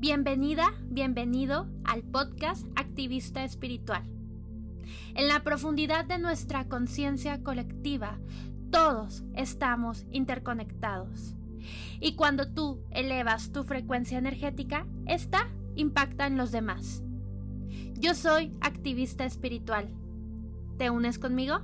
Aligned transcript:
Bienvenida, 0.00 0.72
bienvenido 0.84 1.68
al 1.84 2.02
podcast 2.02 2.66
Activista 2.74 3.44
Espiritual. 3.44 4.02
En 5.14 5.28
la 5.28 5.42
profundidad 5.42 6.06
de 6.06 6.18
nuestra 6.18 6.64
conciencia 6.68 7.42
colectiva, 7.42 8.18
todos 8.70 9.24
estamos 9.34 10.06
interconectados. 10.10 11.34
Y 12.00 12.14
cuando 12.14 12.50
tú 12.50 12.82
elevas 12.92 13.52
tu 13.52 13.62
frecuencia 13.62 14.16
energética, 14.16 14.86
esta 15.04 15.46
impacta 15.76 16.26
en 16.26 16.38
los 16.38 16.50
demás. 16.50 17.02
Yo 17.92 18.14
soy 18.14 18.54
activista 18.62 19.26
espiritual. 19.26 19.90
¿Te 20.78 20.88
unes 20.88 21.18
conmigo? 21.18 21.60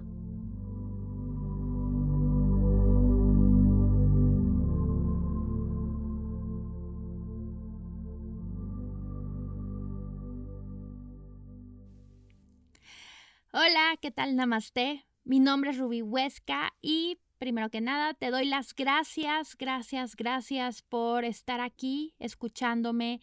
¿Qué 14.06 14.12
tal? 14.12 14.36
Namaste. 14.36 15.04
Mi 15.24 15.40
nombre 15.40 15.72
es 15.72 15.78
Ruby 15.78 16.00
Huesca 16.00 16.72
y 16.80 17.18
primero 17.38 17.70
que 17.70 17.80
nada 17.80 18.14
te 18.14 18.30
doy 18.30 18.44
las 18.44 18.72
gracias, 18.72 19.56
gracias, 19.58 20.14
gracias 20.14 20.82
por 20.82 21.24
estar 21.24 21.60
aquí 21.60 22.14
escuchándome, 22.20 23.20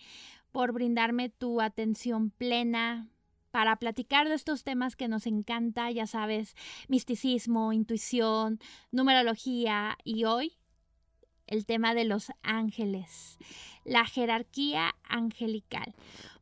por 0.52 0.74
brindarme 0.74 1.30
tu 1.30 1.62
atención 1.62 2.32
plena 2.32 3.08
para 3.52 3.78
platicar 3.78 4.28
de 4.28 4.36
estos 4.36 4.66
temas 4.66 4.98
que 4.98 5.08
nos 5.08 5.26
encanta, 5.26 5.90
ya 5.90 6.06
sabes, 6.06 6.54
misticismo, 6.90 7.72
intuición, 7.72 8.60
numerología 8.92 9.98
y 10.04 10.26
hoy 10.26 10.58
el 11.48 11.66
tema 11.66 11.94
de 11.94 12.06
los 12.06 12.32
ángeles, 12.42 13.38
la 13.84 14.06
jerarquía 14.06 14.96
angelical. 15.08 15.94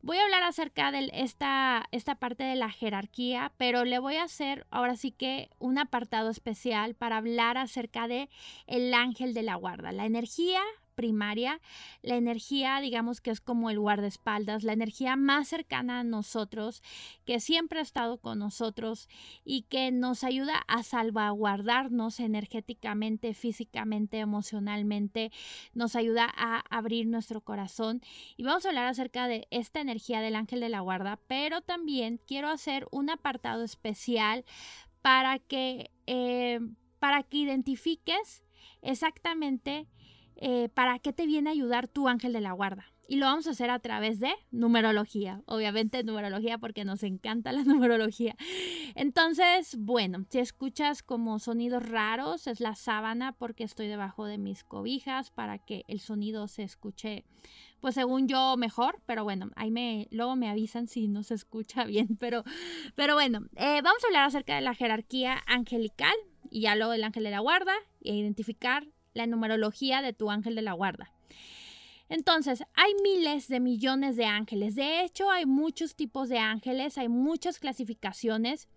Voy 0.01 0.17
a 0.17 0.23
hablar 0.23 0.43
acerca 0.43 0.91
de 0.91 1.11
esta, 1.13 1.85
esta 1.91 2.15
parte 2.15 2.43
de 2.43 2.55
la 2.55 2.71
jerarquía, 2.71 3.51
pero 3.57 3.85
le 3.85 3.99
voy 3.99 4.15
a 4.15 4.23
hacer 4.23 4.65
ahora 4.71 4.95
sí 4.95 5.11
que 5.11 5.49
un 5.59 5.77
apartado 5.77 6.29
especial 6.29 6.95
para 6.95 7.17
hablar 7.17 7.57
acerca 7.57 8.07
de 8.07 8.29
el 8.67 8.93
ángel 8.93 9.33
de 9.33 9.43
la 9.43 9.55
guarda, 9.55 9.91
la 9.91 10.05
energía 10.05 10.61
primaria, 10.91 11.61
la 12.01 12.15
energía, 12.15 12.79
digamos 12.81 13.21
que 13.21 13.31
es 13.31 13.41
como 13.41 13.69
el 13.69 13.79
guardaespaldas, 13.79 14.63
la 14.63 14.73
energía 14.73 15.15
más 15.15 15.47
cercana 15.47 15.99
a 15.99 16.03
nosotros, 16.03 16.83
que 17.25 17.39
siempre 17.39 17.79
ha 17.79 17.83
estado 17.83 18.17
con 18.19 18.39
nosotros 18.39 19.09
y 19.43 19.63
que 19.63 19.91
nos 19.91 20.23
ayuda 20.23 20.63
a 20.67 20.83
salvaguardarnos 20.83 22.19
energéticamente, 22.19 23.33
físicamente, 23.33 24.19
emocionalmente, 24.19 25.31
nos 25.73 25.95
ayuda 25.95 26.31
a 26.35 26.63
abrir 26.69 27.07
nuestro 27.07 27.41
corazón. 27.41 28.01
Y 28.37 28.43
vamos 28.43 28.65
a 28.65 28.69
hablar 28.69 28.87
acerca 28.87 29.27
de 29.27 29.47
esta 29.51 29.81
energía 29.81 30.21
del 30.21 30.35
ángel 30.35 30.59
de 30.59 30.69
la 30.69 30.81
guarda, 30.81 31.19
pero 31.27 31.61
también 31.61 32.19
quiero 32.27 32.49
hacer 32.49 32.87
un 32.91 33.09
apartado 33.09 33.63
especial 33.63 34.45
para 35.01 35.39
que, 35.39 35.91
eh, 36.07 36.59
para 36.99 37.23
que 37.23 37.37
identifiques 37.37 38.43
exactamente 38.81 39.87
eh, 40.37 40.69
para 40.73 40.99
qué 40.99 41.13
te 41.13 41.25
viene 41.25 41.49
a 41.49 41.53
ayudar 41.53 41.87
tu 41.87 42.07
ángel 42.07 42.33
de 42.33 42.41
la 42.41 42.51
guarda. 42.51 42.85
Y 43.11 43.17
lo 43.17 43.25
vamos 43.25 43.45
a 43.45 43.49
hacer 43.49 43.69
a 43.69 43.79
través 43.79 44.21
de 44.21 44.31
numerología. 44.51 45.41
Obviamente 45.45 46.01
numerología 46.01 46.57
porque 46.57 46.85
nos 46.85 47.03
encanta 47.03 47.51
la 47.51 47.63
numerología. 47.65 48.37
Entonces, 48.95 49.75
bueno, 49.77 50.25
si 50.29 50.39
escuchas 50.39 51.03
como 51.03 51.37
sonidos 51.37 51.87
raros, 51.89 52.47
es 52.47 52.61
la 52.61 52.73
sábana 52.73 53.33
porque 53.33 53.65
estoy 53.65 53.87
debajo 53.87 54.25
de 54.25 54.37
mis 54.37 54.63
cobijas 54.63 55.29
para 55.29 55.57
que 55.57 55.83
el 55.89 55.99
sonido 55.99 56.47
se 56.47 56.63
escuche, 56.63 57.25
pues 57.81 57.95
según 57.95 58.29
yo, 58.29 58.55
mejor. 58.55 59.01
Pero 59.05 59.25
bueno, 59.25 59.51
ahí 59.57 59.71
me, 59.71 60.07
luego 60.11 60.37
me 60.37 60.49
avisan 60.49 60.87
si 60.87 61.09
no 61.09 61.23
se 61.23 61.33
escucha 61.33 61.83
bien. 61.85 62.15
Pero, 62.17 62.45
pero 62.95 63.15
bueno, 63.15 63.41
eh, 63.57 63.81
vamos 63.83 64.01
a 64.05 64.07
hablar 64.07 64.23
acerca 64.25 64.55
de 64.55 64.61
la 64.61 64.73
jerarquía 64.73 65.43
angelical 65.47 66.15
y 66.49 66.61
ya 66.61 66.75
luego 66.75 66.93
del 66.93 67.03
ángel 67.03 67.25
de 67.25 67.31
la 67.31 67.39
guarda 67.39 67.73
e 67.99 68.15
identificar 68.15 68.87
la 69.13 69.27
numerología 69.27 70.01
de 70.01 70.13
tu 70.13 70.31
ángel 70.31 70.55
de 70.55 70.61
la 70.61 70.73
guarda. 70.73 71.11
Entonces, 72.09 72.63
hay 72.73 72.93
miles 73.01 73.47
de 73.47 73.61
millones 73.61 74.17
de 74.17 74.25
ángeles. 74.25 74.75
De 74.75 75.01
hecho, 75.01 75.31
hay 75.31 75.45
muchos 75.45 75.95
tipos 75.95 76.27
de 76.27 76.39
ángeles, 76.39 76.97
hay 76.97 77.07
muchas 77.07 77.57
clasificaciones. 77.57 78.67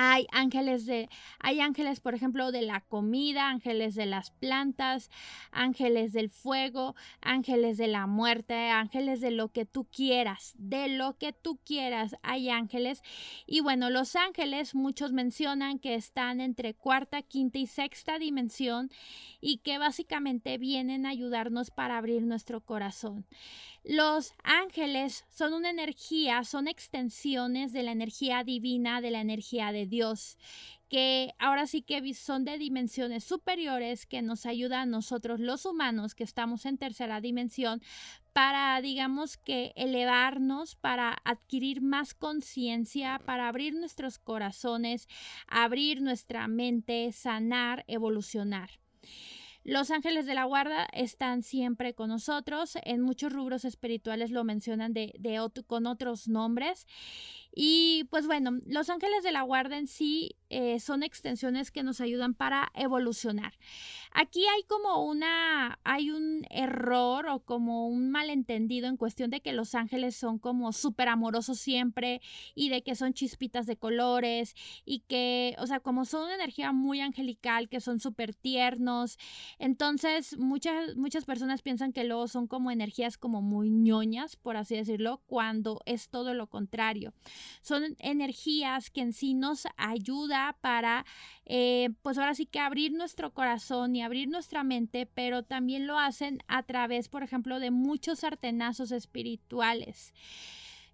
Hay 0.00 0.28
ángeles 0.30 0.86
de, 0.86 1.08
hay 1.40 1.58
ángeles, 1.58 1.98
por 1.98 2.14
ejemplo, 2.14 2.52
de 2.52 2.62
la 2.62 2.82
comida, 2.82 3.48
ángeles 3.48 3.96
de 3.96 4.06
las 4.06 4.30
plantas, 4.30 5.10
ángeles 5.50 6.12
del 6.12 6.30
fuego, 6.30 6.94
ángeles 7.20 7.78
de 7.78 7.88
la 7.88 8.06
muerte, 8.06 8.54
ángeles 8.70 9.20
de 9.20 9.32
lo 9.32 9.48
que 9.48 9.64
tú 9.64 9.86
quieras, 9.86 10.54
de 10.56 10.86
lo 10.86 11.18
que 11.18 11.32
tú 11.32 11.58
quieras, 11.64 12.14
hay 12.22 12.48
ángeles. 12.48 13.02
Y 13.44 13.58
bueno, 13.58 13.90
los 13.90 14.14
ángeles, 14.14 14.76
muchos 14.76 15.10
mencionan 15.10 15.80
que 15.80 15.96
están 15.96 16.40
entre 16.40 16.74
cuarta, 16.74 17.22
quinta 17.22 17.58
y 17.58 17.66
sexta 17.66 18.20
dimensión 18.20 18.92
y 19.40 19.58
que 19.58 19.78
básicamente 19.78 20.58
vienen 20.58 21.06
a 21.06 21.08
ayudarnos 21.08 21.72
para 21.72 21.98
abrir 21.98 22.22
nuestro 22.22 22.60
corazón. 22.60 23.26
Los 23.84 24.34
ángeles 24.42 25.24
son 25.30 25.54
una 25.54 25.70
energía, 25.70 26.44
son 26.44 26.68
extensiones 26.68 27.72
de 27.72 27.82
la 27.82 27.92
energía 27.92 28.44
divina, 28.44 29.00
de 29.00 29.10
la 29.10 29.20
energía 29.20 29.72
de 29.72 29.86
Dios, 29.86 30.36
que 30.88 31.34
ahora 31.38 31.66
sí 31.66 31.82
que 31.82 32.14
son 32.14 32.44
de 32.44 32.58
dimensiones 32.58 33.24
superiores 33.24 34.06
que 34.06 34.22
nos 34.22 34.46
ayudan 34.46 34.80
a 34.80 34.86
nosotros 34.86 35.38
los 35.38 35.66
humanos 35.66 36.14
que 36.14 36.24
estamos 36.24 36.66
en 36.66 36.78
tercera 36.78 37.20
dimensión 37.20 37.82
para, 38.32 38.80
digamos 38.80 39.36
que, 39.36 39.72
elevarnos, 39.76 40.76
para 40.76 41.16
adquirir 41.24 41.80
más 41.80 42.14
conciencia, 42.14 43.20
para 43.24 43.48
abrir 43.48 43.74
nuestros 43.74 44.18
corazones, 44.18 45.08
abrir 45.46 46.00
nuestra 46.02 46.46
mente, 46.46 47.10
sanar, 47.12 47.84
evolucionar. 47.88 48.70
Los 49.68 49.90
ángeles 49.90 50.24
de 50.24 50.34
la 50.34 50.44
guarda 50.44 50.88
están 50.94 51.42
siempre 51.42 51.92
con 51.92 52.08
nosotros. 52.08 52.78
En 52.84 53.02
muchos 53.02 53.30
rubros 53.30 53.66
espirituales 53.66 54.30
lo 54.30 54.42
mencionan 54.42 54.94
de, 54.94 55.12
con 55.66 55.86
otros 55.86 56.26
nombres. 56.26 56.86
Y 57.54 58.04
pues 58.10 58.26
bueno, 58.26 58.58
los 58.66 58.90
ángeles 58.90 59.22
de 59.22 59.32
la 59.32 59.42
guarda 59.42 59.78
en 59.78 59.86
sí 59.86 60.36
eh, 60.50 60.80
son 60.80 61.02
extensiones 61.02 61.70
que 61.70 61.82
nos 61.82 62.00
ayudan 62.00 62.32
para 62.34 62.70
evolucionar. 62.74 63.52
Aquí 64.12 64.46
hay 64.46 64.62
como 64.62 65.04
una, 65.04 65.78
hay 65.84 66.10
un 66.10 66.46
error 66.50 67.26
o 67.26 67.40
como 67.40 67.88
un 67.88 68.10
malentendido 68.10 68.88
en 68.88 68.96
cuestión 68.96 69.30
de 69.30 69.40
que 69.40 69.52
los 69.52 69.74
ángeles 69.74 70.16
son 70.16 70.38
como 70.38 70.72
súper 70.72 71.08
amorosos 71.08 71.58
siempre 71.58 72.22
y 72.54 72.70
de 72.70 72.82
que 72.82 72.94
son 72.94 73.12
chispitas 73.12 73.66
de 73.66 73.76
colores 73.76 74.54
y 74.86 75.00
que, 75.00 75.54
o 75.58 75.66
sea, 75.66 75.80
como 75.80 76.06
son 76.06 76.24
una 76.24 76.36
energía 76.36 76.72
muy 76.72 77.00
angelical, 77.00 77.68
que 77.68 77.80
son 77.80 78.00
súper 78.00 78.34
tiernos. 78.34 79.18
Entonces, 79.58 80.38
muchas, 80.38 80.96
muchas 80.96 81.26
personas 81.26 81.60
piensan 81.60 81.92
que 81.92 82.04
luego 82.04 82.28
son 82.28 82.46
como 82.46 82.70
energías 82.70 83.18
como 83.18 83.42
muy 83.42 83.70
ñoñas, 83.70 84.36
por 84.36 84.56
así 84.56 84.76
decirlo, 84.76 85.22
cuando 85.26 85.80
es 85.84 86.08
todo 86.08 86.32
lo 86.32 86.46
contrario. 86.46 87.12
Son 87.60 87.96
energías 87.98 88.90
que 88.90 89.00
en 89.00 89.12
sí 89.12 89.34
nos 89.34 89.66
ayudan 89.76 90.54
para, 90.60 91.04
eh, 91.44 91.90
pues 92.02 92.18
ahora 92.18 92.34
sí 92.34 92.46
que 92.46 92.60
abrir 92.60 92.92
nuestro 92.92 93.32
corazón 93.32 93.96
y 93.96 94.02
abrir 94.02 94.28
nuestra 94.28 94.64
mente, 94.64 95.06
pero 95.06 95.42
también 95.42 95.86
lo 95.86 95.98
hacen 95.98 96.42
a 96.48 96.62
través, 96.62 97.08
por 97.08 97.22
ejemplo, 97.22 97.60
de 97.60 97.70
muchos 97.70 98.24
artenazos 98.24 98.92
espirituales. 98.92 100.12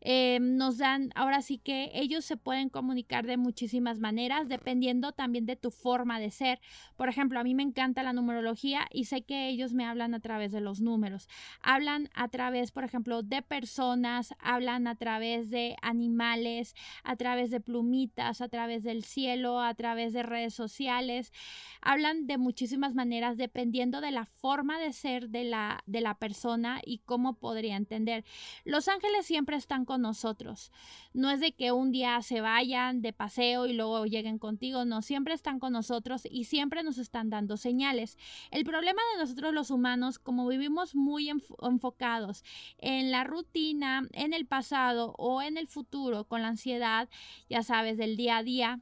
Eh, 0.06 0.38
nos 0.40 0.76
dan, 0.76 1.10
ahora 1.14 1.40
sí 1.40 1.56
que 1.56 1.90
ellos 1.94 2.26
se 2.26 2.36
pueden 2.36 2.68
comunicar 2.68 3.26
de 3.26 3.38
muchísimas 3.38 3.98
maneras, 3.98 4.48
dependiendo 4.48 5.12
también 5.12 5.46
de 5.46 5.56
tu 5.56 5.70
forma 5.70 6.20
de 6.20 6.30
ser. 6.30 6.60
Por 6.96 7.08
ejemplo, 7.08 7.40
a 7.40 7.44
mí 7.44 7.54
me 7.54 7.62
encanta 7.62 8.02
la 8.02 8.12
numerología 8.12 8.86
y 8.92 9.06
sé 9.06 9.22
que 9.22 9.48
ellos 9.48 9.72
me 9.72 9.86
hablan 9.86 10.14
a 10.14 10.20
través 10.20 10.52
de 10.52 10.60
los 10.60 10.80
números. 10.80 11.28
Hablan 11.62 12.10
a 12.14 12.28
través, 12.28 12.70
por 12.70 12.84
ejemplo, 12.84 13.22
de 13.22 13.40
personas, 13.40 14.34
hablan 14.38 14.86
a 14.86 14.94
través 14.94 15.50
de 15.50 15.74
animales, 15.80 16.74
a 17.02 17.16
través 17.16 17.50
de 17.50 17.60
plumitas, 17.60 18.42
a 18.42 18.48
través 18.48 18.84
del 18.84 19.04
cielo, 19.04 19.60
a 19.60 19.74
través 19.74 20.12
de 20.12 20.22
redes 20.22 20.52
sociales. 20.52 21.32
Hablan 21.80 22.26
de 22.26 22.36
muchísimas 22.36 22.94
maneras 22.94 23.38
dependiendo 23.38 24.02
de 24.02 24.10
la 24.10 24.26
forma 24.26 24.78
de 24.78 24.92
ser 24.92 25.30
de 25.30 25.44
la, 25.44 25.82
de 25.86 26.02
la 26.02 26.18
persona 26.18 26.82
y 26.84 26.98
cómo 26.98 27.38
podría 27.38 27.76
entender. 27.76 28.24
Los 28.64 28.88
ángeles 28.88 29.24
siempre 29.24 29.56
están 29.56 29.86
con 29.86 29.93
nosotros. 29.98 30.72
No 31.12 31.30
es 31.30 31.40
de 31.40 31.52
que 31.52 31.72
un 31.72 31.92
día 31.92 32.20
se 32.22 32.40
vayan 32.40 33.02
de 33.02 33.12
paseo 33.12 33.66
y 33.66 33.72
luego 33.72 34.06
lleguen 34.06 34.38
contigo, 34.38 34.84
no, 34.84 35.02
siempre 35.02 35.34
están 35.34 35.58
con 35.58 35.72
nosotros 35.72 36.26
y 36.30 36.44
siempre 36.44 36.82
nos 36.82 36.98
están 36.98 37.30
dando 37.30 37.56
señales. 37.56 38.18
El 38.50 38.64
problema 38.64 39.00
de 39.12 39.22
nosotros 39.22 39.54
los 39.54 39.70
humanos, 39.70 40.18
como 40.18 40.46
vivimos 40.46 40.94
muy 40.94 41.28
enfocados 41.28 42.44
en 42.78 43.10
la 43.10 43.24
rutina, 43.24 44.08
en 44.12 44.32
el 44.32 44.46
pasado 44.46 45.14
o 45.18 45.42
en 45.42 45.56
el 45.56 45.66
futuro 45.66 46.24
con 46.24 46.42
la 46.42 46.48
ansiedad, 46.48 47.08
ya 47.48 47.62
sabes, 47.62 47.98
del 47.98 48.16
día 48.16 48.38
a 48.38 48.42
día, 48.42 48.80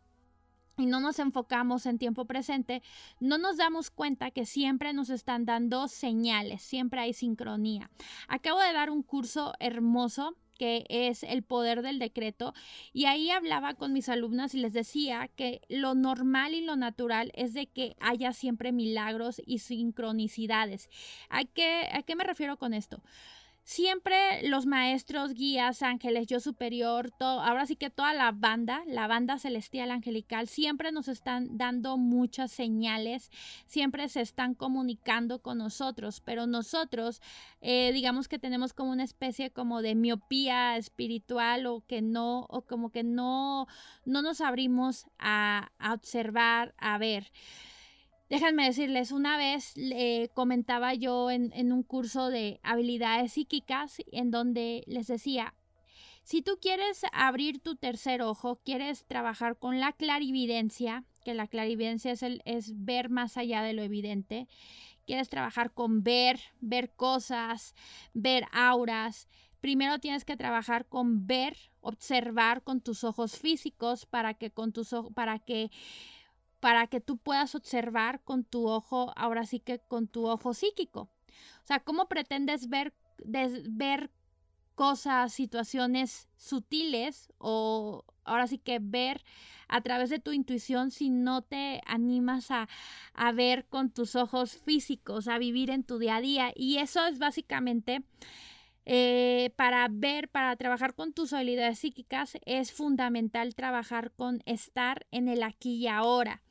y 0.79 0.87
no 0.87 1.01
nos 1.01 1.19
enfocamos 1.19 1.87
en 1.87 1.99
tiempo 1.99 2.25
presente, 2.25 2.83
no 3.21 3.39
nos 3.39 3.57
damos 3.57 3.91
cuenta 3.91 4.31
que 4.31 4.47
siempre 4.47 4.93
nos 4.93 5.11
están 5.11 5.45
dando 5.45 5.89
señales, 5.89 6.63
siempre 6.63 7.01
hay 7.01 7.13
sincronía. 7.13 7.91
Acabo 8.29 8.59
de 8.61 8.73
dar 8.73 8.91
un 8.91 9.03
curso 9.03 9.53
hermoso 9.61 10.37
que 10.63 10.87
es 10.89 11.25
el 11.25 11.43
poder 11.43 11.83
del 11.83 11.99
decreto 11.99 12.55
y 12.93 13.07
ahí 13.07 13.31
hablaba 13.31 13.75
con 13.75 13.93
mis 13.93 14.09
alumnas 14.09 14.55
y 14.55 14.59
les 14.59 14.73
decía 14.73 15.27
que 15.27 15.61
lo 15.69 15.97
normal 15.97 16.55
y 16.55 16.61
lo 16.61 16.77
natural 16.77 17.33
es 17.35 17.53
de 17.53 17.67
que 17.67 17.97
haya 17.99 18.33
siempre 18.33 18.71
milagros 18.71 19.43
y 19.45 19.59
sincronicidades. 19.59 20.89
¿A 21.31 21.43
qué, 21.43 21.89
a 21.93 22.05
qué 22.05 22.15
me 22.15 22.23
refiero 22.23 22.59
con 22.59 22.75
esto? 22.75 23.03
Siempre 23.65 24.47
los 24.49 24.67
maestros, 24.67 25.35
guías, 25.35 25.83
ángeles, 25.83 26.27
yo 26.27 26.41
superior, 26.41 27.11
todo, 27.11 27.41
ahora 27.41 27.67
sí 27.67 27.77
que 27.77 27.91
toda 27.91 28.13
la 28.13 28.33
banda, 28.33 28.83
la 28.87 29.07
banda 29.07 29.39
celestial 29.39 29.91
angelical, 29.91 30.49
siempre 30.49 30.93
nos 30.93 31.09
están 31.09 31.57
dando 31.57 31.97
muchas 31.97 32.51
señales, 32.51 33.31
siempre 33.67 34.09
se 34.09 34.21
están 34.21 34.55
comunicando 34.55 35.41
con 35.41 35.59
nosotros, 35.59 36.21
pero 36.21 36.47
nosotros, 36.47 37.21
eh, 37.61 37.93
digamos 37.93 38.29
que 38.29 38.39
tenemos 38.39 38.73
como 38.73 38.91
una 38.91 39.05
especie 39.05 39.51
como 39.51 39.83
de 39.83 39.95
miopía 39.95 40.77
espiritual 40.77 41.67
o 41.67 41.85
que 41.87 42.03
no, 42.03 42.47
o 42.49 42.63
como 42.63 42.91
que 42.91 43.05
no, 43.05 43.67
no 44.05 44.23
nos 44.23 44.41
abrimos 44.41 45.07
a, 45.19 45.71
a 45.79 45.95
observar, 45.95 46.75
a 46.79 46.99
ver. 46.99 47.31
Déjenme 48.33 48.65
decirles, 48.65 49.13
una 49.13 49.37
vez 49.37 49.77
le 49.77 50.31
comentaba 50.33 50.95
yo 50.95 51.31
en, 51.31 51.71
un 51.71 51.83
curso 51.83 52.31
de 52.31 52.61
habilidades 52.63 53.35
psíquicas 53.35 53.99
en 54.11 54.31
donde 54.31 54.85
les 54.87 55.07
decía, 55.09 55.53
si 56.23 56.41
tú 56.41 56.53
quieres 56.59 57.03
abrir 57.13 57.61
tu 57.61 57.77
tercer 57.77 58.23
ojo, 58.23 58.57
quieres 58.65 59.05
trabajar 59.05 59.59
con 59.59 59.81
la 59.81 59.93
clarividencia, 59.93 61.05
que 61.27 61.35
la 61.35 61.47
clarividencia 61.47 62.15
es 62.47 62.73
ver 62.75 63.11
más 63.11 63.37
allá 63.37 63.61
de 63.61 63.75
lo 63.75 63.83
evidente, 63.83 64.49
quieres 65.07 65.29
trabajar 65.29 65.75
con 65.75 66.03
ver, 66.03 66.41
ver 66.63 66.95
cosas, 66.95 67.75
ver 68.15 68.47
auras, 68.51 69.29
primero 69.61 69.99
tienes 69.99 70.25
que 70.25 70.39
trabajar 70.39 70.89
con 70.89 71.27
ver, 71.27 71.59
observar 71.83 72.63
con 72.63 72.81
tus 72.81 73.05
ojos 73.05 73.39
físicos 73.39 74.07
para 74.07 74.33
que 74.33 74.51
con 74.51 74.73
tus 74.73 74.95
para 75.15 75.39
que 75.39 75.71
para 76.63 76.87
que 76.87 77.01
tú 77.01 77.17
puedas 77.19 77.57
observar 77.57 78.23
con 78.23 78.45
tu 78.45 78.69
ojo, 78.69 79.13
ahora 79.17 79.47
sí 79.47 79.59
que 79.59 79.81
con 79.81 80.07
tu 80.07 80.29
ojo 80.29 80.55
psíquico. 80.55 81.11
O 81.65 81.67
sea, 81.67 81.81
¿cómo 81.81 82.07
pretendes 82.07 82.69
ver, 82.69 82.95
ver 83.25 84.13
cosas, 84.77 85.33
situaciones 85.33 86.29
sutiles 86.37 87.33
o 87.39 88.05
ahora 88.23 88.47
sí 88.47 88.59
que 88.59 88.79
ver 88.81 89.25
a 89.67 89.81
través 89.81 90.09
de 90.09 90.21
tu 90.21 90.31
intuición 90.31 90.93
si 90.93 91.11
no 91.11 91.43
te 91.43 91.81
animas 91.85 92.53
a, 92.53 92.69
a 93.13 93.33
ver 93.33 93.67
con 93.67 93.91
tus 93.91 94.15
ojos 94.15 94.53
físicos, 94.53 95.27
a 95.27 95.39
vivir 95.39 95.69
en 95.69 95.83
tu 95.83 95.99
día 95.99 96.19
a 96.19 96.21
día? 96.21 96.53
Y 96.55 96.79
eso 96.79 97.05
es 97.07 97.19
básicamente 97.19 98.05
eh, 98.85 99.53
para 99.57 99.87
ver, 99.91 100.29
para 100.29 100.57
trabajar 100.57 100.95
con 100.95 101.13
tus 101.13 101.33
habilidades 101.33 101.79
psíquicas, 101.79 102.37
es 102.47 102.73
fundamental 102.73 103.55
trabajar 103.55 104.13
con 104.13 104.43
estar 104.47 105.07
en 105.11 105.29
el 105.29 105.43
aquí 105.43 105.75
y 105.77 105.89
ahora. 105.89 106.43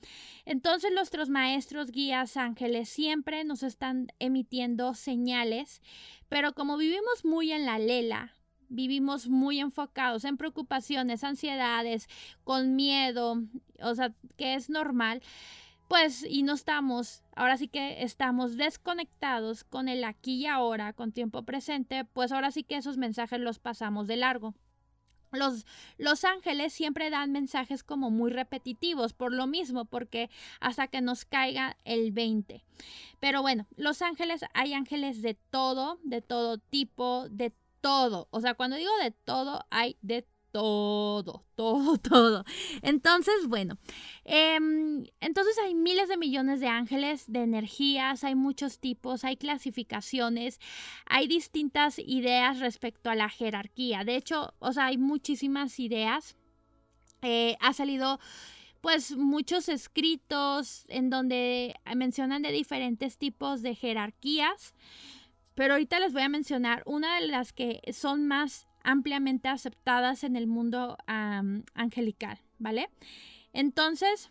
Entonces 0.46 0.92
nuestros 0.94 1.30
maestros, 1.30 1.92
guías, 1.92 2.38
ángeles 2.38 2.90
siempre 2.90 3.44
nos 3.44 3.64
están 3.64 4.08
emitiendo 4.20 4.94
señales, 4.94 5.82
pero 6.30 6.54
como 6.54 6.78
vivimos 6.78 7.26
muy 7.26 7.52
en 7.52 7.66
la 7.66 7.80
lela, 7.80 8.34
vivimos 8.70 9.28
muy 9.28 9.60
enfocados 9.60 10.24
en 10.24 10.38
preocupaciones, 10.38 11.24
ansiedades, 11.24 12.08
con 12.44 12.76
miedo, 12.76 13.44
o 13.82 13.96
sea, 13.96 14.14
que 14.38 14.56
es 14.56 14.70
normal, 14.70 15.22
pues 15.92 16.24
y 16.24 16.44
no 16.44 16.54
estamos, 16.54 17.22
ahora 17.36 17.58
sí 17.58 17.68
que 17.68 18.02
estamos 18.02 18.56
desconectados 18.56 19.66
con 19.66 19.90
el 19.90 20.06
aquí 20.06 20.36
y 20.36 20.46
ahora, 20.46 20.94
con 20.94 21.12
tiempo 21.12 21.44
presente, 21.44 22.06
pues 22.06 22.32
ahora 22.32 22.50
sí 22.52 22.64
que 22.64 22.78
esos 22.78 22.96
mensajes 22.96 23.42
los 23.42 23.60
pasamos 23.60 24.08
de 24.08 24.16
largo. 24.16 24.56
Los, 25.34 25.66
los, 25.98 26.24
ángeles 26.24 26.72
siempre 26.72 27.10
dan 27.10 27.34
mensajes 27.34 27.84
como 27.84 28.10
muy 28.10 28.32
repetitivos, 28.32 29.12
por 29.12 29.34
lo 29.34 29.48
mismo, 29.48 29.84
porque 29.84 30.30
hasta 30.62 30.88
que 30.88 31.02
nos 31.02 31.26
caiga 31.26 31.76
el 31.84 32.14
20. 32.14 32.64
Pero 33.20 33.42
bueno, 33.42 33.68
los 33.76 34.02
ángeles, 34.02 34.46
hay 34.54 34.74
ángeles 34.74 35.22
de 35.22 35.34
todo, 35.34 36.00
de 36.04 36.22
todo 36.22 36.58
tipo, 36.58 37.28
de 37.30 37.52
todo. 37.82 38.30
O 38.32 38.40
sea, 38.40 38.54
cuando 38.54 38.78
digo 38.78 38.92
de 39.04 39.12
todo, 39.12 39.66
hay 39.70 39.98
de 40.02 40.26
todo, 40.52 41.46
todo, 41.56 41.98
todo. 42.10 42.44
Entonces, 42.82 43.48
bueno, 43.48 43.78
em, 44.24 45.06
entonces 45.20 45.58
hay 45.64 45.74
miles 45.74 46.10
de 46.10 46.18
millones 46.18 46.60
de 46.60 46.68
ángeles, 46.68 47.26
de 47.28 47.44
energías, 47.44 48.24
hay 48.24 48.36
muchos 48.36 48.80
tipos, 48.80 49.24
hay 49.24 49.38
clasificaciones, 49.38 50.60
hay 51.06 51.28
distintas 51.28 52.00
ideas 52.00 52.60
respecto 52.60 53.10
a 53.10 53.16
la 53.16 53.30
jerarquía. 53.30 54.04
De 54.04 54.16
hecho, 54.16 54.54
o 54.60 54.74
sea, 54.74 54.88
hay 54.88 54.98
muchísimas 54.98 55.80
ideas. 55.80 56.36
Eh, 57.22 57.56
ha 57.60 57.74
salido 57.74 58.20
pues 58.82 59.16
muchos 59.16 59.70
escritos 59.70 60.86
en 60.88 61.12
donde 61.12 61.76
mencionan 61.96 62.42
de 62.42 62.52
diferentes 62.52 63.18
tipos 63.18 63.62
de 63.62 63.76
jerarquías. 63.76 64.74
Pero 65.54 65.74
ahorita 65.74 66.00
les 66.00 66.14
voy 66.14 66.24
a 66.24 66.30
mencionar 66.30 66.82
una 66.86 67.20
de 67.20 67.28
las 67.28 67.54
que 67.54 67.82
son 67.94 68.28
más 68.28 68.68
ampliamente 68.84 69.50
aceptadas 69.50 70.24
en 70.24 70.36
el 70.36 70.48
mundo 70.48 70.98
angelical, 71.08 72.40
¿vale? 72.58 72.90
Entonces, 73.54 74.30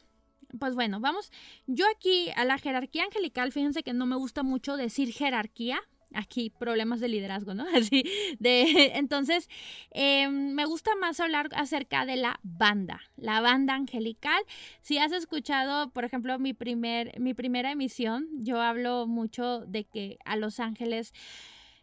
pues 0.58 0.74
bueno, 0.74 1.00
vamos. 1.00 1.30
Yo 1.66 1.86
aquí 1.94 2.30
a 2.36 2.44
la 2.44 2.58
jerarquía 2.58 3.04
angelical, 3.04 3.52
fíjense 3.52 3.82
que 3.82 3.92
no 3.92 4.06
me 4.06 4.16
gusta 4.16 4.42
mucho 4.42 4.76
decir 4.76 5.12
jerarquía. 5.12 5.80
Aquí 6.12 6.50
problemas 6.50 6.98
de 6.98 7.06
liderazgo, 7.06 7.54
¿no? 7.54 7.64
Así 7.74 8.02
de. 8.40 8.92
Entonces, 8.96 9.48
em, 9.92 10.54
me 10.54 10.64
gusta 10.64 10.96
más 10.96 11.20
hablar 11.20 11.48
acerca 11.52 12.04
de 12.04 12.16
la 12.16 12.40
banda, 12.42 13.00
la 13.16 13.40
banda 13.40 13.74
angelical. 13.74 14.42
Si 14.80 14.98
has 14.98 15.12
escuchado, 15.12 15.90
por 15.90 16.04
ejemplo, 16.04 16.36
mi, 16.40 16.52
primer, 16.52 17.18
mi 17.20 17.32
primera 17.32 17.70
emisión, 17.70 18.26
yo 18.32 18.60
hablo 18.60 19.06
mucho 19.06 19.60
de 19.60 19.84
que 19.84 20.18
a 20.24 20.34
los 20.34 20.58
ángeles 20.58 21.12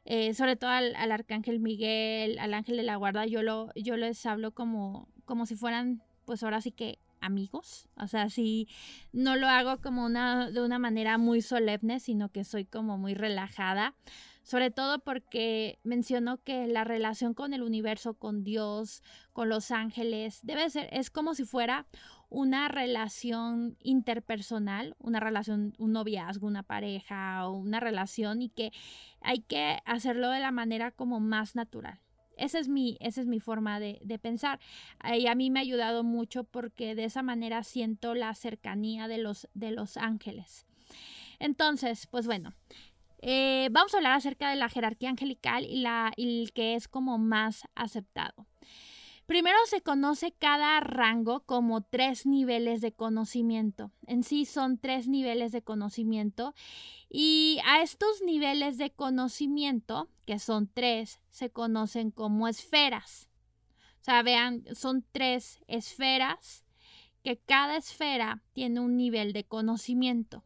eh, 0.10 0.34
sobre 0.34 0.56
todo 0.56 0.70
al, 0.70 0.96
arcángel 1.12 1.60
Miguel, 1.60 2.40
al 2.40 2.54
ángel 2.54 2.78
de 2.78 2.84
la 2.84 2.96
guarda, 2.96 3.26
yo, 3.26 3.44
lo, 3.44 3.74
yo 3.76 3.98
les 3.98 4.26
hablo 4.26 4.54
como, 4.54 5.10
como 5.26 5.46
si 5.46 5.58
fueran, 5.58 6.02
pues 6.24 6.44
ahora 6.44 6.62
sí 6.62 6.72
que 6.72 7.00
amigos. 7.20 7.90
O 7.98 8.08
sea, 8.08 8.30
si 8.30 8.70
no 9.12 9.36
lo 9.36 9.50
hago 9.50 9.82
como 9.82 10.06
una, 10.06 10.50
de 10.50 10.62
una 10.62 10.80
manera 10.80 11.18
muy 11.18 11.42
solemne, 11.42 12.00
sino 12.00 12.30
que 12.30 12.46
soy 12.46 12.64
como 12.64 12.98
muy 12.98 13.16
relajada. 13.16 13.96
Sobre 14.44 14.72
todo 14.72 15.00
porque 15.00 15.78
menciono 15.84 16.42
que 16.42 16.68
la 16.68 16.86
relación 16.86 17.34
con 17.34 17.54
el 17.54 17.62
universo, 17.62 18.14
con 18.14 18.46
Dios, 18.46 19.04
con 19.34 19.50
los 19.50 19.72
ángeles, 19.72 20.40
debe 20.42 20.70
ser, 20.70 20.88
es 20.94 21.10
como 21.10 21.36
si 21.36 21.44
fuera 21.44 21.86
una 22.30 22.68
relación 22.68 23.78
interpersonal, 23.82 24.96
una 25.00 25.20
relación, 25.20 25.74
un 25.78 25.94
noviazgo, 25.94 26.48
una 26.48 26.64
pareja 26.64 27.48
o 27.48 27.54
una 27.54 27.80
relación 27.80 28.42
y 28.42 28.50
que 28.50 28.72
hay 29.22 29.40
que 29.40 29.80
hacerlo 29.86 30.30
de 30.30 30.40
la 30.40 30.52
manera 30.52 30.92
como 30.92 31.20
más 31.20 31.56
natural. 31.56 32.00
Esa 32.36 32.60
es 32.60 32.68
mi, 32.68 32.98
esa 33.00 33.22
es 33.22 33.28
mi 33.28 33.40
forma 33.40 33.80
de, 33.80 34.20
pensar. 34.22 34.60
Y 35.18 35.28
a 35.28 35.36
mí 35.36 35.50
me 35.50 35.60
ha 35.60 35.64
ayudado 35.64 36.04
mucho 36.04 36.44
porque 36.44 36.94
de 36.94 37.06
esa 37.06 37.24
manera 37.24 37.64
siento 37.64 38.14
la 38.14 38.34
cercanía 38.36 39.08
de 39.08 39.18
los, 39.18 39.48
de 39.54 39.72
los 39.72 39.98
ángeles. 39.98 40.66
Entonces, 41.40 42.08
pues 42.08 42.28
bueno, 42.28 42.54
eh, 43.22 43.70
vamos 43.72 43.94
a 43.94 43.98
hablar 43.98 44.14
acerca 44.14 44.50
de 44.50 44.56
la 44.56 44.70
jerarquía 44.70 45.10
angelical 45.10 45.66
y, 45.66 45.82
la, 45.82 46.14
y 46.16 46.42
el 46.42 46.54
que 46.54 46.76
es 46.76 46.88
como 46.88 47.18
más 47.18 47.64
aceptado. 47.74 48.46
Primero 49.28 49.58
se 49.66 49.82
conoce 49.82 50.32
cada 50.32 50.80
rango 50.80 51.42
como 51.42 51.82
tres 51.82 52.26
niveles 52.26 52.80
de 52.80 52.94
conocimiento. 52.94 53.92
En 54.06 54.24
sí 54.24 54.46
son 54.46 54.78
tres 54.78 55.10
niveles 55.10 55.52
de 55.52 55.62
conocimiento 55.62 56.56
y 57.10 57.60
a 57.66 57.82
estos 57.82 58.22
niveles 58.22 58.78
de 58.78 58.90
conocimiento, 58.90 60.10
que 60.26 60.40
son 60.40 60.72
tres, 60.74 61.20
se 61.30 61.50
conocen 61.50 62.10
como 62.10 62.48
esferas. 62.48 63.28
O 64.00 64.04
sea, 64.06 64.24
vean, 64.24 64.64
son 64.74 65.06
tres 65.12 65.60
esferas 65.68 66.64
que 67.22 67.38
cada 67.38 67.76
esfera 67.76 68.42
tiene 68.54 68.80
un 68.80 68.96
nivel 68.96 69.34
de 69.34 69.44
conocimiento. 69.44 70.46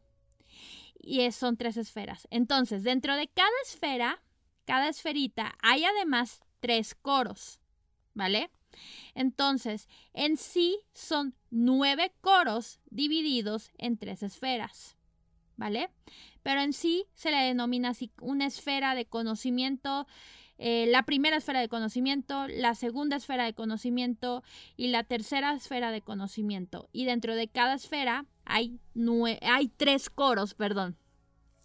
Y 0.98 1.30
son 1.30 1.56
tres 1.56 1.76
esferas. 1.76 2.26
Entonces, 2.30 2.82
dentro 2.82 3.14
de 3.14 3.28
cada 3.28 3.48
esfera, 3.64 4.24
cada 4.64 4.88
esferita, 4.88 5.54
hay 5.62 5.84
además 5.84 6.40
tres 6.58 6.96
coros, 6.96 7.60
¿vale? 8.14 8.50
Entonces, 9.14 9.88
en 10.12 10.36
sí 10.36 10.78
son 10.94 11.34
nueve 11.50 12.12
coros 12.20 12.80
divididos 12.90 13.70
en 13.78 13.96
tres 13.98 14.22
esferas, 14.22 14.96
¿vale? 15.56 15.90
Pero 16.42 16.60
en 16.60 16.72
sí 16.72 17.06
se 17.14 17.30
le 17.30 17.38
denomina 17.38 17.90
así 17.90 18.10
una 18.20 18.46
esfera 18.46 18.94
de 18.94 19.06
conocimiento 19.06 20.06
eh, 20.64 20.86
la 20.86 21.02
primera 21.02 21.38
esfera 21.38 21.58
de 21.58 21.68
conocimiento, 21.68 22.46
la 22.46 22.76
segunda 22.76 23.16
esfera 23.16 23.42
de 23.44 23.52
conocimiento 23.52 24.44
y 24.76 24.88
la 24.88 25.02
tercera 25.02 25.54
esfera 25.54 25.90
de 25.90 26.02
conocimiento. 26.02 26.88
Y 26.92 27.04
dentro 27.04 27.34
de 27.34 27.48
cada 27.48 27.74
esfera 27.74 28.26
hay, 28.44 28.78
hay 29.40 29.68
tres 29.76 30.08
coros, 30.08 30.54
perdón. 30.54 30.96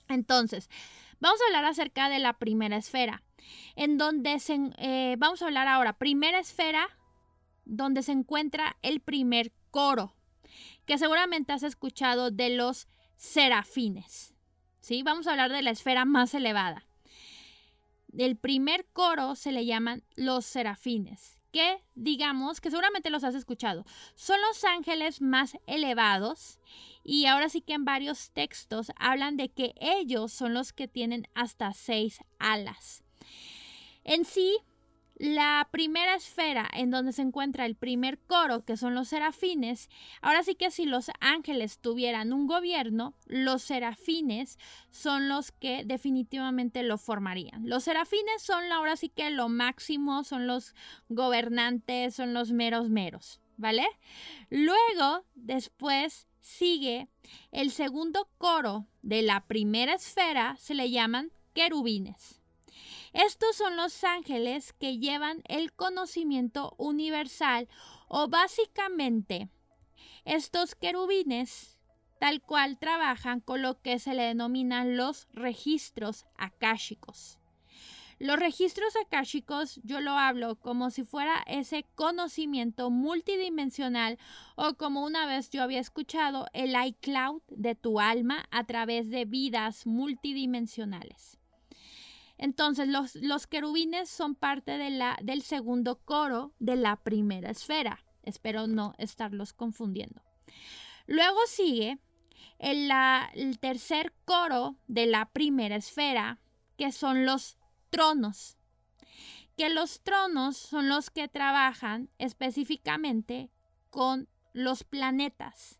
Entonces, 0.07 0.67
vamos 1.19 1.39
a 1.39 1.45
hablar 1.45 1.65
acerca 1.65 2.09
de 2.09 2.17
la 2.17 2.39
primera 2.39 2.75
esfera, 2.75 3.21
en 3.75 3.99
donde 3.99 4.39
se, 4.39 4.57
eh, 4.77 5.15
vamos 5.19 5.43
a 5.43 5.45
hablar 5.45 5.67
ahora, 5.67 5.93
primera 5.93 6.39
esfera, 6.39 6.89
donde 7.67 8.01
se 8.01 8.13
encuentra 8.13 8.77
el 8.81 8.99
primer 9.01 9.51
coro, 9.71 10.15
que 10.85 10.97
seguramente 10.97 11.53
has 11.53 11.63
escuchado 11.63 12.31
de 12.31 12.49
los 12.49 12.87
serafines. 13.17 14.33
¿sí? 14.79 15.03
Vamos 15.03 15.27
a 15.27 15.31
hablar 15.31 15.51
de 15.51 15.61
la 15.61 15.71
esfera 15.71 16.05
más 16.05 16.33
elevada. 16.33 16.85
El 18.17 18.37
primer 18.37 18.85
coro 18.93 19.35
se 19.35 19.51
le 19.51 19.65
llaman 19.65 20.03
los 20.15 20.45
serafines, 20.45 21.39
que 21.51 21.83
digamos 21.93 22.61
que 22.61 22.69
seguramente 22.69 23.09
los 23.09 23.23
has 23.23 23.35
escuchado. 23.35 23.85
Son 24.15 24.37
los 24.47 24.63
ángeles 24.63 25.21
más 25.21 25.57
elevados 25.67 26.59
y 27.03 27.25
ahora 27.25 27.49
sí 27.49 27.61
que 27.61 27.73
en 27.73 27.85
varios 27.85 28.31
textos 28.31 28.91
hablan 28.95 29.35
de 29.35 29.49
que 29.49 29.73
ellos 29.79 30.31
son 30.31 30.53
los 30.53 30.71
que 30.71 30.87
tienen 30.87 31.27
hasta 31.35 31.73
seis 31.73 32.19
alas. 32.39 33.03
En 34.05 34.23
sí, 34.23 34.57
la 35.19 35.67
primera 35.71 36.15
esfera 36.15 36.69
en 36.73 36.91
donde 36.91 37.11
se 37.11 37.23
encuentra 37.23 37.65
el 37.65 37.75
primer 37.75 38.19
coro, 38.19 38.63
que 38.65 38.77
son 38.77 38.93
los 38.93 39.07
serafines, 39.07 39.89
ahora 40.21 40.43
sí 40.43 40.53
que 40.53 40.69
si 40.69 40.85
los 40.85 41.09
ángeles 41.19 41.79
tuvieran 41.79 42.33
un 42.33 42.45
gobierno, 42.45 43.15
los 43.25 43.63
serafines 43.63 44.59
son 44.91 45.27
los 45.27 45.51
que 45.51 45.83
definitivamente 45.85 46.83
lo 46.83 46.99
formarían. 46.99 47.67
Los 47.67 47.85
serafines 47.85 48.43
son 48.43 48.71
ahora 48.71 48.95
sí 48.95 49.09
que 49.09 49.31
lo 49.31 49.49
máximo, 49.49 50.23
son 50.23 50.45
los 50.45 50.75
gobernantes, 51.09 52.13
son 52.15 52.35
los 52.35 52.51
meros 52.51 52.89
meros, 52.89 53.41
¿vale? 53.57 53.87
Luego, 54.51 55.25
después 55.33 56.27
sigue 56.41 57.07
el 57.51 57.71
segundo 57.71 58.29
coro 58.37 58.85
de 59.01 59.23
la 59.23 59.47
primera 59.47 59.95
esfera, 59.95 60.55
se 60.57 60.75
le 60.75 60.91
llaman 60.91 61.31
querubines. 61.53 62.36
Estos 63.13 63.55
son 63.55 63.77
los 63.77 64.03
ángeles 64.03 64.73
que 64.73 64.97
llevan 64.97 65.41
el 65.47 65.73
conocimiento 65.73 66.75
universal 66.77 67.67
o 68.07 68.27
básicamente 68.27 69.49
estos 70.25 70.75
querubines 70.75 71.77
tal 72.19 72.41
cual 72.41 72.77
trabajan 72.79 73.39
con 73.39 73.61
lo 73.61 73.81
que 73.81 73.99
se 73.99 74.13
le 74.13 74.23
denominan 74.23 74.97
los 74.97 75.27
registros 75.33 76.25
akáshicos. 76.35 77.39
Los 78.19 78.39
registros 78.39 78.95
akáshicos 79.05 79.79
yo 79.83 80.01
lo 80.01 80.11
hablo 80.11 80.55
como 80.55 80.89
si 80.89 81.03
fuera 81.03 81.43
ese 81.45 81.85
conocimiento 81.93 82.89
multidimensional 82.89 84.17
o 84.55 84.73
como 84.73 85.03
una 85.03 85.27
vez 85.27 85.51
yo 85.51 85.61
había 85.61 85.79
escuchado 85.79 86.47
el 86.53 86.73
iCloud 86.75 87.43
de 87.49 87.75
tu 87.75 87.99
alma 87.99 88.45
a 88.49 88.63
través 88.63 89.11
de 89.11 89.25
vidas 89.25 89.85
multidimensionales. 89.85 91.36
Entonces, 92.37 92.87
los, 93.15 93.47
querubines 93.47 94.09
son 94.09 94.35
parte 94.35 94.77
de 94.77 94.91
la, 94.91 95.17
del 95.23 95.41
segundo 95.41 95.99
coro 95.99 96.53
de 96.59 96.75
la 96.75 96.95
primera 96.97 97.49
esfera. 97.49 98.03
Espero 98.23 98.67
no 98.67 98.93
estarlos 98.97 99.53
confundiendo. 99.53 100.21
Luego 101.07 101.39
sigue 101.47 101.99
el, 102.59 102.91
el 103.33 103.59
tercer 103.59 104.13
coro 104.25 104.75
de 104.87 105.07
la 105.07 105.29
primera 105.29 105.75
esfera, 105.75 106.39
que 106.77 106.91
son 106.91 107.25
los 107.25 107.57
tronos. 107.89 108.57
Que 109.55 109.69
los 109.69 110.01
tronos 110.01 110.57
son 110.57 110.89
los 110.89 111.09
que 111.09 111.27
trabajan 111.27 112.09
específicamente 112.19 113.49
con 113.89 114.29
los 114.53 114.83
planetas. 114.83 115.79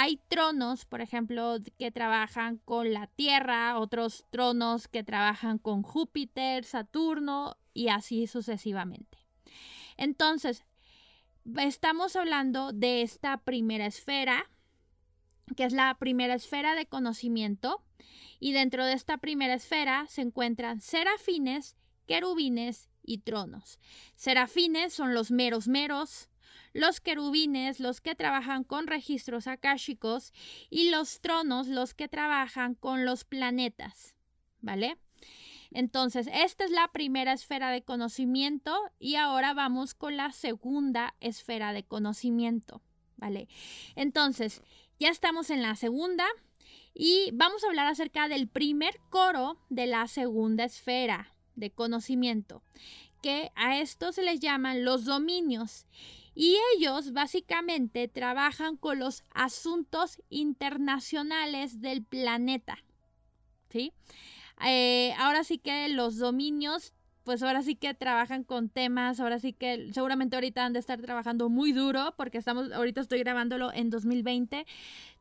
Hay 0.00 0.20
tronos, 0.28 0.84
por 0.84 1.00
ejemplo, 1.00 1.56
que 1.76 1.90
trabajan 1.90 2.58
con 2.58 2.92
la 2.92 3.08
Tierra, 3.08 3.76
otros 3.80 4.26
tronos 4.30 4.86
que 4.86 5.02
trabajan 5.02 5.58
con 5.58 5.82
Júpiter, 5.82 6.64
Saturno 6.64 7.56
y 7.74 7.88
así 7.88 8.28
sucesivamente. 8.28 9.18
Entonces, 9.96 10.64
estamos 11.56 12.14
hablando 12.14 12.72
de 12.72 13.02
esta 13.02 13.38
primera 13.38 13.86
esfera, 13.86 14.48
que 15.56 15.64
es 15.64 15.72
la 15.72 15.92
primera 15.98 16.34
esfera 16.34 16.76
de 16.76 16.86
conocimiento, 16.86 17.82
y 18.38 18.52
dentro 18.52 18.86
de 18.86 18.92
esta 18.92 19.18
primera 19.18 19.54
esfera 19.54 20.06
se 20.08 20.20
encuentran 20.20 20.80
serafines, 20.80 21.76
querubines 22.06 22.88
y 23.02 23.18
tronos. 23.18 23.80
Serafines 24.14 24.94
son 24.94 25.12
los 25.12 25.32
meros 25.32 25.66
meros, 25.66 26.30
los 26.72 27.00
querubines, 27.00 27.80
los 27.80 28.00
que 28.00 28.14
trabajan 28.14 28.64
con 28.64 28.86
registros 28.86 29.46
akáshicos, 29.46 30.32
y 30.70 30.90
los 30.90 31.20
tronos, 31.20 31.66
los 31.68 31.94
que 31.94 32.08
trabajan 32.08 32.74
con 32.74 33.04
los 33.04 33.24
planetas. 33.24 34.14
¿Vale? 34.60 34.98
Entonces, 35.70 36.28
esta 36.32 36.64
es 36.64 36.70
la 36.70 36.88
primera 36.88 37.32
esfera 37.32 37.70
de 37.70 37.82
conocimiento 37.82 38.74
y 38.98 39.16
ahora 39.16 39.54
vamos 39.54 39.94
con 39.94 40.16
la 40.16 40.32
segunda 40.32 41.14
esfera 41.20 41.72
de 41.72 41.84
conocimiento. 41.84 42.82
¿Vale? 43.16 43.48
Entonces, 43.96 44.62
ya 44.98 45.10
estamos 45.10 45.50
en 45.50 45.62
la 45.62 45.76
segunda 45.76 46.26
y 46.94 47.30
vamos 47.32 47.62
a 47.62 47.68
hablar 47.68 47.86
acerca 47.86 48.28
del 48.28 48.48
primer 48.48 48.98
coro 49.10 49.58
de 49.68 49.86
la 49.86 50.08
segunda 50.08 50.64
esfera 50.64 51.34
de 51.54 51.70
conocimiento, 51.70 52.62
que 53.22 53.50
a 53.54 53.78
esto 53.78 54.12
se 54.12 54.22
les 54.22 54.40
llaman 54.40 54.84
los 54.84 55.04
dominios 55.04 55.86
y 56.40 56.56
ellos 56.76 57.12
básicamente 57.12 58.06
trabajan 58.06 58.76
con 58.76 59.00
los 59.00 59.24
asuntos 59.34 60.22
internacionales 60.30 61.80
del 61.80 62.04
planeta. 62.04 62.78
¿Sí? 63.70 63.92
Eh, 64.64 65.14
ahora 65.18 65.42
sí 65.42 65.58
que 65.58 65.88
los 65.88 66.16
dominios 66.16 66.94
pues 67.28 67.42
ahora 67.42 67.62
sí 67.62 67.74
que 67.74 67.92
trabajan 67.92 68.42
con 68.42 68.70
temas, 68.70 69.20
ahora 69.20 69.38
sí 69.38 69.52
que 69.52 69.90
seguramente 69.92 70.34
ahorita 70.34 70.64
han 70.64 70.72
de 70.72 70.78
estar 70.78 70.98
trabajando 71.02 71.50
muy 71.50 71.72
duro 71.72 72.14
porque 72.16 72.38
estamos, 72.38 72.72
ahorita 72.72 73.02
estoy 73.02 73.18
grabándolo 73.18 73.70
en 73.70 73.90
2020, 73.90 74.64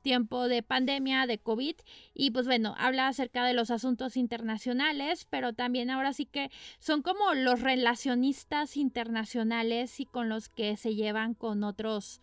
tiempo 0.03 0.47
de 0.47 0.63
pandemia, 0.63 1.27
de 1.27 1.37
COVID, 1.37 1.75
y 2.13 2.31
pues 2.31 2.45
bueno, 2.45 2.75
habla 2.77 3.09
acerca 3.09 3.43
de 3.43 3.53
los 3.53 3.71
asuntos 3.71 4.15
internacionales, 4.15 5.27
pero 5.29 5.51
también 5.51 5.89
ahora 5.89 6.13
sí 6.13 6.25
que 6.25 6.49
son 6.79 7.01
como 7.01 7.33
los 7.33 7.59
relacionistas 7.59 8.77
internacionales 8.77 9.99
y 9.99 10.05
con 10.05 10.29
los 10.29 10.47
que 10.47 10.77
se 10.77 10.95
llevan 10.95 11.33
con 11.33 11.65
otros 11.65 12.21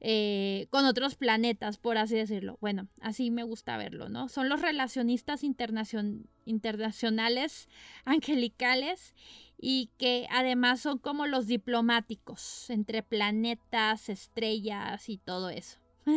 eh, 0.00 0.68
con 0.70 0.84
otros 0.84 1.16
planetas, 1.16 1.78
por 1.78 1.98
así 1.98 2.16
decirlo. 2.16 2.58
Bueno, 2.60 2.88
así 3.00 3.30
me 3.30 3.42
gusta 3.42 3.76
verlo, 3.76 4.08
¿no? 4.08 4.28
Son 4.28 4.48
los 4.48 4.60
relacionistas 4.60 5.42
internacionales, 5.42 7.68
angelicales, 8.04 9.14
y 9.60 9.90
que 9.98 10.26
además 10.30 10.80
son 10.80 10.98
como 10.98 11.26
los 11.26 11.46
diplomáticos 11.46 12.70
entre 12.70 13.02
planetas, 13.02 14.08
estrellas 14.08 15.08
y 15.08 15.18
todo 15.18 15.50
eso. 15.50 15.78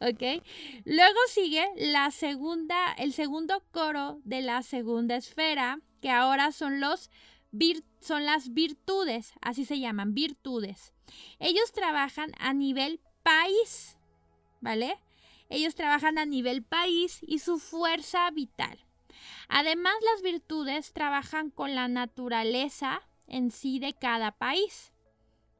ok. 0.00 0.42
Luego 0.84 1.18
sigue 1.28 1.64
la 1.76 2.10
segunda, 2.10 2.92
el 2.94 3.12
segundo 3.12 3.62
coro 3.70 4.20
de 4.24 4.42
la 4.42 4.62
segunda 4.62 5.16
esfera, 5.16 5.80
que 6.00 6.10
ahora 6.10 6.52
son 6.52 6.80
los 6.80 7.10
son 8.00 8.24
las 8.26 8.52
virtudes, 8.52 9.32
así 9.40 9.64
se 9.64 9.78
llaman, 9.78 10.14
virtudes. 10.14 10.92
Ellos 11.38 11.72
trabajan 11.72 12.32
a 12.38 12.52
nivel 12.52 13.00
país, 13.22 13.98
¿vale? 14.60 14.98
Ellos 15.48 15.74
trabajan 15.74 16.18
a 16.18 16.26
nivel 16.26 16.62
país 16.62 17.18
y 17.22 17.38
su 17.38 17.58
fuerza 17.58 18.30
vital. 18.30 18.78
Además, 19.48 19.94
las 20.12 20.22
virtudes 20.22 20.92
trabajan 20.92 21.50
con 21.50 21.74
la 21.74 21.88
naturaleza 21.88 23.02
en 23.26 23.50
sí 23.50 23.78
de 23.78 23.92
cada 23.92 24.32
país, 24.32 24.92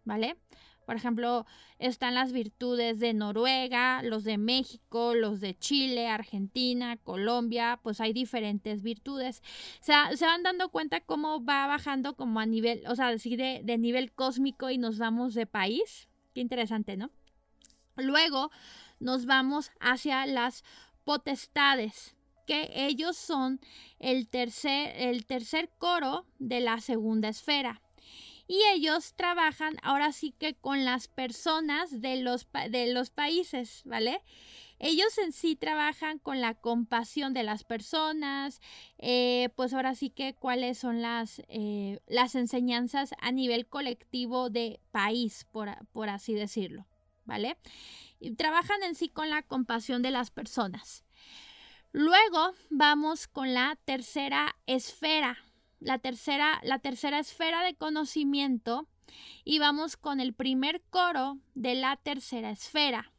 ¿vale? 0.05 0.37
Por 0.85 0.97
ejemplo, 0.97 1.47
están 1.79 2.15
las 2.15 2.33
virtudes 2.33 3.01
de 3.01 3.15
Noruega, 3.15 4.03
los 4.03 4.25
de 4.25 4.39
México, 4.39 5.15
los 5.15 5.41
de 5.41 5.59
Chile, 5.59 6.09
Argentina, 6.09 6.97
Colombia, 6.97 7.81
pues 7.83 8.01
hay 8.01 8.13
diferentes 8.13 8.83
virtudes. 8.83 9.43
O 9.81 9.85
sea, 9.85 10.17
se 10.17 10.27
van 10.27 10.43
dando 10.43 10.69
cuenta 10.69 11.01
cómo 11.01 11.45
va 11.45 11.67
bajando 11.67 12.17
como 12.17 12.41
a 12.41 12.47
nivel, 12.47 12.83
o 12.87 12.97
sea, 12.97 13.11
decir 13.11 13.39
de, 13.39 13.63
de 13.65 13.79
nivel 13.79 14.13
cósmico 14.13 14.71
y 14.71 14.79
nos 14.79 14.99
vamos 14.99 15.35
de 15.35 15.47
país. 15.47 16.09
Qué 16.35 16.41
interesante, 16.41 16.97
¿no? 16.97 17.11
Luego 17.97 18.51
nos 18.99 19.27
vamos 19.27 19.71
hacia 19.81 20.27
las 20.27 20.65
potestades, 21.05 22.15
que 22.47 22.71
ellos 22.75 23.17
son 23.17 23.61
el 23.99 24.29
tercer, 24.29 24.95
el 24.97 25.25
tercer 25.27 25.71
coro 25.79 26.27
de 26.39 26.61
la 26.61 26.81
segunda 26.81 27.29
esfera 27.29 27.81
y 28.47 28.61
ellos 28.75 29.15
trabajan 29.15 29.77
ahora 29.83 30.13
sí 30.13 30.33
que 30.33 30.55
con 30.55 30.85
las 30.85 31.09
personas 31.09 32.01
de 32.01 32.17
los, 32.17 32.47
de 32.71 32.93
los 32.93 33.11
países, 33.11 33.83
¿vale? 33.85 34.21
ellos 34.79 35.17
en 35.19 35.33
sí 35.33 35.57
trabajan 35.57 36.19
con 36.19 36.41
la 36.41 36.55
compasión 36.55 37.33
de 37.33 37.43
las 37.43 37.65
personas, 37.65 38.61
eh, 38.99 39.49
pues 39.57 39.73
ahora 39.73 39.95
sí 39.95 40.11
que 40.11 40.35
cuáles 40.35 40.79
son 40.79 41.01
las, 41.01 41.41
eh, 41.49 42.01
las 42.07 42.35
enseñanzas 42.35 43.15
a 43.21 43.33
nivel 43.33 43.67
colectivo 43.67 44.51
de 44.51 44.81
país, 44.91 45.47
por, 45.51 45.71
por 45.93 46.09
así 46.09 46.35
decirlo, 46.35 46.87
¿vale? 47.25 47.57
Y 48.21 48.33
trabajan 48.35 48.83
en 48.83 48.95
sí 48.95 49.09
con 49.09 49.31
la 49.31 49.43
compasión 49.43 50.03
de 50.03 50.11
las 50.11 50.31
personas. 50.31 51.05
Luego 51.93 52.55
vamos 52.71 53.29
con 53.29 53.55
la 53.55 53.79
tercera 53.85 54.57
esfera, 54.67 55.39
la 55.85 55.99
tercera, 55.99 56.61
la 56.65 56.79
tercera 56.79 57.19
esfera 57.19 57.63
de 57.63 57.75
conocimiento 57.75 58.89
y 59.45 59.59
vamos 59.59 59.97
con 59.97 60.19
el 60.19 60.33
primer 60.33 60.83
coro 60.91 61.39
de 61.55 61.75
la 61.75 61.97
tercera 61.97 62.51
esfera. 62.51 63.13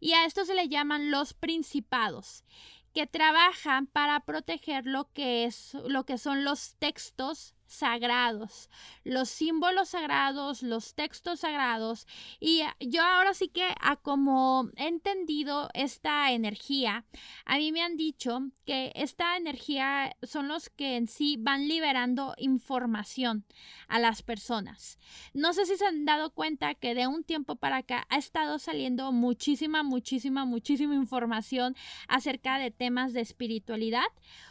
Y 0.00 0.12
a 0.12 0.24
esto 0.26 0.44
se 0.44 0.54
le 0.54 0.68
llaman 0.68 1.10
los 1.10 1.32
principados, 1.32 2.44
que 2.92 3.06
trabajan 3.06 3.86
para 3.86 4.20
proteger 4.20 4.86
lo 4.86 5.12
que, 5.12 5.44
es, 5.44 5.74
lo 5.86 6.04
que 6.04 6.18
son 6.18 6.44
los 6.44 6.74
textos 6.74 7.54
sagrados, 7.66 8.70
los 9.04 9.28
símbolos 9.28 9.90
sagrados, 9.90 10.62
los 10.62 10.94
textos 10.94 11.40
sagrados. 11.40 12.06
Y 12.40 12.62
yo 12.80 13.02
ahora 13.02 13.34
sí 13.34 13.48
que 13.48 13.74
a 13.80 13.96
como 13.96 14.70
he 14.76 14.88
entendido 14.88 15.68
esta 15.74 16.30
energía, 16.32 17.04
a 17.44 17.56
mí 17.56 17.72
me 17.72 17.82
han 17.82 17.96
dicho 17.96 18.40
que 18.64 18.92
esta 18.94 19.36
energía 19.36 20.16
son 20.22 20.48
los 20.48 20.70
que 20.70 20.96
en 20.96 21.06
sí 21.06 21.36
van 21.38 21.68
liberando 21.68 22.34
información 22.38 23.44
a 23.88 23.98
las 23.98 24.22
personas. 24.22 24.98
No 25.34 25.52
sé 25.52 25.66
si 25.66 25.76
se 25.76 25.86
han 25.86 26.04
dado 26.04 26.30
cuenta 26.30 26.74
que 26.74 26.94
de 26.94 27.06
un 27.06 27.24
tiempo 27.24 27.56
para 27.56 27.78
acá 27.78 28.06
ha 28.08 28.18
estado 28.18 28.58
saliendo 28.58 29.12
muchísima, 29.12 29.82
muchísima, 29.82 30.44
muchísima 30.44 30.94
información 30.94 31.76
acerca 32.08 32.58
de 32.58 32.70
temas 32.70 33.12
de 33.12 33.20
espiritualidad. 33.20 34.06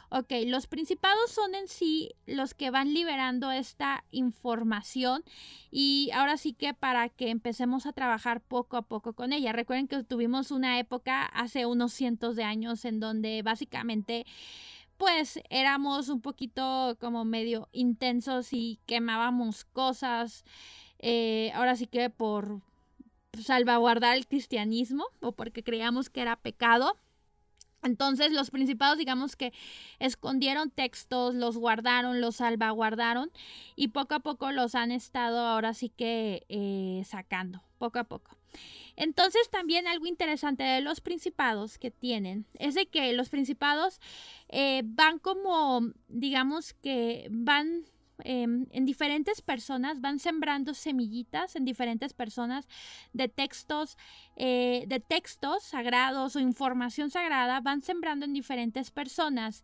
Ok, 0.09 0.31
los 0.45 0.67
principados 0.67 1.31
son 1.31 1.55
en 1.55 1.67
sí 1.67 2.11
los 2.25 2.53
que 2.53 2.69
van 2.69 2.93
liberando 2.93 3.51
esta 3.51 4.03
información 4.11 5.23
y 5.71 6.11
ahora 6.13 6.37
sí 6.37 6.53
que 6.53 6.73
para 6.73 7.09
que 7.09 7.29
empecemos 7.29 7.85
a 7.85 7.93
trabajar 7.93 8.41
poco 8.41 8.77
a 8.77 8.83
poco 8.83 9.13
con 9.13 9.33
ella. 9.33 9.51
Recuerden 9.51 9.87
que 9.87 10.03
tuvimos 10.03 10.51
una 10.51 10.79
época 10.79 11.25
hace 11.25 11.65
unos 11.65 11.93
cientos 11.93 12.35
de 12.35 12.43
años 12.43 12.85
en 12.85 12.99
donde 12.99 13.41
básicamente 13.41 14.25
pues 14.97 15.39
éramos 15.49 16.09
un 16.09 16.21
poquito 16.21 16.97
como 16.99 17.25
medio 17.25 17.67
intensos 17.71 18.53
y 18.53 18.79
quemábamos 18.85 19.65
cosas. 19.65 20.45
Eh, 20.99 21.51
ahora 21.53 21.75
sí 21.75 21.87
que 21.87 22.09
por 22.09 22.61
salvaguardar 23.41 24.15
el 24.15 24.27
cristianismo 24.27 25.05
o 25.19 25.33
porque 25.33 25.63
creíamos 25.63 26.09
que 26.09 26.21
era 26.21 26.37
pecado. 26.37 26.97
Entonces 27.85 28.31
los 28.31 28.49
principados 28.51 28.97
digamos 28.97 29.35
que 29.35 29.53
escondieron 29.99 30.71
textos, 30.71 31.35
los 31.35 31.57
guardaron, 31.57 32.19
los 32.19 32.37
salvaguardaron 32.37 33.31
y 33.75 33.89
poco 33.89 34.15
a 34.15 34.19
poco 34.19 34.51
los 34.51 34.75
han 34.75 34.91
estado 34.91 35.39
ahora 35.39 35.73
sí 35.73 35.89
que 35.89 36.45
eh, 36.49 37.03
sacando, 37.05 37.61
poco 37.77 37.99
a 37.99 38.03
poco. 38.03 38.37
Entonces 38.95 39.49
también 39.49 39.87
algo 39.87 40.05
interesante 40.05 40.63
de 40.63 40.81
los 40.81 41.01
principados 41.01 41.77
que 41.77 41.91
tienen 41.91 42.45
es 42.57 42.75
de 42.75 42.85
que 42.85 43.11
los 43.13 43.29
principados 43.29 43.99
eh, 44.49 44.83
van 44.85 45.19
como, 45.19 45.91
digamos 46.07 46.73
que 46.73 47.27
van 47.29 47.85
Em, 48.23 48.65
en 48.71 48.85
diferentes 48.85 49.41
personas, 49.41 49.99
van 49.99 50.19
sembrando 50.19 50.73
semillitas 50.73 51.55
en 51.55 51.65
diferentes 51.65 52.13
personas 52.13 52.65
de 53.11 53.27
textos, 53.27 53.97
eh, 54.37 54.85
de 54.87 54.99
textos 55.01 55.63
sagrados 55.63 56.35
o 56.35 56.39
información 56.39 57.11
sagrada, 57.11 57.59
van 57.59 57.81
sembrando 57.81 58.25
en 58.25 58.33
diferentes 58.33 58.89
personas 58.89 59.63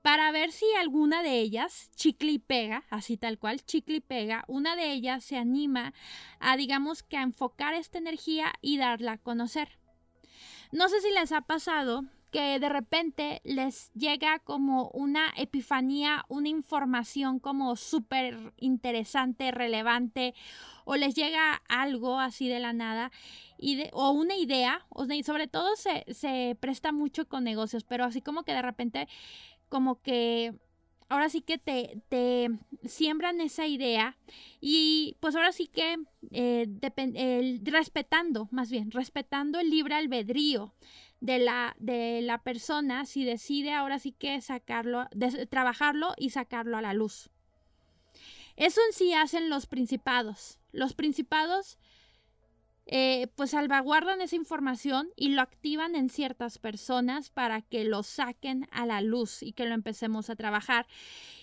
para 0.00 0.30
ver 0.30 0.52
si 0.52 0.66
alguna 0.80 1.22
de 1.22 1.40
ellas, 1.40 1.90
chicle 1.96 2.32
y 2.32 2.38
pega, 2.38 2.84
así 2.88 3.16
tal 3.16 3.38
cual, 3.38 3.64
chicle 3.64 3.96
y 3.96 4.00
pega, 4.00 4.44
una 4.46 4.76
de 4.76 4.92
ellas 4.92 5.24
se 5.24 5.36
anima 5.36 5.92
a, 6.38 6.56
digamos 6.56 7.02
que 7.02 7.16
a 7.16 7.22
enfocar 7.22 7.74
esta 7.74 7.98
energía 7.98 8.52
y 8.60 8.78
darla 8.78 9.12
a 9.12 9.18
conocer. 9.18 9.78
No 10.70 10.88
sé 10.88 11.00
si 11.00 11.10
les 11.10 11.32
ha 11.32 11.40
pasado 11.40 12.04
que 12.30 12.58
de 12.58 12.68
repente 12.68 13.40
les 13.44 13.92
llega 13.92 14.38
como 14.40 14.88
una 14.90 15.32
epifanía, 15.36 16.24
una 16.28 16.48
información 16.48 17.38
como 17.38 17.76
súper 17.76 18.52
interesante, 18.58 19.50
relevante, 19.50 20.34
o 20.84 20.96
les 20.96 21.14
llega 21.14 21.62
algo 21.68 22.20
así 22.20 22.48
de 22.48 22.60
la 22.60 22.72
nada, 22.72 23.10
y 23.58 23.84
o 23.92 24.10
una 24.10 24.36
idea, 24.36 24.86
o 24.90 25.06
sobre 25.24 25.46
todo 25.48 25.76
se, 25.76 26.04
se 26.12 26.56
presta 26.60 26.92
mucho 26.92 27.28
con 27.28 27.44
negocios, 27.44 27.84
pero 27.84 28.04
así 28.04 28.22
como 28.22 28.42
que 28.44 28.52
de 28.52 28.62
repente, 28.62 29.08
como 29.68 30.00
que 30.00 30.54
ahora 31.08 31.28
sí 31.28 31.40
que 31.40 31.58
te, 31.58 32.00
te, 32.08 32.50
siembran 32.86 33.40
esa 33.40 33.66
idea 33.66 34.16
y 34.60 35.16
pues 35.20 35.34
ahora 35.34 35.52
sí 35.52 35.66
que 35.66 35.96
eh, 36.30 37.60
respetando, 37.62 38.48
más 38.50 38.70
bien, 38.70 38.90
respetando 38.90 39.58
el 39.58 39.70
libre 39.70 39.94
albedrío 39.94 40.74
de 41.20 41.38
la, 41.38 41.74
de 41.78 42.20
la 42.22 42.38
persona 42.42 43.06
si 43.06 43.24
decide 43.24 43.72
ahora 43.72 43.98
sí 43.98 44.12
que 44.12 44.40
sacarlo, 44.40 45.08
trabajarlo 45.50 46.14
y 46.16 46.30
sacarlo 46.30 46.76
a 46.76 46.82
la 46.82 46.94
luz. 46.94 47.30
Eso 48.56 48.80
en 48.88 48.92
sí 48.92 49.14
hacen 49.14 49.50
los 49.50 49.66
principados. 49.66 50.58
Los 50.72 50.94
principados 50.94 51.78
eh, 52.90 53.28
pues 53.36 53.50
salvaguardan 53.50 54.22
esa 54.22 54.34
información 54.34 55.10
y 55.14 55.28
lo 55.28 55.42
activan 55.42 55.94
en 55.94 56.08
ciertas 56.08 56.58
personas 56.58 57.28
para 57.28 57.60
que 57.60 57.84
lo 57.84 58.02
saquen 58.02 58.66
a 58.70 58.86
la 58.86 59.02
luz 59.02 59.42
y 59.42 59.52
que 59.52 59.66
lo 59.66 59.74
empecemos 59.74 60.30
a 60.30 60.36
trabajar. 60.36 60.86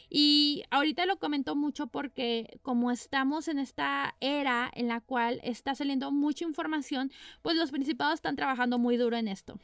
Y 0.09 0.63
ahorita 0.71 1.05
lo 1.05 1.17
comento 1.17 1.55
mucho 1.55 1.87
porque 1.87 2.59
como 2.61 2.91
estamos 2.91 3.47
en 3.47 3.59
esta 3.59 4.15
era 4.19 4.71
en 4.73 4.87
la 4.87 5.01
cual 5.01 5.39
está 5.43 5.75
saliendo 5.75 6.11
mucha 6.11 6.45
información, 6.45 7.11
pues 7.41 7.55
los 7.55 7.71
principados 7.71 8.15
están 8.15 8.35
trabajando 8.35 8.77
muy 8.77 8.97
duro 8.97 9.17
en 9.17 9.27
esto. 9.27 9.59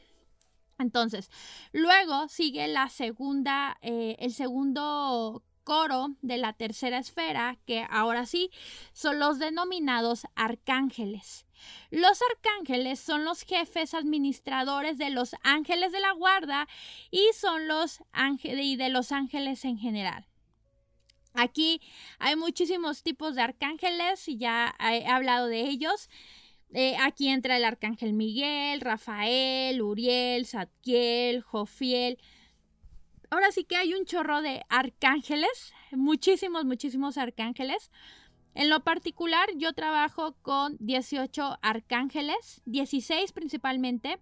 Entonces, 0.78 1.30
luego 1.72 2.28
sigue 2.28 2.66
la 2.68 2.88
segunda, 2.88 3.78
eh, 3.82 4.16
el 4.18 4.32
segundo 4.32 5.44
coro 5.64 6.16
de 6.22 6.38
la 6.38 6.52
tercera 6.52 6.98
esfera, 6.98 7.58
que 7.66 7.86
ahora 7.88 8.26
sí 8.26 8.50
son 8.92 9.18
los 9.18 9.38
denominados 9.38 10.26
arcángeles. 10.34 11.46
Los 11.90 12.18
arcángeles 12.30 12.98
son 12.98 13.24
los 13.24 13.42
jefes 13.42 13.94
administradores 13.94 14.98
de 14.98 15.10
los 15.10 15.36
ángeles 15.44 15.92
de 15.92 16.00
la 16.00 16.12
guarda 16.12 16.66
y 17.10 17.24
son 17.34 17.68
los 17.68 18.02
ángeles 18.10 18.64
y 18.64 18.76
de 18.76 18.88
los 18.88 19.12
ángeles 19.12 19.64
en 19.64 19.78
general. 19.78 20.31
Aquí 21.34 21.80
hay 22.18 22.36
muchísimos 22.36 23.02
tipos 23.02 23.34
de 23.34 23.42
arcángeles 23.42 24.28
y 24.28 24.36
ya 24.36 24.74
he 24.80 25.06
hablado 25.06 25.48
de 25.48 25.62
ellos. 25.62 26.08
Eh, 26.74 26.96
aquí 27.00 27.28
entra 27.28 27.56
el 27.56 27.64
arcángel 27.64 28.12
Miguel, 28.12 28.80
Rafael, 28.80 29.82
Uriel, 29.82 30.46
Zadkiel, 30.46 31.42
Jofiel. 31.42 32.18
Ahora 33.30 33.50
sí 33.52 33.64
que 33.64 33.76
hay 33.76 33.94
un 33.94 34.04
chorro 34.04 34.42
de 34.42 34.62
arcángeles, 34.68 35.72
muchísimos, 35.90 36.64
muchísimos 36.64 37.18
arcángeles. 37.18 37.90
En 38.54 38.68
lo 38.68 38.84
particular, 38.84 39.48
yo 39.56 39.72
trabajo 39.72 40.36
con 40.42 40.76
18 40.80 41.58
arcángeles, 41.62 42.60
16 42.66 43.32
principalmente. 43.32 44.18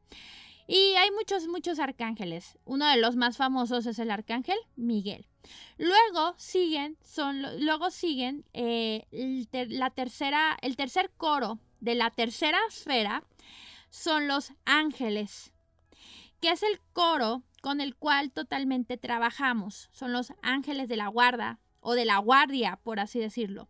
Y 0.68 0.94
hay 0.94 1.10
muchos, 1.10 1.48
muchos 1.48 1.80
arcángeles. 1.80 2.56
Uno 2.64 2.86
de 2.86 2.96
los 2.96 3.16
más 3.16 3.36
famosos 3.36 3.86
es 3.86 3.98
el 3.98 4.10
arcángel 4.12 4.56
Miguel. 4.76 5.29
Luego 5.78 6.34
siguen, 6.36 6.96
son, 7.02 7.64
luego 7.64 7.90
siguen 7.90 8.44
eh, 8.52 9.06
la 9.52 9.90
tercera, 9.90 10.56
el 10.60 10.76
tercer 10.76 11.10
coro 11.16 11.58
de 11.80 11.94
la 11.94 12.10
tercera 12.10 12.58
esfera 12.68 13.24
son 13.88 14.28
los 14.28 14.52
ángeles, 14.64 15.52
que 16.40 16.50
es 16.50 16.62
el 16.62 16.80
coro 16.92 17.42
con 17.60 17.80
el 17.80 17.96
cual 17.96 18.30
totalmente 18.30 18.96
trabajamos. 18.96 19.88
Son 19.92 20.12
los 20.12 20.32
ángeles 20.42 20.88
de 20.88 20.96
la 20.96 21.08
guarda 21.08 21.58
o 21.80 21.94
de 21.94 22.04
la 22.04 22.18
guardia, 22.18 22.78
por 22.82 23.00
así 23.00 23.18
decirlo. 23.18 23.68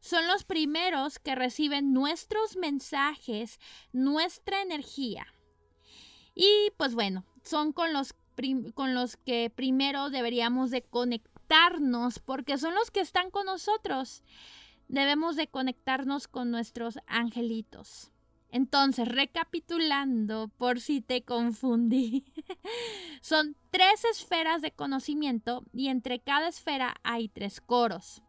Son 0.00 0.26
los 0.26 0.44
primeros 0.44 1.18
que 1.18 1.34
reciben 1.34 1.92
nuestros 1.92 2.56
mensajes, 2.56 3.58
nuestra 3.92 4.62
energía. 4.62 5.26
Y 6.34 6.70
pues 6.76 6.94
bueno, 6.94 7.24
son 7.42 7.72
con 7.72 7.92
los, 7.92 8.14
con 8.74 8.94
los 8.94 9.16
que 9.16 9.50
primero 9.54 10.10
deberíamos 10.10 10.70
de 10.70 10.82
conectarnos 10.82 12.18
porque 12.18 12.58
son 12.58 12.74
los 12.74 12.90
que 12.90 13.00
están 13.00 13.30
con 13.30 13.46
nosotros. 13.46 14.22
Debemos 14.88 15.36
de 15.36 15.48
conectarnos 15.48 16.28
con 16.28 16.50
nuestros 16.50 16.98
angelitos. 17.06 18.10
Entonces, 18.50 19.06
recapitulando, 19.06 20.48
por 20.56 20.80
si 20.80 21.02
te 21.02 21.22
confundí, 21.22 22.24
son 23.20 23.56
tres 23.70 24.04
esferas 24.10 24.62
de 24.62 24.70
conocimiento 24.70 25.64
y 25.72 25.88
entre 25.88 26.18
cada 26.18 26.48
esfera 26.48 26.94
hay 27.02 27.28
tres 27.28 27.60
coros. 27.60 28.22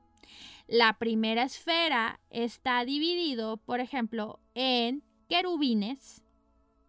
La 0.67 0.99
primera 0.99 1.43
esfera 1.43 2.19
está 2.29 2.83
dividido, 2.83 3.57
por 3.57 3.79
ejemplo, 3.79 4.39
en 4.55 5.03
querubines, 5.29 6.21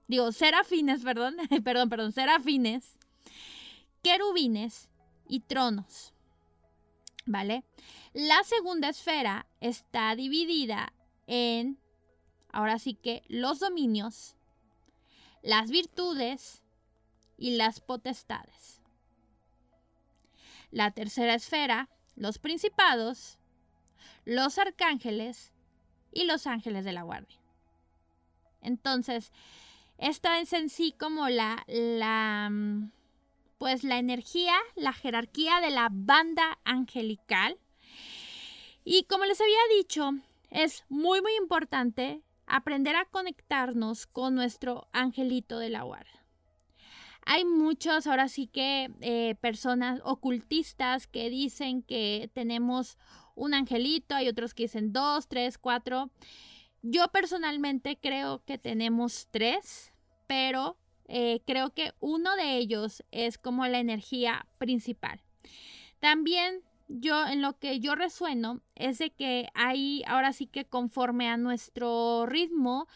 digo, 0.09 0.33
serafines, 0.33 1.03
perdón, 1.03 1.37
perdón, 1.65 1.89
perdón, 1.89 2.13
serafines, 2.13 2.99
querubines 4.03 4.91
y 5.29 5.41
tronos. 5.41 6.13
¿Vale? 7.27 7.65
La 8.13 8.43
segunda 8.45 8.89
esfera 8.89 9.47
está 9.61 10.15
dividida 10.17 10.93
en, 11.27 11.79
ahora 12.51 12.79
sí 12.79 12.95
que, 12.95 13.23
los 13.29 13.61
dominios, 13.61 14.37
las 15.43 15.71
virtudes 15.71 16.63
y 17.37 17.57
las 17.57 17.81
potestades. 17.81 18.81
La 20.71 20.91
tercera 20.91 21.35
esfera, 21.35 21.89
los 22.17 22.39
principados, 22.39 23.39
los 24.25 24.59
arcángeles 24.59 25.53
y 26.13 26.25
los 26.25 26.47
ángeles 26.47 26.85
de 26.85 26.93
la 26.93 27.03
guardia. 27.03 27.39
Entonces, 28.61 29.33
esta 29.99 30.41
es 30.41 30.53
en 30.53 30.69
sí 30.69 30.95
como 30.99 31.29
la, 31.29 31.65
la, 31.67 32.49
mm, 32.51 32.91
pues 33.61 33.85
la 33.85 33.99
energía, 33.99 34.55
la 34.75 34.95
jerarquía 34.95 35.61
de 35.61 35.71
la 35.71 35.91
banda 35.93 36.59
angelical. 36.65 37.59
Y 38.85 39.03
como 39.03 39.27
les 39.27 39.39
había 39.39 39.77
dicho, 39.77 40.13
es 40.49 40.87
muy, 40.89 41.21
muy 41.21 41.37
importante 41.37 42.23
aprender 42.47 42.97
a 42.97 43.05
conectarnos 43.05 44.07
con 44.07 44.35
nuestro 44.35 44.89
angelito 44.93 45.59
de 45.59 45.69
la 45.69 45.83
guardia. 45.83 46.25
Hay 47.27 47.45
muchos, 47.45 48.07
ahora 48.07 48.29
sí 48.29 48.47
que, 48.47 48.93
eh, 49.03 49.35
personas 49.43 50.01
ocultistas 50.05 51.07
que 51.07 51.29
dicen 51.29 51.83
que 51.83 52.31
tenemos 52.33 52.97
un 53.35 53.53
angelito, 53.53 54.15
hay 54.15 54.29
otros 54.29 54.55
que 54.55 54.63
dicen 54.63 54.95
dos, 54.95 55.29
tres, 55.29 55.59
cuatro. 55.59 56.09
Yo 56.81 57.09
personalmente 57.09 57.99
creo 58.01 58.43
que 58.47 58.57
tenemos 58.57 59.29
tres, 59.31 59.93
pero 60.27 60.79
eh, 61.13 61.43
creo 61.45 61.75
que 61.75 61.93
uno 61.99 62.37
de 62.37 62.57
ellos 62.57 63.03
es 63.11 63.37
como 63.37 63.67
la 63.67 63.81
energía 63.81 64.47
principal. 64.59 65.21
También 65.99 66.63
yo 66.87 67.27
en 67.27 67.43
lo 67.43 67.59
que 67.59 67.81
yo 67.81 67.97
resueno 67.97 68.63
es 68.77 68.99
de 68.99 69.11
que 69.11 69.49
hay 69.55 70.05
ahora 70.07 70.33
sí 70.33 70.47
que 70.47 70.65
conforme 70.65 71.29
a 71.29 71.37
nuestro 71.37 72.27
ritmo, 72.27 72.87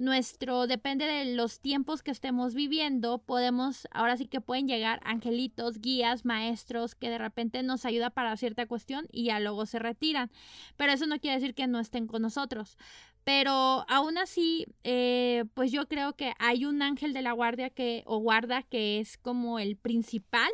nuestro, 0.00 0.66
depende 0.66 1.04
de 1.04 1.34
los 1.34 1.60
tiempos 1.60 2.02
que 2.02 2.10
estemos 2.10 2.54
viviendo, 2.54 3.18
podemos, 3.18 3.86
ahora 3.90 4.16
sí 4.16 4.26
que 4.26 4.40
pueden 4.40 4.66
llegar 4.66 5.00
angelitos, 5.04 5.80
guías, 5.80 6.24
maestros 6.24 6.94
que 6.94 7.10
de 7.10 7.18
repente 7.18 7.62
nos 7.62 7.84
ayuda 7.84 8.08
para 8.08 8.36
cierta 8.38 8.66
cuestión 8.66 9.06
y 9.12 9.24
ya 9.24 9.38
luego 9.40 9.66
se 9.66 9.78
retiran. 9.78 10.30
Pero 10.76 10.92
eso 10.92 11.06
no 11.06 11.20
quiere 11.20 11.38
decir 11.38 11.54
que 11.54 11.66
no 11.66 11.78
estén 11.78 12.06
con 12.06 12.22
nosotros. 12.22 12.78
Pero 13.24 13.84
aún 13.88 14.18
así, 14.18 14.66
eh, 14.82 15.44
pues 15.54 15.70
yo 15.72 15.86
creo 15.88 16.14
que 16.16 16.32
hay 16.38 16.64
un 16.64 16.82
ángel 16.82 17.12
de 17.12 17.22
la 17.22 17.32
guardia 17.32 17.70
que, 17.70 18.02
o 18.06 18.18
guarda 18.18 18.62
que 18.62 18.98
es 18.98 19.18
como 19.18 19.58
el 19.58 19.76
principal. 19.76 20.50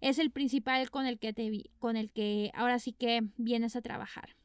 Es 0.00 0.18
el 0.18 0.30
principal 0.30 0.90
con 0.90 1.06
el 1.06 1.18
que 1.18 1.32
te 1.32 1.70
con 1.80 1.96
el 1.96 2.12
que 2.12 2.52
ahora 2.54 2.78
sí 2.78 2.92
que 2.92 3.22
vienes 3.36 3.74
a 3.74 3.82
trabajar. 3.82 4.36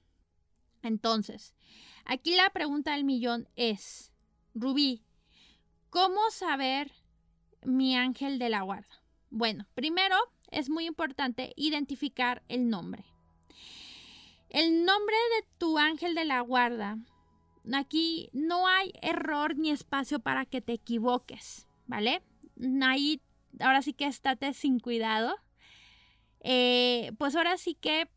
Entonces, 0.81 1.53
aquí 2.05 2.35
la 2.35 2.49
pregunta 2.49 2.93
del 2.93 3.03
millón 3.03 3.47
es, 3.55 4.11
Rubí, 4.55 5.03
¿cómo 5.89 6.19
saber 6.31 6.91
mi 7.63 7.95
ángel 7.95 8.39
de 8.39 8.49
la 8.49 8.61
guarda? 8.61 9.03
Bueno, 9.29 9.67
primero 9.73 10.15
es 10.51 10.69
muy 10.69 10.85
importante 10.85 11.53
identificar 11.55 12.43
el 12.47 12.69
nombre. 12.69 13.05
El 14.49 14.85
nombre 14.85 15.15
de 15.35 15.47
tu 15.57 15.79
ángel 15.79 16.13
de 16.13 16.25
la 16.25 16.41
guarda, 16.41 16.99
aquí 17.71 18.29
no 18.33 18.67
hay 18.67 18.91
error 19.01 19.55
ni 19.57 19.71
espacio 19.71 20.19
para 20.19 20.45
que 20.45 20.61
te 20.61 20.73
equivoques, 20.73 21.67
¿vale? 21.87 22.21
Ahí, 22.81 23.21
ahora 23.59 23.81
sí 23.81 23.93
que 23.93 24.05
estate 24.05 24.53
sin 24.53 24.79
cuidado. 24.79 25.35
Eh, 26.41 27.11
pues 27.17 27.35
ahora 27.35 27.57
sí 27.57 27.75
que 27.75 28.09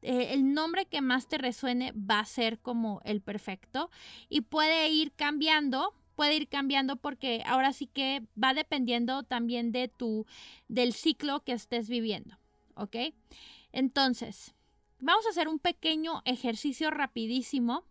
eh, 0.00 0.32
el 0.32 0.54
nombre 0.54 0.86
que 0.86 1.02
más 1.02 1.28
te 1.28 1.36
resuene 1.36 1.92
va 1.92 2.20
a 2.20 2.24
ser 2.24 2.58
como 2.58 3.02
el 3.04 3.20
perfecto 3.20 3.90
y 4.28 4.42
puede 4.42 4.88
ir 4.88 5.12
cambiando 5.12 5.94
puede 6.14 6.36
ir 6.36 6.48
cambiando 6.48 6.96
porque 6.96 7.42
ahora 7.46 7.72
sí 7.72 7.86
que 7.86 8.22
va 8.40 8.54
dependiendo 8.54 9.22
también 9.24 9.72
de 9.72 9.88
tu 9.88 10.26
del 10.68 10.92
ciclo 10.92 11.42
que 11.42 11.52
estés 11.52 11.88
viviendo, 11.88 12.38
¿ok? 12.76 12.96
Entonces, 13.72 14.54
vamos 15.00 15.26
a 15.26 15.30
hacer 15.30 15.48
un 15.48 15.58
pequeño 15.58 16.22
ejercicio 16.24 16.90
rapidísimo 16.90 17.84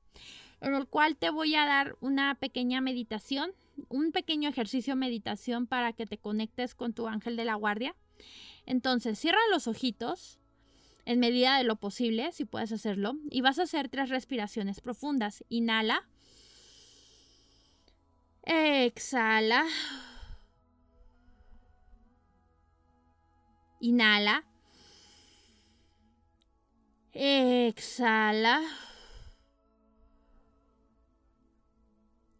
en 0.63 0.73
el 0.73 0.88
cual 0.88 1.17
te 1.17 1.30
voy 1.30 1.56
a 1.56 1.65
dar 1.65 1.97
una 1.99 2.36
pequeña 2.36 2.80
meditación, 2.80 3.52
un 3.89 4.13
pequeño 4.13 4.49
ejercicio 4.49 4.95
meditación 4.95 5.67
para 5.67 5.91
que 5.91 6.06
te 6.06 6.17
conectes 6.17 6.73
con 6.73 6.93
tu 6.93 7.08
ángel 7.08 7.36
de 7.36 7.43
la 7.43 7.56
guardia. 7.56 7.95
Entonces, 8.65 9.19
cierra 9.19 9.39
los 9.52 9.67
ojitos 9.67 10.39
en 11.06 11.19
medida 11.19 11.58
de 11.58 11.65
lo 11.65 11.76
posible, 11.76 12.32
si 12.32 12.45
puedes 12.45 12.71
hacerlo, 12.71 13.17
y 13.30 13.41
vas 13.41 13.60
a 13.60 13.63
hacer 13.63 13.89
tres 13.89 14.10
respiraciones 14.10 14.80
profundas. 14.80 15.43
Inhala. 15.49 16.08
Exhala. 18.45 19.65
Inhala. 23.82 24.45
Exhala. 27.12 28.62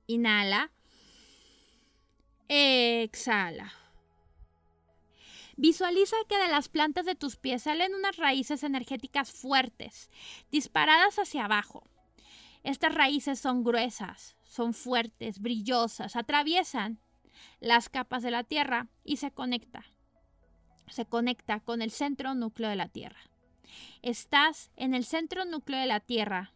Inhala. 0.08 0.72
Exhala. 2.48 3.74
Visualiza 5.56 6.16
que 6.28 6.38
de 6.38 6.48
las 6.48 6.68
plantas 6.68 7.06
de 7.06 7.16
tus 7.16 7.36
pies 7.36 7.63
salen 7.63 7.94
unas 7.94 8.18
raíces 8.18 8.63
energéticas 8.63 9.32
fuertes, 9.32 10.10
disparadas 10.52 11.20
hacia 11.20 11.46
abajo. 11.46 11.84
Estas 12.63 12.94
raíces 12.94 13.39
son 13.39 13.63
gruesas, 13.63 14.36
son 14.44 14.74
fuertes, 14.74 15.39
brillosas, 15.39 16.16
atraviesan 16.16 17.00
las 17.60 17.89
capas 17.89 18.24
de 18.24 18.32
la 18.32 18.44
Tierra 18.44 18.88
y 19.04 19.18
se 19.18 19.32
conecta. 19.32 19.86
Se 20.88 21.06
conecta 21.06 21.60
con 21.60 21.82
el 21.82 21.92
centro 21.92 22.34
núcleo 22.36 22.70
de 22.70 22.76
la 22.76 22.88
Tierra. 22.88 23.20
Estás 24.02 24.72
en 24.76 24.94
el 24.94 25.06
centro 25.06 25.46
núcleo 25.46 25.80
de 25.80 25.88
la 25.88 26.00
Tierra 26.00 26.53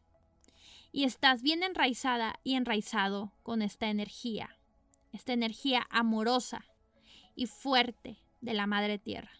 y 0.91 1.03
estás 1.03 1.41
bien 1.41 1.63
enraizada 1.63 2.39
y 2.43 2.55
enraizado 2.55 3.33
con 3.43 3.61
esta 3.61 3.89
energía, 3.89 4.57
esta 5.11 5.33
energía 5.33 5.87
amorosa 5.89 6.65
y 7.35 7.45
fuerte 7.47 8.17
de 8.41 8.53
la 8.53 8.67
Madre 8.67 8.97
Tierra. 8.97 9.31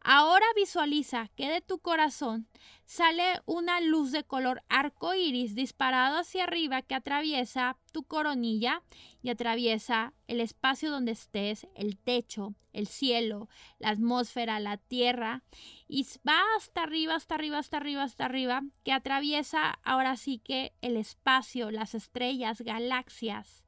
Ahora 0.00 0.46
visualiza 0.56 1.28
que 1.36 1.48
de 1.48 1.60
tu 1.60 1.78
corazón 1.78 2.48
sale 2.84 3.40
una 3.46 3.80
luz 3.80 4.12
de 4.12 4.24
color 4.24 4.62
arco 4.68 5.14
iris 5.14 5.54
disparado 5.54 6.18
hacia 6.18 6.44
arriba 6.44 6.82
que 6.82 6.94
atraviesa 6.94 7.76
tu 7.92 8.02
coronilla 8.02 8.82
y 9.22 9.30
atraviesa 9.30 10.12
el 10.26 10.40
espacio 10.40 10.90
donde 10.90 11.12
estés, 11.12 11.66
el 11.74 11.98
techo, 11.98 12.54
el 12.72 12.86
cielo, 12.86 13.48
la 13.78 13.90
atmósfera, 13.90 14.60
la 14.60 14.76
tierra 14.76 15.42
y 15.86 16.06
va 16.26 16.40
hasta 16.56 16.82
arriba, 16.82 17.14
hasta 17.14 17.34
arriba, 17.34 17.58
hasta 17.58 17.76
arriba, 17.76 18.02
hasta 18.02 18.24
arriba, 18.24 18.62
que 18.84 18.92
atraviesa 18.92 19.78
ahora 19.84 20.16
sí 20.16 20.38
que 20.38 20.72
el 20.80 20.96
espacio, 20.96 21.70
las 21.70 21.94
estrellas, 21.94 22.60
galaxias 22.62 23.64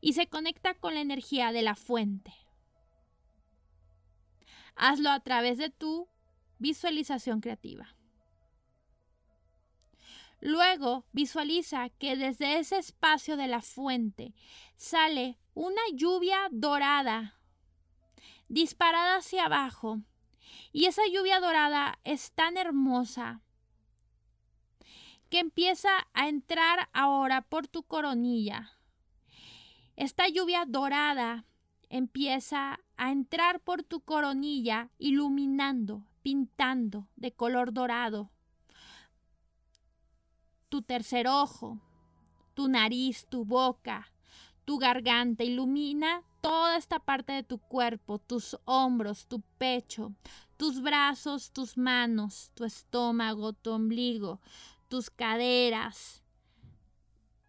y 0.00 0.12
se 0.12 0.28
conecta 0.28 0.74
con 0.74 0.94
la 0.94 1.00
energía 1.00 1.52
de 1.52 1.62
la 1.62 1.74
fuente. 1.74 2.32
Hazlo 4.78 5.10
a 5.10 5.20
través 5.20 5.58
de 5.58 5.70
tu 5.70 6.08
visualización 6.58 7.40
creativa. 7.40 7.94
Luego 10.40 11.04
visualiza 11.12 11.88
que 11.90 12.16
desde 12.16 12.58
ese 12.58 12.78
espacio 12.78 13.36
de 13.36 13.48
la 13.48 13.60
fuente 13.60 14.34
sale 14.76 15.36
una 15.54 15.82
lluvia 15.94 16.48
dorada 16.52 17.34
disparada 18.48 19.16
hacia 19.16 19.46
abajo. 19.46 20.00
Y 20.72 20.86
esa 20.86 21.02
lluvia 21.12 21.40
dorada 21.40 21.98
es 22.04 22.32
tan 22.32 22.56
hermosa 22.56 23.42
que 25.28 25.40
empieza 25.40 25.90
a 26.14 26.28
entrar 26.28 26.88
ahora 26.92 27.42
por 27.42 27.66
tu 27.66 27.82
coronilla. 27.82 28.78
Esta 29.96 30.28
lluvia 30.28 30.64
dorada 30.66 31.47
empieza 31.90 32.80
a 32.96 33.10
entrar 33.10 33.60
por 33.60 33.82
tu 33.82 34.00
coronilla, 34.00 34.90
iluminando, 34.98 36.04
pintando 36.22 37.08
de 37.16 37.32
color 37.32 37.72
dorado 37.72 38.30
tu 40.68 40.82
tercer 40.82 41.26
ojo, 41.26 41.78
tu 42.54 42.68
nariz, 42.68 43.26
tu 43.28 43.44
boca, 43.44 44.12
tu 44.64 44.78
garganta, 44.78 45.44
ilumina 45.44 46.22
toda 46.40 46.76
esta 46.76 46.98
parte 46.98 47.32
de 47.32 47.42
tu 47.42 47.58
cuerpo, 47.58 48.18
tus 48.18 48.56
hombros, 48.64 49.26
tu 49.26 49.40
pecho, 49.58 50.12
tus 50.56 50.80
brazos, 50.80 51.50
tus 51.52 51.76
manos, 51.76 52.52
tu 52.54 52.64
estómago, 52.64 53.52
tu 53.54 53.70
ombligo, 53.70 54.40
tus 54.88 55.10
caderas, 55.10 56.22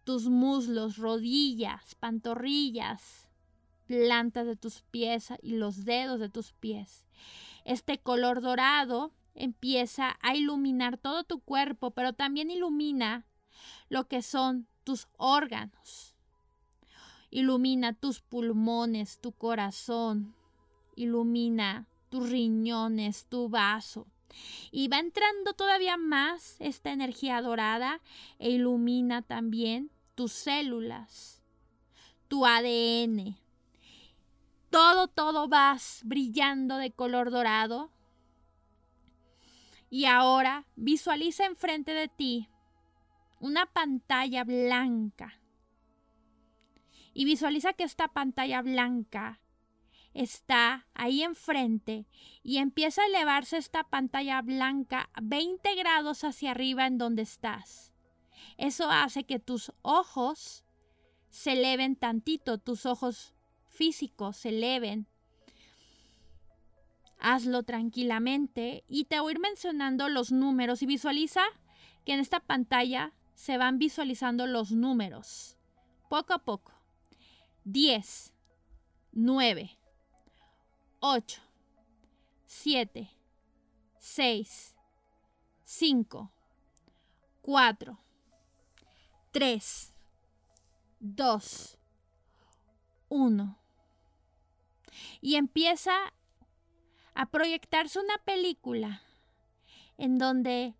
tus 0.04 0.28
muslos, 0.28 0.96
rodillas, 0.96 1.94
pantorrillas, 1.96 3.28
plantas 3.90 4.46
de 4.46 4.54
tus 4.54 4.82
pies 4.82 5.32
y 5.42 5.56
los 5.56 5.84
dedos 5.84 6.20
de 6.20 6.28
tus 6.28 6.52
pies. 6.52 7.08
Este 7.64 7.98
color 7.98 8.40
dorado 8.40 9.10
empieza 9.34 10.16
a 10.22 10.36
iluminar 10.36 10.96
todo 10.96 11.24
tu 11.24 11.40
cuerpo, 11.40 11.90
pero 11.90 12.12
también 12.12 12.52
ilumina 12.52 13.26
lo 13.88 14.06
que 14.06 14.22
son 14.22 14.68
tus 14.84 15.08
órganos. 15.16 16.14
Ilumina 17.30 17.92
tus 17.92 18.20
pulmones, 18.20 19.18
tu 19.20 19.32
corazón. 19.32 20.36
Ilumina 20.94 21.88
tus 22.10 22.30
riñones, 22.30 23.26
tu 23.28 23.48
vaso. 23.48 24.06
Y 24.70 24.86
va 24.86 25.00
entrando 25.00 25.52
todavía 25.54 25.96
más 25.96 26.54
esta 26.60 26.92
energía 26.92 27.42
dorada 27.42 28.00
e 28.38 28.50
ilumina 28.50 29.22
también 29.22 29.90
tus 30.14 30.30
células, 30.30 31.42
tu 32.28 32.46
ADN. 32.46 33.36
Todo, 34.70 35.08
todo 35.08 35.48
vas 35.48 36.00
brillando 36.04 36.76
de 36.76 36.92
color 36.92 37.30
dorado. 37.30 37.90
Y 39.90 40.04
ahora 40.04 40.66
visualiza 40.76 41.44
enfrente 41.44 41.92
de 41.92 42.08
ti 42.08 42.48
una 43.40 43.66
pantalla 43.66 44.44
blanca. 44.44 45.40
Y 47.12 47.24
visualiza 47.24 47.72
que 47.72 47.82
esta 47.82 48.08
pantalla 48.08 48.62
blanca 48.62 49.40
está 50.14 50.86
ahí 50.94 51.22
enfrente 51.22 52.06
y 52.42 52.58
empieza 52.58 53.02
a 53.02 53.06
elevarse 53.06 53.56
esta 53.56 53.84
pantalla 53.84 54.42
blanca 54.42 55.10
20 55.20 55.74
grados 55.74 56.24
hacia 56.24 56.52
arriba 56.52 56.86
en 56.86 56.98
donde 56.98 57.22
estás. 57.22 57.92
Eso 58.56 58.90
hace 58.90 59.24
que 59.24 59.38
tus 59.38 59.72
ojos 59.82 60.64
se 61.28 61.52
eleven 61.52 61.96
tantito, 61.96 62.58
tus 62.58 62.86
ojos 62.86 63.34
físicos 63.70 64.36
se 64.36 64.50
eleven. 64.50 65.06
Hazlo 67.18 67.62
tranquilamente 67.62 68.84
y 68.88 69.04
te 69.04 69.20
voy 69.20 69.30
a 69.30 69.34
ir 69.34 69.40
mencionando 69.40 70.08
los 70.08 70.32
números 70.32 70.82
y 70.82 70.86
visualiza 70.86 71.42
que 72.04 72.14
en 72.14 72.20
esta 72.20 72.40
pantalla 72.40 73.12
se 73.34 73.56
van 73.56 73.78
visualizando 73.78 74.46
los 74.46 74.70
números 74.72 75.56
poco 76.10 76.34
a 76.34 76.38
poco. 76.38 76.72
10, 77.64 78.32
9, 79.12 79.78
8, 80.98 81.40
7, 82.46 83.10
6, 83.98 84.74
5, 85.64 86.32
4, 87.42 87.98
3, 89.30 89.94
2, 91.00 91.78
1. 93.08 93.59
Y 95.20 95.36
empieza 95.36 95.94
a 97.14 97.26
proyectarse 97.26 97.98
una 97.98 98.18
película 98.24 99.02
en 99.98 100.18
donde 100.18 100.74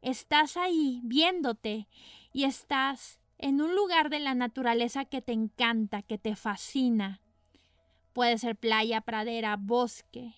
estás 0.00 0.56
ahí 0.56 1.00
viéndote 1.04 1.88
y 2.32 2.44
estás 2.44 3.20
en 3.38 3.60
un 3.60 3.74
lugar 3.74 4.08
de 4.08 4.20
la 4.20 4.34
naturaleza 4.34 5.04
que 5.04 5.20
te 5.20 5.32
encanta, 5.32 6.02
que 6.02 6.16
te 6.16 6.36
fascina, 6.36 7.22
Puede 8.12 8.36
ser 8.38 8.56
playa, 8.56 9.00
pradera, 9.00 9.56
bosque. 9.56 10.34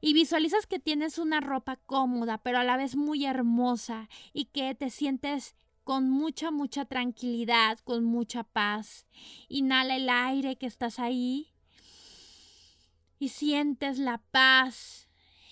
Y 0.00 0.14
visualizas 0.14 0.66
que 0.66 0.78
tienes 0.78 1.18
una 1.18 1.40
ropa 1.40 1.76
cómoda, 1.76 2.38
pero 2.38 2.58
a 2.58 2.64
la 2.64 2.76
vez 2.76 2.96
muy 2.96 3.26
hermosa 3.26 4.08
y 4.32 4.46
que 4.46 4.74
te 4.74 4.90
sientes 4.90 5.54
con 5.84 6.08
mucha, 6.08 6.50
mucha 6.50 6.84
tranquilidad, 6.84 7.78
con 7.80 8.04
mucha 8.04 8.44
paz. 8.44 9.06
Inhala 9.48 9.96
el 9.96 10.08
aire 10.08 10.56
que 10.56 10.66
estás 10.66 10.98
ahí 10.98 11.48
y 13.18 13.30
sientes 13.30 13.98
la 13.98 14.18
paz 14.30 15.08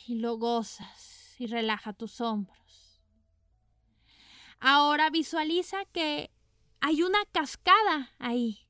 y 0.07 0.17
lo 0.17 0.37
gozas 0.39 1.35
y 1.39 1.47
relaja 1.47 1.93
tus 1.93 2.21
hombros. 2.21 3.03
Ahora 4.59 5.11
visualiza 5.11 5.85
que 5.87 6.31
hay 6.81 7.03
una 7.03 7.25
cascada 7.33 8.11
ahí 8.19 8.67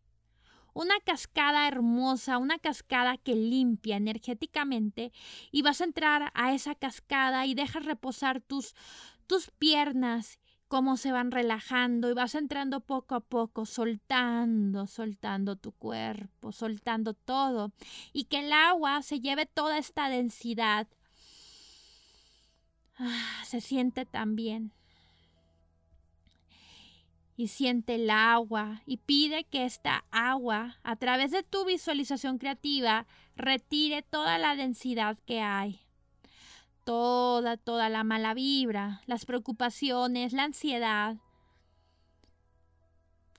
una 0.76 1.00
cascada 1.00 1.66
hermosa, 1.68 2.36
una 2.36 2.58
cascada 2.58 3.16
que 3.16 3.34
limpia 3.34 3.96
energéticamente 3.96 5.10
y 5.50 5.62
vas 5.62 5.80
a 5.80 5.84
entrar 5.84 6.30
a 6.34 6.52
esa 6.52 6.74
cascada 6.74 7.46
y 7.46 7.54
dejas 7.54 7.86
reposar 7.86 8.42
tus, 8.42 8.74
tus 9.26 9.50
piernas 9.52 10.38
cómo 10.68 10.96
se 10.96 11.12
van 11.12 11.30
relajando 11.30 12.10
y 12.10 12.14
vas 12.14 12.34
entrando 12.34 12.80
poco 12.80 13.14
a 13.14 13.20
poco, 13.20 13.66
soltando, 13.66 14.86
soltando 14.86 15.56
tu 15.56 15.72
cuerpo, 15.72 16.52
soltando 16.52 17.14
todo 17.14 17.72
y 18.12 18.24
que 18.24 18.40
el 18.40 18.52
agua 18.52 19.02
se 19.02 19.20
lleve 19.20 19.46
toda 19.46 19.78
esta 19.78 20.08
densidad. 20.08 20.88
Ah, 22.98 23.42
se 23.44 23.60
siente 23.60 24.06
tan 24.06 24.36
bien 24.36 24.72
y 27.36 27.48
siente 27.48 27.96
el 27.96 28.10
agua 28.10 28.82
y 28.86 28.96
pide 28.96 29.44
que 29.44 29.64
esta 29.64 30.04
agua, 30.10 30.78
a 30.82 30.96
través 30.96 31.30
de 31.30 31.42
tu 31.42 31.64
visualización 31.66 32.38
creativa, 32.38 33.06
retire 33.36 34.02
toda 34.02 34.38
la 34.38 34.56
densidad 34.56 35.18
que 35.26 35.40
hay. 35.40 35.85
Toda, 36.86 37.56
toda 37.56 37.88
la 37.88 38.04
mala 38.04 38.32
vibra, 38.32 39.02
las 39.06 39.24
preocupaciones, 39.24 40.32
la 40.32 40.44
ansiedad. 40.44 41.16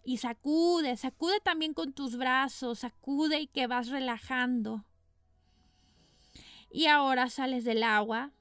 Y 0.04 0.18
sacude, 0.18 0.98
sacude 0.98 1.40
también 1.40 1.74
con 1.74 1.94
tus 1.94 2.18
brazos, 2.18 2.80
sacude 2.80 3.40
y 3.40 3.48
que 3.48 3.68
vas 3.68 3.88
relajando. 3.88 4.84
Y 6.70 6.88
ahora 6.88 7.30
sales 7.30 7.64
del 7.64 7.84
agua. 7.84 8.32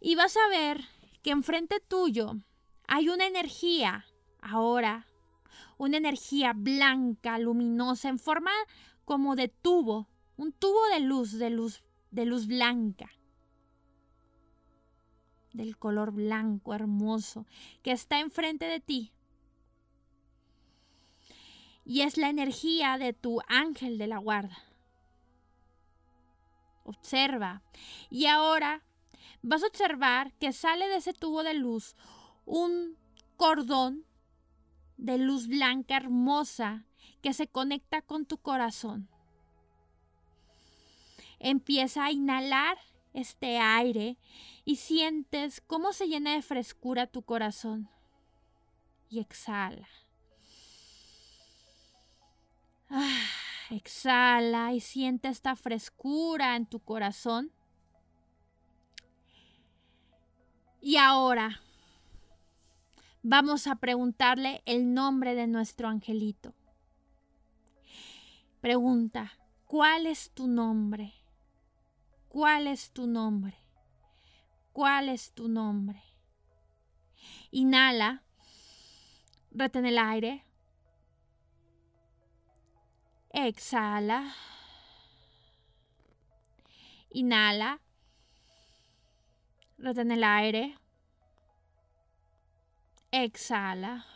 Y 0.00 0.16
vas 0.16 0.36
a 0.36 0.48
ver 0.48 0.84
que 1.22 1.30
enfrente 1.30 1.78
tuyo 1.78 2.34
hay 2.88 3.10
una 3.10 3.28
energía 3.28 4.06
ahora, 4.40 5.06
una 5.76 5.98
energía 5.98 6.52
blanca, 6.52 7.38
luminosa, 7.38 8.08
en 8.08 8.18
forma 8.18 8.50
como 9.04 9.36
de 9.36 9.46
tubo, 9.46 10.08
un 10.36 10.50
tubo 10.50 10.84
de 10.92 10.98
luz, 10.98 11.38
de 11.38 11.50
luz, 11.50 11.84
de 12.10 12.24
luz 12.24 12.46
blanca, 12.46 13.10
del 15.52 15.76
color 15.76 16.12
blanco 16.12 16.74
hermoso, 16.74 17.46
que 17.82 17.92
está 17.92 18.20
enfrente 18.20 18.66
de 18.66 18.80
ti. 18.80 19.12
Y 21.84 22.02
es 22.02 22.18
la 22.18 22.28
energía 22.28 22.98
de 22.98 23.12
tu 23.12 23.40
ángel 23.48 23.98
de 23.98 24.06
la 24.06 24.18
guarda. 24.18 24.58
Observa. 26.84 27.62
Y 28.10 28.26
ahora 28.26 28.82
vas 29.42 29.62
a 29.62 29.68
observar 29.68 30.32
que 30.34 30.52
sale 30.52 30.88
de 30.88 30.96
ese 30.96 31.12
tubo 31.12 31.42
de 31.42 31.54
luz 31.54 31.96
un 32.44 32.96
cordón 33.36 34.04
de 34.96 35.16
luz 35.16 35.46
blanca 35.46 35.96
hermosa 35.96 36.84
que 37.22 37.32
se 37.32 37.46
conecta 37.46 38.02
con 38.02 38.26
tu 38.26 38.38
corazón. 38.38 39.08
Empieza 41.38 42.04
a 42.04 42.12
inhalar 42.12 42.78
este 43.12 43.58
aire 43.58 44.16
y 44.64 44.76
sientes 44.76 45.60
cómo 45.60 45.92
se 45.92 46.08
llena 46.08 46.34
de 46.34 46.42
frescura 46.42 47.06
tu 47.06 47.22
corazón. 47.22 47.88
Y 49.10 49.20
exhala. 49.20 49.88
Ah, 52.90 53.26
exhala 53.70 54.72
y 54.72 54.80
siente 54.80 55.28
esta 55.28 55.56
frescura 55.56 56.56
en 56.56 56.66
tu 56.66 56.80
corazón. 56.80 57.52
Y 60.80 60.96
ahora 60.96 61.60
vamos 63.22 63.66
a 63.66 63.76
preguntarle 63.76 64.62
el 64.64 64.94
nombre 64.94 65.34
de 65.34 65.46
nuestro 65.46 65.88
angelito. 65.88 66.54
Pregunta, 68.60 69.32
¿cuál 69.66 70.06
es 70.06 70.30
tu 70.30 70.46
nombre? 70.46 71.17
¿Cuál 72.38 72.68
es 72.68 72.92
tu 72.92 73.08
nombre? 73.08 73.58
¿Cuál 74.72 75.08
es 75.08 75.32
tu 75.32 75.48
nombre? 75.48 76.00
Inhala, 77.50 78.22
retén 79.50 79.86
el 79.86 79.98
aire. 79.98 80.44
Exhala. 83.30 84.32
Inhala. 87.10 87.80
Retén 89.76 90.12
el 90.12 90.22
aire. 90.22 90.78
Exhala. 93.10 94.06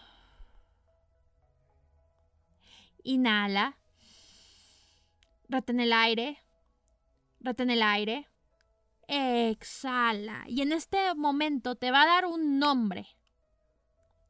Inhala. 3.03 3.77
Retén 5.49 5.81
el 5.81 5.93
aire. 5.93 6.42
Retén 7.43 7.71
el 7.71 7.83
aire. 7.83 8.29
Exhala. 9.09 10.45
Y 10.49 10.63
en 10.63 10.73
este 10.73 11.15
momento 11.15 11.75
te 11.75 11.91
va 11.91 12.03
a 12.03 12.07
dar 12.07 12.27
un 12.27 12.59
nombre. 12.59 13.07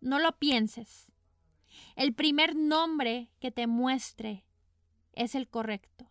no 0.00 0.18
lo 0.18 0.36
pienses. 0.38 1.12
El 1.94 2.12
primer 2.12 2.56
nombre 2.56 3.30
que 3.38 3.52
te 3.52 3.66
muestre 3.68 4.44
es 5.12 5.34
el 5.34 5.48
correcto. 5.48 6.10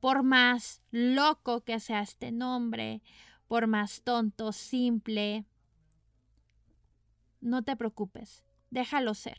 Por 0.00 0.22
más 0.22 0.82
loco 0.90 1.60
que 1.60 1.78
sea 1.78 2.00
este 2.00 2.32
nombre, 2.32 3.02
por 3.46 3.66
más 3.66 4.02
tonto, 4.02 4.52
simple, 4.52 5.44
no 7.40 7.62
te 7.62 7.76
preocupes, 7.76 8.44
déjalo 8.70 9.14
ser. 9.14 9.38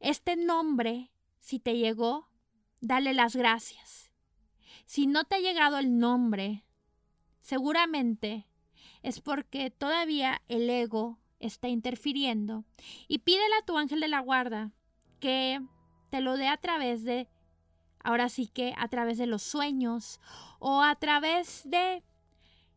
Este 0.00 0.36
nombre, 0.36 1.10
si 1.40 1.58
te 1.58 1.76
llegó, 1.76 2.28
dale 2.80 3.14
las 3.14 3.34
gracias. 3.34 4.01
Si 4.86 5.06
no 5.06 5.24
te 5.24 5.36
ha 5.36 5.40
llegado 5.40 5.78
el 5.78 5.98
nombre, 5.98 6.64
seguramente 7.40 8.46
es 9.02 9.20
porque 9.20 9.70
todavía 9.70 10.42
el 10.48 10.68
ego 10.68 11.18
está 11.40 11.68
interfiriendo 11.68 12.64
y 13.08 13.18
pídele 13.18 13.54
a 13.60 13.64
tu 13.64 13.76
ángel 13.76 14.00
de 14.00 14.08
la 14.08 14.20
guarda 14.20 14.72
que 15.20 15.60
te 16.10 16.20
lo 16.20 16.36
dé 16.36 16.48
a 16.48 16.56
través 16.56 17.04
de, 17.04 17.28
ahora 18.04 18.28
sí 18.28 18.46
que 18.46 18.74
a 18.76 18.88
través 18.88 19.18
de 19.18 19.26
los 19.26 19.42
sueños 19.42 20.20
o 20.58 20.82
a 20.82 20.94
través 20.96 21.62
de 21.64 22.02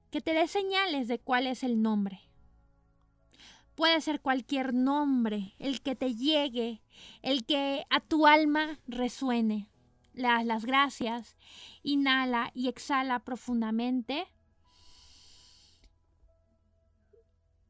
que 0.10 0.22
te 0.22 0.34
dé 0.34 0.48
señales 0.48 1.08
de 1.08 1.20
cuál 1.20 1.48
es 1.48 1.64
el 1.64 1.82
nombre. 1.82 2.22
Puede 3.76 4.00
ser 4.00 4.22
cualquier 4.22 4.74
nombre, 4.74 5.54
el 5.60 5.82
que 5.82 5.96
te 5.96 6.16
llegue, 6.16 6.82
el 7.22 7.46
que 7.46 7.86
a 7.90 8.00
tu 8.00 8.26
alma 8.26 8.80
resuene. 8.88 9.68
Le 10.16 10.28
das 10.28 10.46
las 10.46 10.66
gracias, 10.66 11.36
inhala 11.84 12.52
y 12.54 12.70
exhala 12.70 13.20
profundamente. 13.20 14.28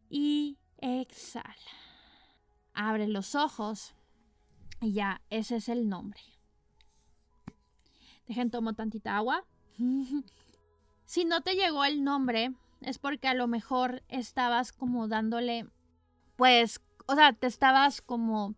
Y 0.09 0.57
exhala. 0.77 1.55
Abre 2.73 3.07
los 3.07 3.35
ojos 3.35 3.95
y 4.79 4.93
ya, 4.93 5.21
ese 5.29 5.57
es 5.57 5.69
el 5.69 5.89
nombre. 5.89 6.21
Dejen 8.27 8.51
tomo 8.51 8.73
tantita 8.73 9.17
agua. 9.17 9.43
si 11.05 11.25
no 11.25 11.41
te 11.41 11.55
llegó 11.55 11.83
el 11.83 12.03
nombre, 12.03 12.53
es 12.81 12.99
porque 12.99 13.27
a 13.27 13.33
lo 13.33 13.47
mejor 13.47 14.03
estabas 14.07 14.71
como 14.71 15.07
dándole 15.07 15.67
pues, 16.35 16.81
o 17.07 17.15
sea, 17.15 17.33
te 17.33 17.47
estabas 17.47 18.01
como 18.01 18.55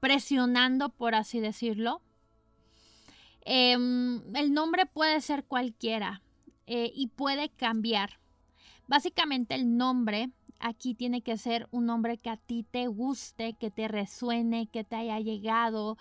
presionando, 0.00 0.90
por 0.90 1.14
así 1.14 1.40
decirlo. 1.40 2.02
Em, 3.42 4.22
el 4.34 4.52
nombre 4.52 4.86
puede 4.86 5.20
ser 5.20 5.44
cualquiera 5.44 6.22
eh, 6.66 6.92
y 6.94 7.08
puede 7.08 7.48
cambiar. 7.48 8.18
Básicamente 8.86 9.54
el 9.54 9.76
nombre 9.76 10.30
aquí 10.58 10.94
tiene 10.94 11.22
que 11.22 11.38
ser 11.38 11.68
un 11.70 11.86
nombre 11.86 12.18
que 12.18 12.28
a 12.28 12.36
ti 12.36 12.66
te 12.70 12.86
guste, 12.86 13.54
que 13.54 13.70
te 13.70 13.88
resuene, 13.88 14.66
que 14.66 14.84
te 14.84 14.96
haya 14.96 15.18
llegado. 15.20 15.96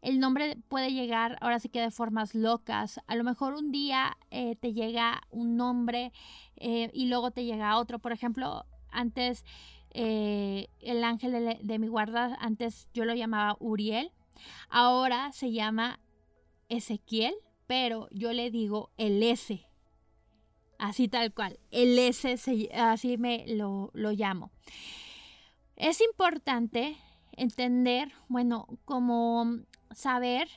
El 0.00 0.18
nombre 0.20 0.56
puede 0.68 0.92
llegar 0.92 1.36
ahora 1.40 1.58
sí 1.58 1.68
que 1.68 1.80
de 1.80 1.90
formas 1.90 2.34
locas. 2.34 3.00
A 3.06 3.16
lo 3.16 3.24
mejor 3.24 3.54
un 3.54 3.70
día 3.70 4.16
eh, 4.30 4.56
te 4.56 4.72
llega 4.72 5.22
un 5.30 5.56
nombre 5.56 6.12
eh, 6.56 6.90
y 6.94 7.06
luego 7.06 7.32
te 7.32 7.44
llega 7.44 7.78
otro. 7.78 7.98
Por 7.98 8.12
ejemplo, 8.12 8.64
antes 8.90 9.44
el 9.90 11.02
ángel 11.02 11.58
de, 11.60 11.78
mi 11.78 11.88
guarda, 11.88 12.36
antes 12.40 12.88
yo 12.94 13.04
lo 13.04 13.14
llamaba 13.14 13.56
Uriel, 13.58 14.12
ahora 14.68 15.32
se 15.32 15.50
llama 15.50 15.98
Ezequiel, 16.68 17.34
pero 17.66 18.08
yo 18.10 18.32
le 18.32 18.50
digo 18.50 18.90
el 18.96 19.22
S, 19.22 19.66
así 20.78 21.08
tal 21.08 21.32
cual, 21.32 21.58
el 21.70 21.98
S, 21.98 22.36
así 22.74 23.18
me 23.18 23.44
lo, 23.46 23.90
lo 23.94 24.12
llamo. 24.12 24.50
Es 25.76 26.00
importante 26.00 26.96
entender, 27.32 28.12
bueno, 28.28 28.66
como 28.84 29.60
saber 29.94 30.48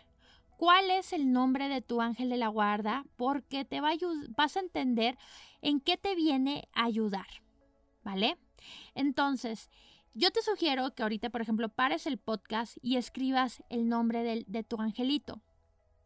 cuál 0.57 0.91
es 0.91 1.13
el 1.13 1.31
nombre 1.31 1.69
de 1.69 1.81
tu 1.81 2.01
ángel 2.01 2.29
de 2.29 2.37
la 2.37 2.47
guarda, 2.47 3.05
porque 3.15 3.65
te 3.65 3.81
va 3.81 3.89
a 3.89 3.95
vas 4.35 4.57
a 4.57 4.59
entender 4.59 5.17
en 5.61 5.79
qué 5.79 5.97
te 5.97 6.15
viene 6.15 6.67
a 6.73 6.85
ayudar, 6.85 7.27
¿vale? 8.03 8.37
Entonces, 8.93 9.69
yo 10.13 10.31
te 10.31 10.41
sugiero 10.41 10.93
que 10.93 11.03
ahorita, 11.03 11.29
por 11.29 11.41
ejemplo, 11.41 11.69
pares 11.69 12.05
el 12.05 12.17
podcast 12.17 12.77
y 12.81 12.97
escribas 12.97 13.63
el 13.69 13.87
nombre 13.87 14.43
de, 14.45 14.63
tu 14.63 14.81
angelito, 14.81 15.41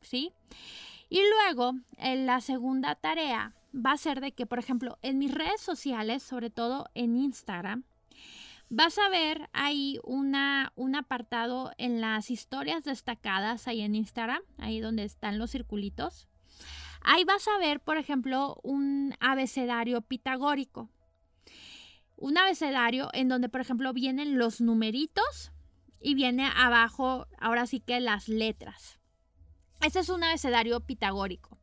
¿sí? 0.05 0.31
Y 1.09 1.21
luego, 1.29 1.73
en 1.97 2.25
la 2.25 2.41
segunda 2.41 2.95
tarea 2.95 3.53
va 3.73 3.91
a 3.91 3.97
ser 3.97 4.21
de 4.21 4.31
que, 4.31 4.45
por 4.45 4.59
ejemplo, 4.59 4.97
en 5.01 5.17
mis 5.17 5.33
redes 5.33 5.61
sociales, 5.61 6.23
sobre 6.23 6.49
todo 6.49 6.89
en 6.95 7.15
Instagram, 7.15 7.83
vas 8.69 8.97
a 8.97 9.09
ver 9.09 9.49
ahí 9.53 9.99
una, 10.03 10.71
un 10.75 10.95
apartado 10.95 11.71
en 11.77 12.01
las 12.01 12.31
historias 12.31 12.83
destacadas 12.83 13.67
ahí 13.67 13.81
en 13.81 13.95
Instagram, 13.95 14.41
ahí 14.57 14.79
donde 14.79 15.03
están 15.03 15.37
los 15.37 15.51
circulitos. 15.51 16.27
Ahí 17.01 17.23
vas 17.23 17.47
a 17.47 17.59
ver, 17.59 17.81
por 17.81 17.97
ejemplo, 17.97 18.59
un 18.63 19.13
abecedario 19.19 20.01
pitagórico 20.01 20.89
un 22.17 22.37
abecedario 22.37 23.09
en 23.13 23.29
donde, 23.29 23.49
por 23.49 23.61
ejemplo, 23.61 23.93
vienen 23.93 24.37
los 24.37 24.61
numeritos 24.61 25.51
y 26.01 26.15
viene 26.15 26.49
abajo, 26.55 27.27
ahora 27.39 27.67
sí 27.67 27.79
que 27.79 27.99
las 27.99 28.27
letras. 28.27 28.99
Este 29.85 29.99
es 29.99 30.09
un 30.09 30.23
abecedario 30.23 30.79
pitagórico. 30.79 31.59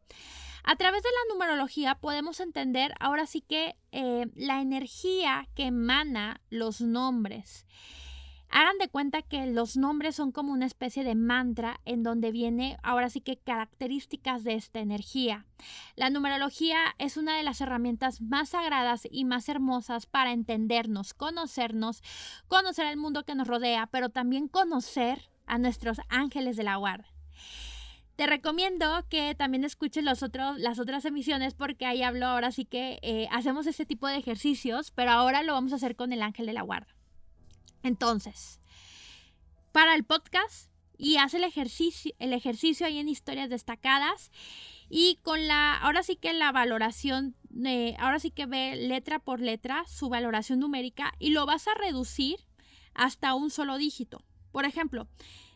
A 0.63 0.77
través 0.77 1.03
de 1.03 1.09
la 1.09 1.35
numerología 1.35 1.97
podemos 1.97 2.39
entender 2.39 2.95
ahora 3.01 3.27
sí 3.27 3.41
que 3.41 3.75
eh, 3.91 4.27
la 4.37 4.61
energía 4.61 5.49
que 5.57 5.65
emana 5.65 6.41
los 6.49 6.81
nombres. 6.81 7.67
Hagan 8.49 8.79
de 8.79 8.87
cuenta 8.87 9.23
que 9.23 9.47
los 9.47 9.77
nombres 9.77 10.15
son 10.15 10.31
como 10.31 10.53
una 10.53 10.67
especie 10.67 11.03
de 11.03 11.17
mantra 11.17 11.81
en 11.85 12.05
donde 12.05 12.31
viene 12.31 12.79
ahora 12.85 13.11
sí 13.11 13.21
que 13.21 13.39
características 13.39 14.45
de 14.45 14.55
esta 14.55 14.79
energía. 14.79 15.45
La 15.97 16.09
numerología 16.09 16.95
es 16.99 17.17
una 17.17 17.37
de 17.37 17.43
las 17.43 17.61
herramientas 17.61 18.21
más 18.21 18.51
sagradas 18.51 19.09
y 19.11 19.25
más 19.25 19.49
hermosas 19.49 20.07
para 20.07 20.31
entendernos, 20.31 21.13
conocernos, 21.13 22.05
conocer 22.47 22.87
el 22.87 22.99
mundo 22.99 23.25
que 23.25 23.35
nos 23.35 23.49
rodea, 23.49 23.89
pero 23.89 24.11
también 24.11 24.47
conocer 24.47 25.29
a 25.45 25.59
nuestros 25.59 26.01
ángeles 26.09 26.57
de 26.57 26.63
la 26.63 26.77
guarda. 26.77 27.09
Te 28.17 28.27
recomiendo 28.27 29.07
que 29.09 29.35
también 29.35 29.65
escuches 29.65 30.05
las 30.05 30.23
otras 30.23 31.05
emisiones 31.05 31.55
porque 31.55 31.87
ahí 31.87 32.03
hablo 32.03 32.27
ahora 32.27 32.53
sí 32.53 32.65
que 32.65 32.99
eh, 33.03 33.27
hacemos 33.31 33.67
este 33.67 33.87
tipo 33.87 34.07
de 34.07 34.17
ejercicios, 34.17 34.91
pero 34.91 35.13
ahora 35.13 35.43
lo 35.43 35.55
vamos 35.55 35.73
a 35.73 35.77
hacer 35.77 35.97
con 35.97 36.13
el 36.13 36.23
ángel 36.23 36.47
de 36.47 36.53
la 36.53 36.63
guarda. 36.63 36.95
Entonces, 37.83 38.61
para 39.73 39.95
el 39.95 40.05
podcast 40.05 40.71
y 40.99 41.17
hace 41.17 41.39
el 41.39 41.45
ejercicio, 41.45 42.13
el 42.19 42.33
ejercicio 42.33 42.87
ahí 42.87 42.99
en 42.99 43.09
historias 43.09 43.49
destacadas 43.49 44.31
y 44.89 45.19
con 45.23 45.49
la, 45.49 45.75
ahora 45.79 46.03
sí 46.03 46.17
que 46.17 46.35
la 46.35 46.53
valoración, 46.53 47.35
ahora 47.99 48.21
sí 48.21 48.31
que 48.31 48.45
ve 48.45 48.77
letra 48.77 49.19
por 49.19 49.41
letra 49.41 49.85
su 49.89 50.11
valoración 50.11 50.61
numérica 50.61 51.15
y 51.19 51.31
lo 51.31 51.47
vas 51.47 51.67
a 51.67 51.75
reducir 51.75 52.41
hasta 52.95 53.35
un 53.35 53.51
solo 53.51 53.79
dígito. 53.79 54.23
Por 54.53 54.67
ejemplo, 54.67 55.09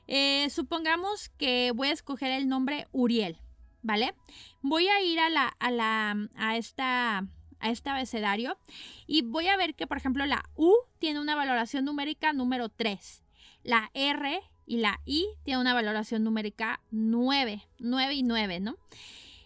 eh, 0.07 0.49
supongamos 0.51 1.29
que 1.31 1.73
voy 1.75 1.89
a 1.89 1.93
escoger 1.93 2.31
el 2.33 2.49
nombre 2.49 2.89
Uriel, 2.93 3.39
¿vale? 3.83 4.15
Voy 4.63 4.89
a 4.89 5.03
ir 5.03 5.19
a 5.21 5.29
la, 5.29 5.49
a 5.59 5.71
la, 5.71 6.29
a 6.37 6.57
esta 6.57 7.27
a 7.59 7.71
este 7.71 7.91
abecedario 7.91 8.59
y 9.07 9.23
voy 9.23 9.49
a 9.49 9.57
ver 9.57 9.75
que, 9.75 9.87
por 9.87 9.97
ejemplo, 9.97 10.27
la 10.27 10.45
U 10.55 10.75
tiene 10.99 11.21
una 11.21 11.35
valoración 11.35 11.85
numérica 11.85 12.33
número 12.33 12.69
3. 12.69 13.23
La 13.63 13.91
R 13.95 14.41
y 14.67 14.79
la 14.79 15.01
I 15.05 15.27
tiene 15.43 15.61
una 15.61 15.75
valoración 15.75 16.25
numérica 16.25 16.81
9, 16.91 17.67
9 17.79 18.15
y 18.15 18.23
9, 18.23 18.61
¿no? 18.61 18.77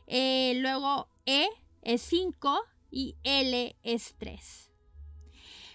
Eh, 0.06 0.54
luego 0.56 1.08
E 1.26 1.48
es 1.82 2.02
5 2.02 2.62
y 2.90 3.16
L 3.22 3.76
es 3.82 4.14
3. 4.18 4.69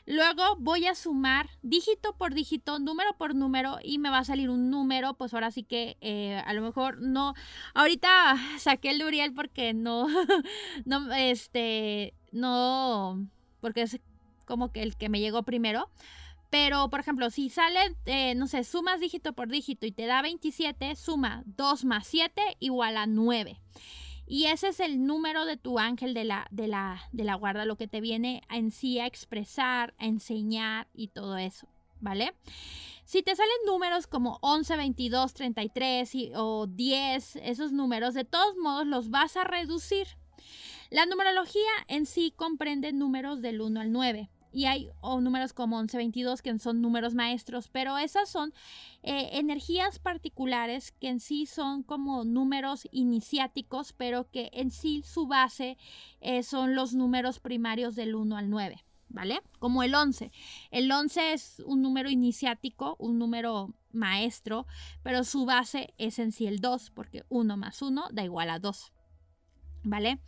Luego 0.07 0.43
voy 0.59 0.85
a 0.85 0.93
sumar 0.93 1.49
dígito 1.63 2.15
por 2.15 2.35
dígito, 2.35 2.77
número 2.77 3.17
por 3.17 3.33
número 3.33 3.79
y 3.83 3.97
me 3.97 4.11
va 4.11 4.19
a 4.19 4.23
salir 4.23 4.51
un 4.51 4.69
número, 4.69 5.15
pues 5.15 5.33
ahora 5.33 5.49
sí 5.49 5.63
que 5.63 5.97
eh, 5.99 6.41
a 6.45 6.53
lo 6.53 6.61
mejor 6.61 7.01
no, 7.01 7.33
ahorita 7.73 8.35
saqué 8.59 8.91
el 8.91 8.99
de 8.99 9.05
Uriel 9.05 9.33
porque 9.33 9.73
no, 9.73 10.07
no, 10.85 11.11
este, 11.13 12.13
no, 12.31 13.27
porque 13.61 13.81
es 13.81 13.99
como 14.45 14.71
que 14.71 14.83
el 14.83 14.95
que 14.95 15.09
me 15.09 15.19
llegó 15.19 15.41
primero. 15.43 15.89
Pero, 16.51 16.89
por 16.89 16.99
ejemplo, 16.99 17.31
si 17.31 17.49
sale, 17.49 17.97
eh, 18.05 18.35
no 18.35 18.47
sé, 18.47 18.63
sumas 18.63 18.99
dígito 18.99 19.33
por 19.33 19.49
dígito 19.49 19.87
y 19.87 19.91
te 19.91 20.05
da 20.05 20.21
27, 20.21 20.95
suma 20.95 21.43
2 21.57 21.83
más 21.83 22.05
7 22.07 22.41
igual 22.59 22.95
a 22.97 23.07
9. 23.07 23.59
Y 24.27 24.45
ese 24.45 24.69
es 24.69 24.79
el 24.79 25.05
número 25.05 25.45
de 25.45 25.57
tu 25.57 25.77
ángel 25.77 26.13
de 26.13 26.23
la, 26.23 26.47
de 26.51 26.67
la, 26.67 27.01
de 27.11 27.23
la 27.23 27.35
guarda, 27.35 27.65
lo 27.65 27.77
que 27.77 27.87
te 27.87 28.01
viene 28.01 28.41
en 28.49 28.71
sí 28.71 28.99
a 28.99 29.05
expresar, 29.05 29.93
a 29.99 30.05
enseñar 30.05 30.87
y 30.93 31.09
todo 31.09 31.37
eso, 31.37 31.67
¿vale? 31.99 32.33
Si 33.05 33.21
te 33.21 33.35
salen 33.35 33.55
números 33.67 34.07
como 34.07 34.39
11, 34.41 34.77
22, 34.77 35.33
33 35.33 36.11
o 36.35 36.65
10, 36.65 37.35
esos 37.37 37.71
números, 37.71 38.15
de 38.15 38.25
todos 38.25 38.57
modos 38.57 38.87
los 38.87 39.11
vas 39.11 39.37
a 39.37 39.43
reducir. 39.43 40.07
La 40.89 41.05
numerología 41.05 41.71
en 41.87 42.07
sí 42.07 42.33
comprende 42.35 42.93
números 42.93 43.41
del 43.41 43.61
1 43.61 43.79
al 43.79 43.91
9 43.91 44.29
y 44.55 44.67
hay 44.67 44.89
números 45.03 45.51
como 45.51 45.77
1122 45.79 46.41
que 46.41 46.57
son 46.59 46.81
números 46.81 47.13
maestros, 47.13 47.67
pero 47.67 47.97
esas 47.97 48.29
son 48.29 48.53
eh, 49.03 49.31
energías 49.33 49.99
particulares 49.99 50.93
que 50.93 51.09
en 51.09 51.19
sí 51.19 51.45
son 51.45 51.83
como 51.83 52.23
números 52.23 52.87
iniciáticos, 52.91 53.91
pero 53.91 54.31
que 54.31 54.49
en 54.53 54.71
sí 54.71 55.03
su 55.05 55.27
base 55.27 55.77
eh, 56.21 56.41
son 56.41 56.73
los 56.73 56.93
números 56.93 57.41
primarios 57.41 57.95
del 57.95 58.15
1 58.15 58.37
al 58.37 58.49
9. 58.49 58.81
¿Vale? 59.07 59.41
Como 59.59 59.83
el 59.83 59.93
11. 59.93 60.31
El 60.71 60.91
11 60.91 61.33
es 61.33 61.61
un 61.65 61.81
número 61.81 62.09
iniciático, 62.09 62.95
un 62.97 63.19
número 63.19 63.73
maestro, 63.91 64.65
pero 65.03 65.23
su 65.23 65.45
base 65.45 65.93
es 65.97 66.17
en 66.19 66.31
sí 66.31 66.47
el 66.47 66.59
2, 66.59 66.91
porque 66.91 67.23
1 67.29 67.55
más 67.55 67.81
1 67.81 68.07
da 68.11 68.23
igual 68.23 68.49
a 68.49 68.59
2. 68.59 68.91
¿Vale? 69.85 70.19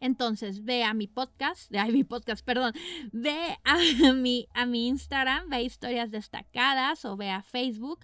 Entonces, 0.00 0.64
ve 0.64 0.84
a 0.84 0.94
mi 0.94 1.06
podcast, 1.06 1.72
a 1.76 1.84
mi 1.86 2.02
podcast, 2.02 2.44
perdón, 2.44 2.72
ve 3.12 3.58
a 3.62 3.76
mi, 4.14 4.48
a 4.54 4.66
mi 4.66 4.88
Instagram, 4.88 5.48
ve 5.50 5.62
historias 5.62 6.10
destacadas 6.10 7.04
o 7.04 7.16
ve 7.16 7.30
a 7.30 7.42
Facebook, 7.42 8.00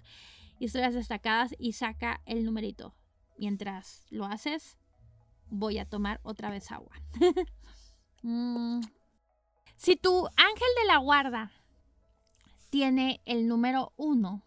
historias 0.59 0.93
destacadas 0.93 1.55
y 1.57 1.73
saca 1.73 2.21
el 2.25 2.45
numerito. 2.45 2.95
Mientras 3.37 4.05
lo 4.09 4.25
haces, 4.25 4.77
voy 5.49 5.79
a 5.79 5.85
tomar 5.85 6.19
otra 6.23 6.49
vez 6.49 6.71
agua. 6.71 6.95
Mm. 8.21 8.81
Si 9.77 9.95
tu 9.95 10.27
ángel 10.27 10.67
de 10.81 10.87
la 10.87 10.97
guarda 10.97 11.53
tiene 12.69 13.21
el 13.23 13.47
número 13.47 13.93
1, 13.95 14.43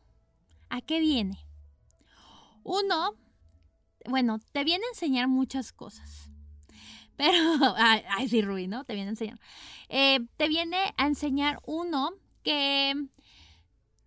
¿a 0.69 0.81
qué 0.83 1.01
viene? 1.01 1.47
Uno, 2.65 3.15
bueno, 4.07 4.41
te 4.53 4.65
viene 4.65 4.85
a 4.85 4.91
enseñar 4.91 5.29
muchas 5.29 5.73
cosas. 5.73 6.32
Pero, 7.23 7.75
ay, 7.77 8.29
sí, 8.29 8.43
Rubí, 8.43 8.67
¿no? 8.67 8.83
Te 8.85 8.95
viene 8.95 9.11
a 9.11 9.13
enseñar. 9.13 9.39
Eh, 9.89 10.27
te 10.37 10.49
viene 10.49 10.93
a 10.97 11.07
enseñar 11.07 11.61
uno 11.65 12.11
que 12.43 12.95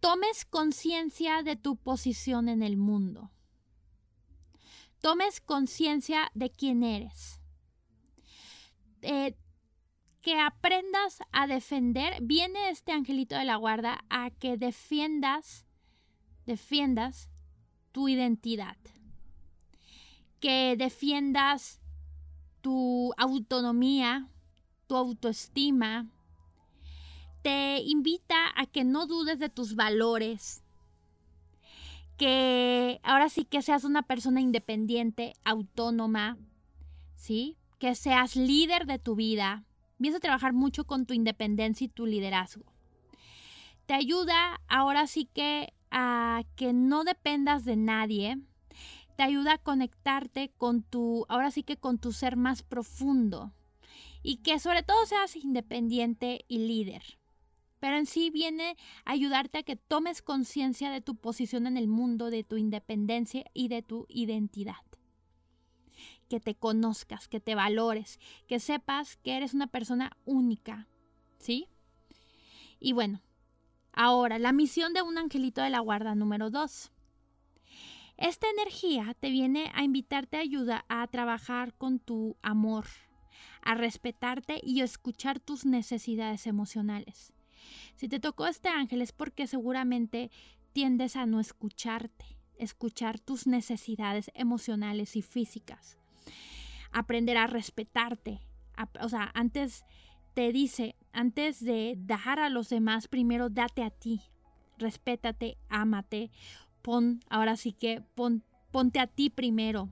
tomes 0.01 0.43
conciencia 0.43 1.41
de 1.41 1.55
tu 1.55 1.77
posición 1.77 2.49
en 2.49 2.61
el 2.61 2.75
mundo. 2.75 3.31
Tomes 4.99 5.39
conciencia 5.39 6.29
de 6.33 6.49
quién 6.49 6.83
eres. 6.83 7.39
Eh, 9.01 9.37
que 10.21 10.37
aprendas 10.37 11.19
a 11.31 11.47
defender. 11.47 12.21
Viene 12.21 12.69
este 12.69 12.91
angelito 12.91 13.37
de 13.37 13.45
la 13.45 13.55
guarda 13.55 14.03
a 14.09 14.29
que 14.29 14.57
defiendas, 14.57 15.65
defiendas 16.45 17.29
tu 17.93 18.09
identidad. 18.09 18.75
Que 20.41 20.75
defiendas 20.77 21.79
tu 22.65 23.13
autonomía, 23.17 24.27
tu 24.87 24.95
autoestima. 24.95 26.07
Te 27.43 27.77
invita 27.77 28.35
a 28.55 28.65
que 28.65 28.83
no 28.83 29.05
dudes 29.05 29.37
de 29.37 29.49
tus 29.49 29.75
valores, 29.75 30.63
que 32.17 32.99
ahora 33.03 33.29
sí 33.29 33.45
que 33.45 33.61
seas 33.61 33.83
una 33.83 34.01
persona 34.01 34.41
independiente, 34.41 35.33
autónoma, 35.43 36.39
¿sí? 37.13 37.55
Que 37.77 37.93
seas 37.93 38.35
líder 38.35 38.87
de 38.87 38.97
tu 38.97 39.13
vida. 39.13 39.63
Empieza 39.99 40.17
a 40.17 40.21
trabajar 40.21 40.53
mucho 40.53 40.87
con 40.87 41.05
tu 41.05 41.13
independencia 41.13 41.85
y 41.85 41.89
tu 41.89 42.07
liderazgo. 42.07 42.65
Te 43.85 43.93
ayuda 43.93 44.59
ahora 44.67 45.05
sí 45.05 45.29
que 45.31 45.71
a 45.91 46.41
que 46.55 46.73
no 46.73 47.03
dependas 47.03 47.63
de 47.63 47.75
nadie, 47.75 48.39
te 49.15 49.23
ayuda 49.23 49.53
a 49.53 49.57
conectarte 49.57 50.51
con 50.57 50.83
tu, 50.83 51.25
ahora 51.29 51.51
sí 51.51 51.63
que 51.63 51.77
con 51.77 51.97
tu 51.97 52.11
ser 52.11 52.35
más 52.35 52.63
profundo 52.63 53.53
y 54.21 54.37
que 54.37 54.59
sobre 54.59 54.83
todo 54.83 55.05
seas 55.05 55.35
independiente 55.35 56.45
y 56.47 56.59
líder. 56.59 57.19
Pero 57.79 57.97
en 57.97 58.05
sí 58.05 58.29
viene 58.29 58.75
a 59.05 59.11
ayudarte 59.11 59.59
a 59.59 59.63
que 59.63 59.75
tomes 59.75 60.21
conciencia 60.21 60.89
de 60.89 61.01
tu 61.01 61.15
posición 61.15 61.67
en 61.67 61.77
el 61.77 61.87
mundo, 61.87 62.29
de 62.29 62.43
tu 62.43 62.57
independencia 62.57 63.45
y 63.53 63.67
de 63.67 63.83
tu 63.83 64.05
identidad. 64.09 64.83
Que 66.27 66.39
te 66.39 66.55
conozcas, 66.55 67.27
que 67.27 67.39
te 67.39 67.53
valores, 67.53 68.19
que 68.47 68.59
sepas 68.59 69.17
que 69.17 69.37
eres 69.37 69.53
una 69.53 69.67
persona 69.67 70.17
única. 70.25 70.87
¿Sí? 71.37 71.67
Y 72.79 72.93
bueno, 72.93 73.21
ahora 73.93 74.39
la 74.39 74.51
misión 74.51 74.93
de 74.93 75.03
un 75.03 75.17
angelito 75.17 75.61
de 75.61 75.69
la 75.69 75.79
guarda 75.79 76.15
número 76.15 76.49
2 76.49 76.91
esta 78.17 78.47
energía 78.49 79.13
te 79.19 79.29
viene 79.29 79.71
a 79.73 79.83
invitarte 79.83 80.37
a 80.37 80.41
ayuda 80.41 80.85
a 80.87 81.05
trabajar 81.07 81.73
con 81.73 81.99
tu 81.99 82.37
amor, 82.41 82.85
a 83.61 83.75
respetarte 83.75 84.61
y 84.63 84.81
escuchar 84.81 85.39
tus 85.39 85.65
necesidades 85.65 86.47
emocionales. 86.47 87.33
Si 87.95 88.07
te 88.07 88.19
tocó 88.19 88.47
este 88.47 88.69
ángel 88.69 89.01
es 89.01 89.11
porque 89.11 89.47
seguramente 89.47 90.31
tiendes 90.71 91.17
a 91.17 91.25
no 91.25 91.39
escucharte, 91.41 92.25
escuchar 92.57 93.19
tus 93.19 93.47
necesidades 93.47 94.31
emocionales 94.33 95.15
y 95.17 95.21
físicas. 95.21 95.97
Aprender 96.91 97.37
a 97.37 97.47
respetarte. 97.47 98.39
o 99.01 99.09
sea, 99.09 99.31
antes 99.33 99.85
te 100.33 100.53
dice, 100.53 100.95
antes 101.11 101.63
de 101.63 101.95
dar 101.97 102.39
a 102.39 102.49
los 102.49 102.69
demás, 102.69 103.07
primero 103.07 103.49
date 103.49 103.83
a 103.83 103.89
ti. 103.89 104.21
Respétate, 104.77 105.57
ámate 105.69 106.31
pon, 106.85 107.19
ahora 107.31 107.57
sí 107.57 107.73
que 107.73 108.03
pon, 108.13 108.43
ponte 108.69 108.99
a 108.99 109.07
ti 109.07 109.31
primero. 109.31 109.89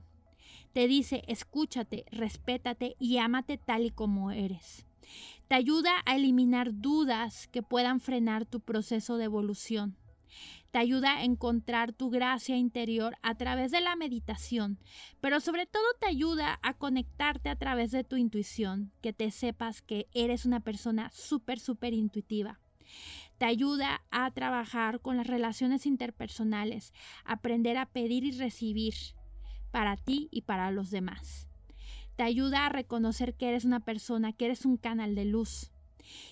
Te 0.72 0.86
dice, 0.86 1.24
escúchate, 1.26 2.06
respétate 2.12 2.94
y 3.00 3.18
ámate 3.18 3.58
tal 3.58 3.84
y 3.84 3.90
como 3.90 4.30
eres. 4.30 4.86
Te 5.48 5.56
ayuda 5.56 5.90
a 6.06 6.14
eliminar 6.14 6.80
dudas 6.80 7.48
que 7.48 7.64
puedan 7.64 7.98
frenar 7.98 8.46
tu 8.46 8.60
proceso 8.60 9.16
de 9.16 9.24
evolución. 9.24 9.96
Te 10.70 10.78
ayuda 10.78 11.16
a 11.16 11.24
encontrar 11.24 11.92
tu 11.92 12.10
gracia 12.10 12.56
interior 12.56 13.16
a 13.22 13.34
través 13.34 13.72
de 13.72 13.80
la 13.80 13.96
meditación, 13.96 14.78
pero 15.20 15.40
sobre 15.40 15.66
todo 15.66 15.84
te 15.98 16.06
ayuda 16.06 16.60
a 16.62 16.74
conectarte 16.74 17.48
a 17.48 17.56
través 17.56 17.90
de 17.90 18.04
tu 18.04 18.16
intuición, 18.16 18.92
que 19.00 19.12
te 19.12 19.32
sepas 19.32 19.82
que 19.82 20.06
eres 20.14 20.46
una 20.46 20.60
persona 20.60 21.10
súper, 21.12 21.58
súper 21.58 21.92
intuitiva 21.92 22.60
te 23.38 23.44
ayuda 23.44 24.02
a 24.10 24.30
trabajar 24.30 25.00
con 25.00 25.16
las 25.16 25.26
relaciones 25.26 25.86
interpersonales, 25.86 26.92
aprender 27.24 27.76
a 27.76 27.86
pedir 27.86 28.24
y 28.24 28.32
recibir 28.32 28.94
para 29.70 29.96
ti 29.96 30.28
y 30.30 30.42
para 30.42 30.70
los 30.70 30.90
demás. 30.90 31.48
Te 32.16 32.22
ayuda 32.22 32.66
a 32.66 32.68
reconocer 32.68 33.34
que 33.34 33.48
eres 33.48 33.64
una 33.64 33.80
persona, 33.80 34.32
que 34.32 34.44
eres 34.44 34.64
un 34.64 34.76
canal 34.76 35.14
de 35.14 35.24
luz 35.24 35.72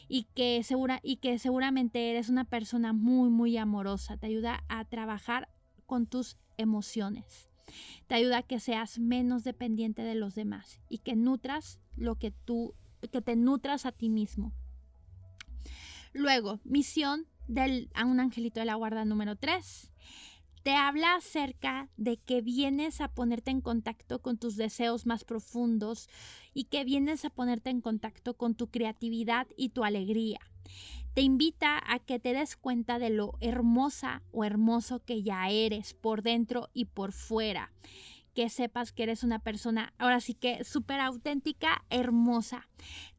y 0.09 0.25
que, 0.35 0.63
segura, 0.63 1.01
y 1.03 1.17
que 1.17 1.39
seguramente 1.39 2.11
eres 2.11 2.29
una 2.29 2.45
persona 2.45 2.93
muy, 2.93 3.31
muy 3.31 3.57
amorosa. 3.57 4.17
Te 4.17 4.27
ayuda 4.27 4.65
a 4.69 4.85
trabajar 4.85 5.49
con 5.87 6.07
tus 6.07 6.37
emociones. 6.57 7.51
Te 8.07 8.15
ayuda 8.15 8.39
a 8.39 8.43
que 8.43 8.61
seas 8.61 8.99
menos 8.99 9.45
dependiente 9.45 10.03
de 10.03 10.15
los 10.15 10.35
demás 10.35 10.81
y 10.89 10.99
que 10.99 11.17
nutras 11.17 11.81
lo 11.97 12.17
que 12.17 12.31
tú, 12.31 12.75
que 13.11 13.23
te 13.23 13.35
nutras 13.35 13.87
a 13.87 13.93
ti 13.93 14.09
mismo. 14.09 14.53
Luego, 16.13 16.61
misión 16.65 17.27
del, 17.49 17.91
a 17.95 18.05
un 18.05 18.21
angelito 18.21 18.61
de 18.61 18.67
la 18.67 18.75
guarda 18.75 19.05
número 19.05 19.37
3. 19.37 19.91
Te 20.63 20.77
habla 20.77 21.17
acerca 21.17 21.89
de 21.97 22.19
que 22.19 22.41
vienes 22.41 23.01
a 23.01 23.09
ponerte 23.09 23.51
en 23.51 23.61
contacto 23.61 24.23
con 24.23 24.39
tus 24.39 24.57
deseos 24.57 25.07
más 25.07 25.25
profundos 25.25 26.09
y 26.55 26.65
que 26.65 26.85
vienes 26.85 27.25
a 27.25 27.31
ponerte 27.31 27.71
en 27.71 27.81
contacto 27.81 28.37
con 28.37 28.55
tu 28.55 28.71
creatividad 28.71 29.49
y 29.57 29.71
tu 29.71 29.85
alegría. 29.85 30.39
Te 31.15 31.23
invita 31.23 31.83
a 31.85 31.99
que 31.99 32.21
te 32.21 32.33
des 32.33 32.57
cuenta 32.57 32.99
de 32.99 33.11
lo 33.11 33.35
hermosa 33.41 34.23
o 34.31 34.45
hermoso 34.45 35.01
que 35.05 35.23
ya 35.23 35.51
eres 35.51 35.95
por 35.95 36.23
dentro 36.23 36.71
y 36.73 36.85
por 36.85 37.13
fuera 37.13 37.73
que 38.35 38.49
sepas 38.49 38.93
que 38.93 39.03
eres 39.03 39.23
una 39.23 39.39
persona, 39.39 39.93
ahora 39.99 40.21
sí 40.21 40.35
que 40.35 40.65
súper 40.65 41.01
auténtica, 41.01 41.85
hermosa. 41.91 42.69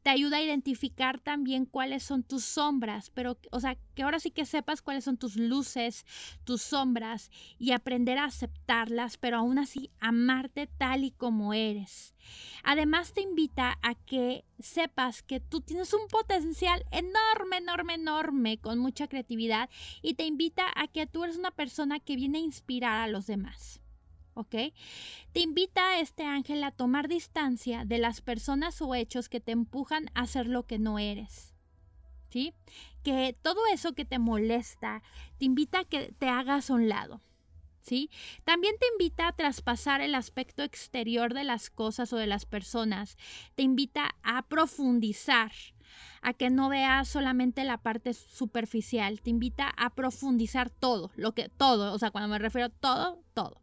Te 0.02 0.10
ayuda 0.10 0.36
a 0.38 0.42
identificar 0.42 1.20
también 1.20 1.64
cuáles 1.64 2.02
son 2.02 2.22
tus 2.22 2.44
sombras, 2.44 3.10
pero, 3.10 3.38
o 3.50 3.60
sea, 3.60 3.76
que 3.94 4.02
ahora 4.02 4.20
sí 4.20 4.30
que 4.30 4.44
sepas 4.44 4.82
cuáles 4.82 5.04
son 5.04 5.16
tus 5.16 5.36
luces, 5.36 6.04
tus 6.44 6.62
sombras 6.62 7.30
y 7.58 7.72
aprender 7.72 8.18
a 8.18 8.24
aceptarlas, 8.24 9.16
pero 9.16 9.38
aún 9.38 9.58
así 9.58 9.90
amarte 10.00 10.66
tal 10.66 11.04
y 11.04 11.10
como 11.10 11.54
eres. 11.54 12.14
Además 12.62 13.12
te 13.12 13.22
invita 13.22 13.78
a 13.82 13.94
que 13.94 14.44
sepas 14.58 15.22
que 15.22 15.40
tú 15.40 15.60
tienes 15.60 15.92
un 15.94 16.06
potencial 16.08 16.84
enorme, 16.90 17.58
enorme, 17.58 17.94
enorme, 17.94 18.58
con 18.58 18.78
mucha 18.78 19.08
creatividad 19.08 19.70
y 20.02 20.14
te 20.14 20.24
invita 20.24 20.64
a 20.74 20.88
que 20.88 21.06
tú 21.06 21.24
eres 21.24 21.36
una 21.36 21.50
persona 21.50 22.00
que 22.00 22.16
viene 22.16 22.38
a 22.38 22.42
inspirar 22.42 23.00
a 23.00 23.08
los 23.08 23.26
demás. 23.26 23.83
¿Ok? 24.34 24.54
Te 25.32 25.40
invita 25.40 25.90
a 25.90 26.00
este 26.00 26.24
ángel 26.24 26.62
a 26.64 26.70
tomar 26.70 27.08
distancia 27.08 27.84
de 27.84 27.98
las 27.98 28.20
personas 28.20 28.80
o 28.82 28.94
hechos 28.94 29.28
que 29.28 29.40
te 29.40 29.52
empujan 29.52 30.10
a 30.14 30.26
ser 30.26 30.46
lo 30.46 30.66
que 30.66 30.78
no 30.78 30.98
eres. 30.98 31.54
¿Sí? 32.30 32.52
Que 33.04 33.36
todo 33.42 33.60
eso 33.72 33.94
que 33.94 34.04
te 34.04 34.18
molesta, 34.18 35.02
te 35.38 35.44
invita 35.44 35.80
a 35.80 35.84
que 35.84 36.12
te 36.18 36.28
hagas 36.28 36.70
a 36.70 36.74
un 36.74 36.88
lado. 36.88 37.20
¿Sí? 37.80 38.10
También 38.44 38.74
te 38.80 38.86
invita 38.92 39.28
a 39.28 39.36
traspasar 39.36 40.00
el 40.00 40.14
aspecto 40.14 40.62
exterior 40.62 41.34
de 41.34 41.44
las 41.44 41.68
cosas 41.68 42.12
o 42.12 42.16
de 42.16 42.26
las 42.26 42.46
personas. 42.46 43.18
Te 43.54 43.62
invita 43.62 44.16
a 44.22 44.42
profundizar, 44.48 45.52
a 46.22 46.32
que 46.32 46.50
no 46.50 46.68
veas 46.70 47.08
solamente 47.08 47.62
la 47.64 47.78
parte 47.78 48.14
superficial, 48.14 49.20
te 49.20 49.30
invita 49.30 49.68
a 49.76 49.90
profundizar 49.90 50.70
todo, 50.70 51.10
lo 51.16 51.32
que 51.32 51.48
todo, 51.50 51.92
o 51.92 51.98
sea, 51.98 52.10
cuando 52.10 52.28
me 52.28 52.38
refiero 52.38 52.66
a 52.66 52.70
todo, 52.70 53.22
todo. 53.34 53.60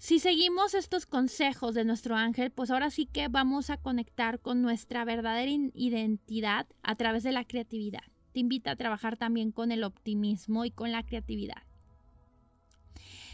Si 0.00 0.18
seguimos 0.18 0.72
estos 0.72 1.04
consejos 1.04 1.74
de 1.74 1.84
nuestro 1.84 2.16
ángel, 2.16 2.50
pues 2.50 2.70
ahora 2.70 2.90
sí 2.90 3.04
que 3.04 3.28
vamos 3.28 3.68
a 3.68 3.76
conectar 3.76 4.40
con 4.40 4.62
nuestra 4.62 5.04
verdadera 5.04 5.52
identidad 5.74 6.66
a 6.82 6.94
través 6.94 7.22
de 7.22 7.32
la 7.32 7.44
creatividad. 7.44 8.00
Te 8.32 8.40
invita 8.40 8.70
a 8.70 8.76
trabajar 8.76 9.18
también 9.18 9.52
con 9.52 9.72
el 9.72 9.84
optimismo 9.84 10.64
y 10.64 10.70
con 10.70 10.90
la 10.90 11.02
creatividad. 11.02 11.64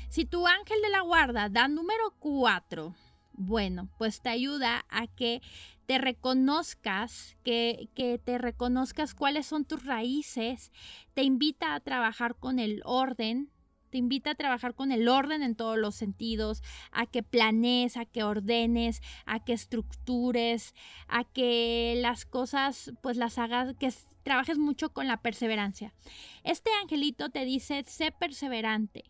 Si 0.09 0.25
tu 0.25 0.49
ángel 0.49 0.83
de 0.83 0.91
la 0.91 1.03
guarda 1.03 1.49
da 1.49 1.69
número 1.69 2.17
4, 2.19 2.97
bueno, 3.35 3.89
pues 3.97 4.21
te 4.21 4.31
ayuda 4.31 4.85
a 4.89 5.07
que 5.07 5.43
te 5.87 5.99
reconozcas, 5.99 7.37
que, 7.45 7.91
que, 7.95 8.19
te 8.19 8.39
reconozcas 8.39 9.15
cuáles 9.15 9.47
son 9.47 9.67
tus 9.67 9.85
raíces, 9.85 10.73
te 11.15 11.23
invita 11.23 11.75
a 11.75 11.81
trabajar 11.81 12.35
con 12.35 12.59
el 12.59 12.83
orden, 12.85 13.53
te 13.91 13.99
invita 13.99 14.31
a 14.31 14.35
trabajar 14.35 14.75
con 14.75 14.93
el 14.93 15.09
orden 15.09 15.43
en 15.43 15.55
todos 15.55 15.79
los 15.79 15.95
sentidos, 15.95 16.63
a 16.93 17.07
que 17.07 17.23
planees, 17.23 17.97
a 17.97 18.05
que 18.05 18.23
ordenes, 18.23 19.01
a 19.25 19.45
que 19.45 19.53
estructures, 19.53 20.75
a 21.09 21.25
que 21.25 21.99
las 22.01 22.25
cosas 22.25 22.93
pues 23.03 23.17
las 23.17 23.39
hagas, 23.39 23.75
que 23.79 23.93
trabajes 24.23 24.59
mucho 24.59 24.93
con 24.93 25.07
la 25.07 25.19
perseverancia. 25.19 25.95
Este 26.43 26.71
angelito 26.83 27.31
te 27.31 27.45
dice, 27.45 27.85
sé 27.87 28.13
perseverante. 28.13 29.05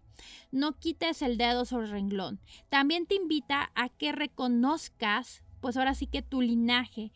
No 0.51 0.79
quites 0.79 1.23
el 1.23 1.37
dedo 1.37 1.65
sobre 1.65 1.87
el 1.87 1.93
renglón. 1.93 2.41
También 2.69 3.07
te 3.07 3.15
invita 3.15 3.71
a 3.75 3.89
que 3.89 4.13
reconozcas, 4.13 5.43
pues 5.61 5.77
ahora 5.77 5.95
sí 5.95 6.07
que 6.07 6.23
tu 6.23 6.41
linaje, 6.41 7.13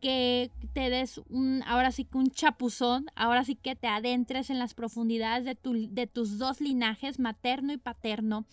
que 0.00 0.50
te 0.72 0.90
des 0.90 1.20
un, 1.28 1.62
ahora 1.66 1.92
sí 1.92 2.04
que 2.04 2.18
un 2.18 2.30
chapuzón, 2.30 3.06
ahora 3.14 3.44
sí 3.44 3.54
que 3.54 3.76
te 3.76 3.86
adentres 3.86 4.50
en 4.50 4.58
las 4.58 4.74
profundidades 4.74 5.44
de, 5.44 5.56
de 5.88 6.06
tus 6.06 6.38
dos 6.38 6.60
linajes, 6.60 7.18
materno 7.18 7.72
y 7.72 7.76
paterno, 7.76 8.44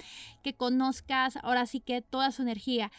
que 0.43 0.53
conozcas 0.53 1.37
ahora 1.37 1.65
sí 1.65 1.79
que 1.79 2.01
toda 2.01 2.31
su 2.31 2.41
energía 2.41 2.91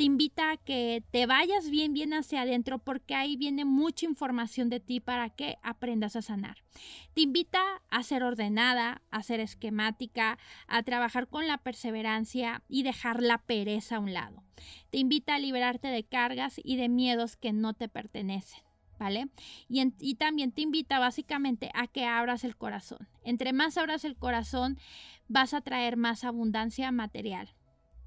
te 0.00 0.04
invita 0.04 0.52
a 0.52 0.56
que 0.56 1.04
te 1.10 1.26
vayas 1.26 1.68
bien, 1.68 1.92
bien 1.92 2.14
hacia 2.14 2.40
adentro 2.40 2.78
porque 2.78 3.14
ahí 3.14 3.36
viene 3.36 3.66
mucha 3.66 4.06
información 4.06 4.70
de 4.70 4.80
ti 4.80 4.98
para 4.98 5.28
que 5.28 5.58
aprendas 5.62 6.16
a 6.16 6.22
sanar. 6.22 6.64
Te 7.12 7.20
invita 7.20 7.60
a 7.90 8.02
ser 8.02 8.22
ordenada, 8.22 9.02
a 9.10 9.22
ser 9.22 9.40
esquemática, 9.40 10.38
a 10.68 10.82
trabajar 10.84 11.28
con 11.28 11.46
la 11.46 11.58
perseverancia 11.58 12.62
y 12.66 12.82
dejar 12.82 13.22
la 13.22 13.42
pereza 13.42 13.96
a 13.96 14.00
un 14.00 14.14
lado. 14.14 14.42
Te 14.88 14.96
invita 14.96 15.34
a 15.34 15.38
liberarte 15.38 15.88
de 15.88 16.02
cargas 16.02 16.58
y 16.64 16.76
de 16.76 16.88
miedos 16.88 17.36
que 17.36 17.52
no 17.52 17.74
te 17.74 17.90
pertenecen. 17.90 18.62
¿Vale? 18.98 19.28
Y, 19.68 19.82
y, 19.98 20.14
también 20.14 20.52
te 20.52 20.62
invita 20.62 20.98
básicamente 20.98 21.70
a 21.74 21.86
que 21.86 22.06
abras 22.06 22.44
el 22.44 22.56
corazón. 22.56 23.08
Entre 23.22 23.52
más 23.52 23.76
abras 23.76 24.04
el 24.06 24.16
corazón, 24.16 24.78
vas 25.26 25.52
a 25.52 25.60
traer 25.62 25.96
más 25.96 26.22
abundancia 26.22 26.90
material, 26.92 27.54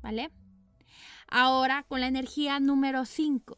¿vale? 0.03 0.29
Ahora 1.35 1.81
con 1.87 1.99
la 1.99 2.05
energía 2.05 2.59
número 2.59 3.05
5. 3.05 3.57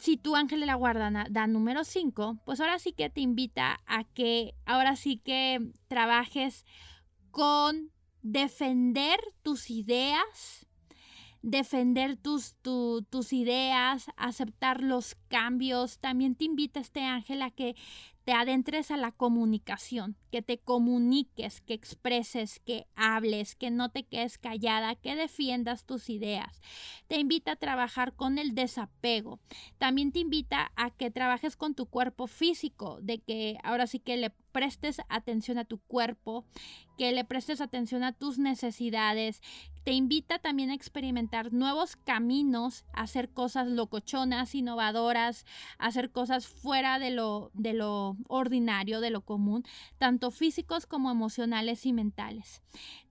Si 0.00 0.16
tu 0.16 0.36
ángel 0.36 0.60
de 0.60 0.66
la 0.66 0.76
guarda 0.76 1.26
da 1.28 1.46
número 1.48 1.82
5, 1.82 2.38
pues 2.44 2.60
ahora 2.60 2.78
sí 2.78 2.92
que 2.92 3.10
te 3.10 3.20
invita 3.20 3.80
a 3.84 4.04
que 4.04 4.54
ahora 4.64 4.94
sí 4.94 5.16
que 5.16 5.72
trabajes 5.88 6.64
con 7.32 7.90
defender 8.22 9.18
tus 9.42 9.70
ideas, 9.70 10.68
defender 11.42 12.16
tus, 12.16 12.54
tus 12.62 13.32
ideas, 13.32 14.06
aceptar 14.16 14.84
los 14.84 15.16
cambios. 15.26 15.98
También 15.98 16.36
te 16.36 16.44
invita 16.44 16.78
este 16.78 17.02
ángel 17.02 17.42
a 17.42 17.50
que 17.50 17.74
te 18.26 18.32
adentres 18.32 18.90
a 18.90 18.96
la 18.96 19.12
comunicación, 19.12 20.16
que 20.32 20.42
te 20.42 20.58
comuniques, 20.58 21.60
que 21.60 21.74
expreses, 21.74 22.58
que 22.58 22.88
hables, 22.96 23.54
que 23.54 23.70
no 23.70 23.92
te 23.92 24.02
quedes 24.02 24.36
callada, 24.36 24.96
que 24.96 25.14
defiendas 25.14 25.84
tus 25.84 26.10
ideas. 26.10 26.60
Te 27.06 27.20
invita 27.20 27.52
a 27.52 27.56
trabajar 27.56 28.14
con 28.14 28.38
el 28.38 28.56
desapego. 28.56 29.38
También 29.78 30.10
te 30.10 30.18
invita 30.18 30.72
a 30.74 30.90
que 30.90 31.12
trabajes 31.12 31.54
con 31.54 31.76
tu 31.76 31.86
cuerpo 31.86 32.26
físico, 32.26 32.98
de 33.00 33.20
que 33.20 33.58
ahora 33.62 33.86
sí 33.86 34.00
que 34.00 34.16
le 34.16 34.30
prestes 34.50 35.00
atención 35.08 35.58
a 35.58 35.64
tu 35.64 35.78
cuerpo, 35.78 36.44
que 36.98 37.12
le 37.12 37.24
prestes 37.24 37.60
atención 37.60 38.02
a 38.02 38.10
tus 38.10 38.38
necesidades. 38.38 39.40
Te 39.86 39.92
invita 39.92 40.40
también 40.40 40.70
a 40.70 40.74
experimentar 40.74 41.52
nuevos 41.52 41.94
caminos, 41.94 42.84
a 42.92 43.02
hacer 43.02 43.30
cosas 43.30 43.68
locochonas, 43.68 44.56
innovadoras, 44.56 45.46
a 45.78 45.86
hacer 45.86 46.10
cosas 46.10 46.48
fuera 46.48 46.98
de 46.98 47.12
lo, 47.12 47.52
de 47.54 47.72
lo 47.72 48.16
ordinario, 48.26 49.00
de 49.00 49.10
lo 49.10 49.20
común, 49.20 49.62
tanto 49.98 50.32
físicos 50.32 50.86
como 50.86 51.08
emocionales 51.12 51.86
y 51.86 51.92
mentales. 51.92 52.62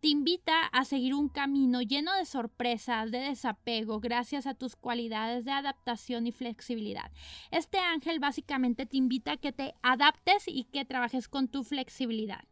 Te 0.01 0.09
invita 0.09 0.65
a 0.65 0.83
seguir 0.83 1.13
un 1.13 1.29
camino 1.29 1.81
lleno 1.81 2.13
de 2.13 2.25
sorpresas, 2.25 3.09
de 3.09 3.19
desapego, 3.19 4.01
gracias 4.01 4.45
a 4.45 4.53
tus 4.53 4.75
cualidades 4.75 5.45
de 5.45 5.51
adaptación 5.51 6.27
y 6.27 6.33
flexibilidad. 6.33 7.09
Este 7.51 7.79
ángel 7.79 8.19
básicamente 8.19 8.85
te 8.85 8.97
invita 8.97 9.31
a 9.31 9.37
que 9.37 9.53
te 9.53 9.75
adaptes 9.81 10.43
y 10.45 10.65
que 10.65 10.83
trabajes 10.83 11.29
con 11.29 11.47
tu 11.47 11.63
flexibilidad. 11.63 12.43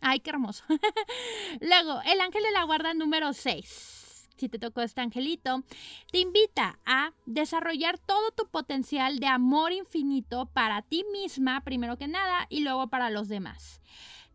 Ay, 0.00 0.20
qué 0.20 0.30
hermoso. 0.30 0.64
Luego, 1.60 2.00
el 2.06 2.20
ángel 2.20 2.42
de 2.42 2.50
la 2.52 2.64
guarda 2.64 2.94
número 2.94 3.32
6 3.32 4.00
si 4.40 4.48
te 4.48 4.58
tocó 4.58 4.80
este 4.80 5.02
angelito, 5.02 5.64
te 6.10 6.18
invita 6.18 6.78
a 6.86 7.12
desarrollar 7.26 7.98
todo 7.98 8.30
tu 8.30 8.48
potencial 8.48 9.18
de 9.18 9.26
amor 9.26 9.70
infinito 9.72 10.46
para 10.46 10.80
ti 10.80 11.04
misma, 11.12 11.60
primero 11.60 11.98
que 11.98 12.08
nada, 12.08 12.46
y 12.48 12.60
luego 12.60 12.88
para 12.88 13.10
los 13.10 13.28
demás. 13.28 13.82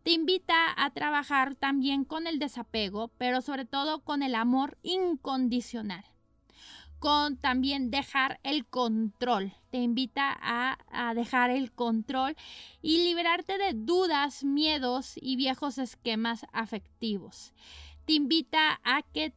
Te 0.04 0.12
invita 0.12 0.72
a 0.76 0.90
trabajar 0.90 1.56
también 1.56 2.04
con 2.04 2.28
el 2.28 2.38
desapego, 2.38 3.08
pero 3.18 3.42
sobre 3.42 3.64
todo 3.64 4.04
con 4.04 4.22
el 4.22 4.36
amor 4.36 4.78
incondicional 4.82 6.04
con 6.98 7.36
también 7.36 7.90
dejar 7.90 8.40
el 8.42 8.66
control. 8.66 9.52
Te 9.70 9.78
invita 9.78 10.36
a, 10.40 10.78
a, 10.90 11.14
dejar 11.14 11.50
el 11.50 11.72
control 11.72 12.36
y 12.82 13.04
liberarte 13.04 13.58
de 13.58 13.72
dudas, 13.74 14.44
miedos 14.44 15.14
y 15.16 15.36
viejos 15.36 15.78
esquemas 15.78 16.46
afectivos. 16.52 17.52
Te 18.04 18.14
invita 18.14 18.80
a 18.84 19.02
que 19.02 19.32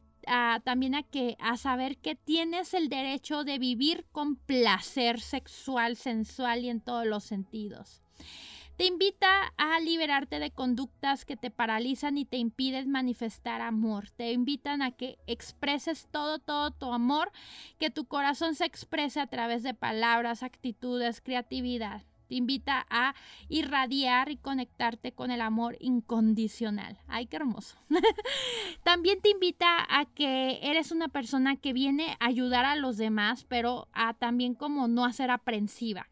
también 0.64 0.94
a 0.94 1.02
que 1.02 1.36
a 1.40 1.56
saber 1.56 1.96
que 1.98 2.14
tienes 2.14 2.74
el 2.74 2.88
derecho 2.88 3.44
de 3.44 3.58
vivir 3.58 4.06
con 4.12 4.36
placer 4.36 5.20
sexual, 5.20 5.96
sensual 5.96 6.64
y 6.64 6.68
en 6.68 6.80
todos 6.80 7.06
los 7.06 7.24
sentidos. 7.24 8.02
Te 8.80 8.86
invita 8.86 9.52
a 9.58 9.78
liberarte 9.78 10.38
de 10.38 10.52
conductas 10.52 11.26
que 11.26 11.36
te 11.36 11.50
paralizan 11.50 12.16
y 12.16 12.24
te 12.24 12.38
impiden 12.38 12.90
manifestar 12.90 13.60
amor. 13.60 14.08
Te 14.08 14.32
invitan 14.32 14.80
a 14.80 14.90
que 14.90 15.18
expreses 15.26 16.08
todo, 16.10 16.38
todo 16.38 16.70
tu 16.70 16.90
amor, 16.90 17.30
que 17.78 17.90
tu 17.90 18.06
corazón 18.06 18.54
se 18.54 18.64
exprese 18.64 19.20
a 19.20 19.26
través 19.26 19.62
de 19.62 19.74
palabras, 19.74 20.42
actitudes, 20.42 21.20
creatividad 21.20 22.04
te 22.26 22.36
invita 22.36 22.86
a 22.88 23.16
irradiar 23.48 24.30
y 24.30 24.36
conectarte 24.36 25.10
con 25.10 25.32
el 25.32 25.40
amor 25.40 25.76
incondicional. 25.80 26.96
Ay, 27.08 27.26
qué 27.26 27.36
hermoso. 27.36 27.76
También 28.84 29.20
te 29.20 29.30
invita 29.30 29.84
a 29.90 30.04
que 30.04 30.60
eres 30.62 30.92
una 30.92 31.08
persona 31.08 31.56
que 31.56 31.72
viene 31.72 32.16
a 32.20 32.26
ayudar 32.26 32.64
a 32.64 32.76
los 32.76 32.98
demás, 32.98 33.44
pero 33.48 33.88
a 33.92 34.14
también 34.14 34.54
como 34.54 34.86
no 34.86 35.04
a 35.04 35.12
ser 35.12 35.32
aprensiva. 35.32 36.09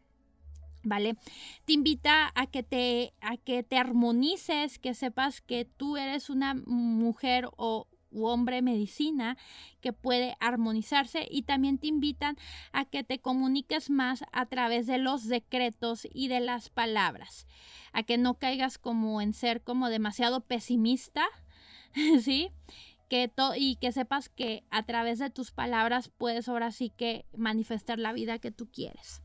¿Vale? 0.83 1.17
Te 1.65 1.73
invita 1.73 2.31
a 2.35 2.47
que 2.47 2.63
te, 2.63 3.13
a 3.21 3.37
que 3.37 3.63
te 3.63 3.77
armonices, 3.77 4.79
que 4.79 4.93
sepas 4.93 5.41
que 5.41 5.65
tú 5.65 5.97
eres 5.97 6.29
una 6.29 6.53
mujer 6.53 7.49
o 7.57 7.87
hombre 8.11 8.61
medicina 8.61 9.37
que 9.81 9.93
puede 9.93 10.35
armonizarse 10.39 11.27
y 11.29 11.43
también 11.43 11.77
te 11.77 11.87
invitan 11.87 12.37
a 12.71 12.85
que 12.85 13.03
te 13.03 13.19
comuniques 13.19 13.89
más 13.89 14.23
a 14.31 14.45
través 14.47 14.87
de 14.87 14.97
los 14.97 15.27
decretos 15.27 16.07
y 16.11 16.27
de 16.27 16.39
las 16.39 16.69
palabras, 16.69 17.47
a 17.93 18.03
que 18.03 18.17
no 18.17 18.35
caigas 18.35 18.77
como 18.77 19.21
en 19.21 19.33
ser 19.33 19.61
como 19.61 19.89
demasiado 19.89 20.41
pesimista, 20.41 21.25
¿sí? 22.21 22.49
Que 23.09 23.31
y 23.57 23.75
que 23.77 23.91
sepas 23.91 24.29
que 24.29 24.63
a 24.69 24.83
través 24.83 25.17
de 25.17 25.31
tus 25.31 25.51
palabras 25.51 26.11
puedes 26.15 26.47
ahora 26.47 26.71
sí 26.71 26.91
que 26.95 27.25
manifestar 27.35 27.97
la 27.97 28.13
vida 28.13 28.37
que 28.37 28.51
tú 28.51 28.69
quieres. 28.71 29.23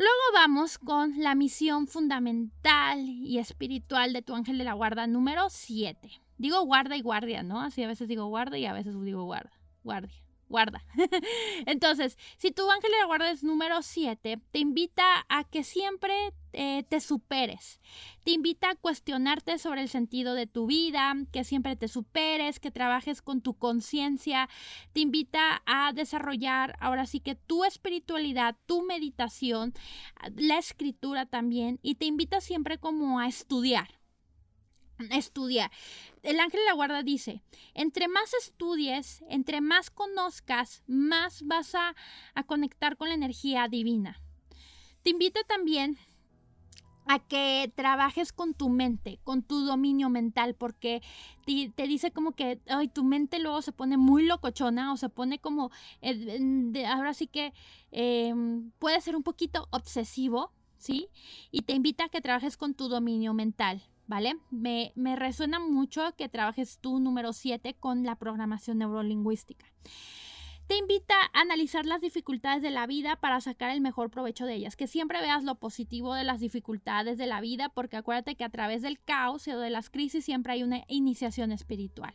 Luego 0.00 0.32
vamos 0.32 0.78
con 0.78 1.18
la 1.18 1.34
misión 1.34 1.86
fundamental 1.86 3.00
y 3.06 3.36
espiritual 3.36 4.14
de 4.14 4.22
tu 4.22 4.34
ángel 4.34 4.56
de 4.56 4.64
la 4.64 4.72
guarda 4.72 5.06
número 5.06 5.50
7. 5.50 6.10
Digo 6.38 6.62
guarda 6.64 6.96
y 6.96 7.02
guardia, 7.02 7.42
¿no? 7.42 7.60
Así 7.60 7.82
a 7.82 7.86
veces 7.86 8.08
digo 8.08 8.24
guarda 8.24 8.56
y 8.56 8.64
a 8.64 8.72
veces 8.72 8.98
digo 9.02 9.24
guarda. 9.24 9.52
Guardia. 9.84 10.24
Guarda. 10.50 10.84
Entonces, 11.66 12.18
si 12.36 12.50
tu 12.50 12.70
ángel 12.70 12.90
de 12.90 12.98
la 12.98 13.06
guarda 13.06 13.30
es 13.30 13.42
número 13.42 13.80
7, 13.80 14.38
te 14.50 14.58
invita 14.58 15.24
a 15.28 15.44
que 15.44 15.64
siempre 15.64 16.12
eh, 16.52 16.82
te 16.88 17.00
superes. 17.00 17.80
Te 18.24 18.32
invita 18.32 18.70
a 18.70 18.74
cuestionarte 18.74 19.58
sobre 19.58 19.82
el 19.82 19.88
sentido 19.88 20.34
de 20.34 20.46
tu 20.46 20.66
vida, 20.66 21.14
que 21.32 21.44
siempre 21.44 21.76
te 21.76 21.88
superes, 21.88 22.58
que 22.58 22.72
trabajes 22.72 23.22
con 23.22 23.40
tu 23.40 23.54
conciencia. 23.54 24.48
Te 24.92 25.00
invita 25.00 25.62
a 25.64 25.92
desarrollar 25.92 26.76
ahora 26.80 27.06
sí 27.06 27.20
que 27.20 27.36
tu 27.36 27.64
espiritualidad, 27.64 28.56
tu 28.66 28.82
meditación, 28.82 29.72
la 30.34 30.58
escritura 30.58 31.26
también. 31.26 31.78
Y 31.82 31.94
te 31.94 32.06
invita 32.06 32.40
siempre 32.40 32.78
como 32.78 33.20
a 33.20 33.28
estudiar 33.28 33.99
estudiar. 35.10 35.70
El 36.22 36.38
ángel 36.40 36.60
de 36.60 36.66
la 36.66 36.74
guarda 36.74 37.02
dice, 37.02 37.42
entre 37.74 38.08
más 38.08 38.34
estudies, 38.34 39.24
entre 39.28 39.60
más 39.60 39.90
conozcas, 39.90 40.82
más 40.86 41.42
vas 41.42 41.74
a, 41.74 41.94
conectar 42.46 42.96
con 42.96 43.08
la 43.08 43.14
energía 43.14 43.68
divina. 43.68 44.20
Te 45.02 45.10
invito 45.10 45.40
también 45.44 45.98
a 47.06 47.18
que 47.18 47.72
trabajes 47.74 48.32
con 48.32 48.54
tu 48.54 48.68
mente, 48.68 49.18
con 49.24 49.42
tu 49.42 49.64
dominio 49.64 50.10
mental, 50.10 50.54
porque 50.54 51.02
te, 51.44 51.86
dice 51.86 52.10
como 52.12 52.32
que 52.32 52.60
ay, 52.68 52.88
tu 52.88 53.04
mente 53.04 53.38
luego 53.38 53.62
se 53.62 53.72
pone 53.72 53.96
muy 53.96 54.24
locochona 54.24 54.92
o 54.92 54.96
se 54.96 55.08
pone 55.08 55.38
como, 55.38 55.70
eh, 56.02 56.86
ahora 56.86 57.14
sí 57.14 57.26
que 57.26 57.52
em, 57.90 58.70
puede 58.78 59.00
ser 59.00 59.16
un 59.16 59.22
poquito 59.22 59.68
obsesivo, 59.70 60.52
¿sí? 60.76 61.08
Y 61.50 61.62
te 61.62 61.74
invita 61.74 62.04
a 62.04 62.08
que 62.08 62.20
trabajes 62.20 62.56
con 62.56 62.74
tu 62.74 62.88
dominio 62.88 63.34
mental. 63.34 63.82
¿Vale? 64.10 64.36
Me, 64.50 64.92
me 64.96 65.14
resuena 65.14 65.60
mucho 65.60 66.16
que 66.16 66.28
trabajes 66.28 66.78
tú 66.80 66.98
número 66.98 67.32
7 67.32 67.76
con 67.78 68.02
la 68.02 68.16
programación 68.16 68.78
neurolingüística 68.78 69.64
te 70.70 70.78
invita 70.78 71.16
a 71.32 71.40
analizar 71.40 71.84
las 71.84 72.00
dificultades 72.00 72.62
de 72.62 72.70
la 72.70 72.86
vida 72.86 73.16
para 73.16 73.40
sacar 73.40 73.70
el 73.70 73.80
mejor 73.80 74.08
provecho 74.08 74.46
de 74.46 74.54
ellas, 74.54 74.76
que 74.76 74.86
siempre 74.86 75.20
veas 75.20 75.42
lo 75.42 75.56
positivo 75.56 76.14
de 76.14 76.22
las 76.22 76.38
dificultades 76.38 77.18
de 77.18 77.26
la 77.26 77.40
vida, 77.40 77.70
porque 77.70 77.96
acuérdate 77.96 78.36
que 78.36 78.44
a 78.44 78.50
través 78.50 78.80
del 78.80 79.00
caos 79.00 79.48
o 79.48 79.58
de 79.58 79.68
las 79.68 79.90
crisis 79.90 80.24
siempre 80.24 80.52
hay 80.52 80.62
una 80.62 80.84
iniciación 80.86 81.50
espiritual. 81.50 82.14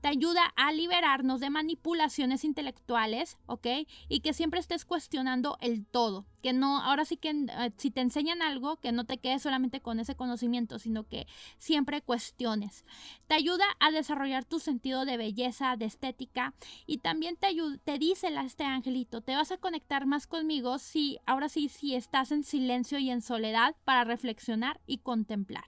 Te 0.00 0.06
ayuda 0.06 0.44
a 0.54 0.70
liberarnos 0.70 1.40
de 1.40 1.50
manipulaciones 1.50 2.44
intelectuales, 2.44 3.36
¿ok? 3.46 3.66
Y 4.08 4.20
que 4.20 4.32
siempre 4.32 4.60
estés 4.60 4.84
cuestionando 4.84 5.58
el 5.60 5.84
todo, 5.84 6.24
que 6.42 6.52
no, 6.52 6.80
ahora 6.82 7.04
sí 7.04 7.16
que 7.16 7.30
eh, 7.30 7.72
si 7.76 7.90
te 7.90 8.00
enseñan 8.00 8.42
algo, 8.42 8.76
que 8.76 8.92
no 8.92 9.04
te 9.04 9.18
quedes 9.18 9.42
solamente 9.42 9.80
con 9.80 10.00
ese 10.00 10.14
conocimiento, 10.14 10.78
sino 10.78 11.04
que 11.04 11.26
siempre 11.58 12.02
cuestiones. 12.02 12.84
Te 13.26 13.34
ayuda 13.34 13.64
a 13.80 13.90
desarrollar 13.90 14.44
tu 14.44 14.58
sentido 14.60 15.04
de 15.04 15.16
belleza, 15.16 15.76
de 15.76 15.86
estética 15.86 16.54
y 16.86 16.98
también 16.98 17.36
te 17.36 17.48
te 17.84 17.98
dice 17.98 18.28
este 18.44 18.64
angelito, 18.64 19.20
te 19.20 19.34
vas 19.34 19.50
a 19.50 19.56
conectar 19.56 20.06
más 20.06 20.26
conmigo 20.26 20.78
si, 20.78 21.18
ahora 21.26 21.48
sí, 21.48 21.68
si 21.68 21.94
estás 21.94 22.30
en 22.30 22.44
silencio 22.44 22.98
y 22.98 23.10
en 23.10 23.22
soledad 23.22 23.74
para 23.84 24.04
reflexionar 24.04 24.80
y 24.86 24.98
contemplar. 24.98 25.64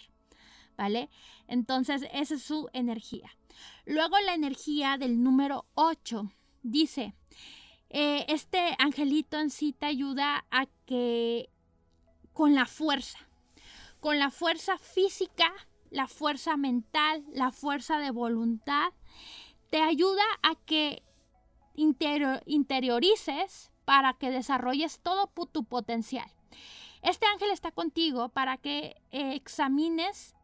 ¿Vale? 0.77 1.11
Entonces, 1.47 2.07
esa 2.13 2.35
es 2.35 2.43
su 2.43 2.69
energía. 2.73 3.31
Luego 3.85 4.17
la 4.25 4.35
energía 4.35 4.97
del 4.97 5.23
número 5.23 5.67
8 5.75 6.33
dice, 6.63 7.15
eh, 7.91 8.25
este 8.29 8.77
angelito 8.79 9.39
en 9.39 9.51
sí 9.51 9.73
te 9.73 9.87
ayuda 9.87 10.47
a 10.51 10.67
que 10.87 11.51
con 12.33 12.55
la 12.55 12.67
fuerza, 12.67 13.19
con 13.99 14.21
la 14.21 14.31
fuerza 14.31 14.79
física, 14.79 15.53
la 15.91 16.07
fuerza 16.07 16.57
mental, 16.57 17.25
la 17.33 17.51
fuerza 17.51 17.99
de 17.99 18.13
voluntad, 18.13 18.93
te 19.71 19.83
ayuda 19.83 20.23
a 20.43 20.55
que 20.55 21.03
interiorices 21.75 23.73
para 23.85 24.15
que 24.15 24.31
desarrolles 24.31 25.01
todo 25.01 25.27
tu 25.53 25.65
potencial. 25.65 26.31
Este 27.03 27.27
ángel 27.27 27.51
está 27.51 27.73
contigo 27.73 28.29
para 28.29 28.57
que 28.57 29.03
eh, 29.11 29.35
examines 29.35 30.37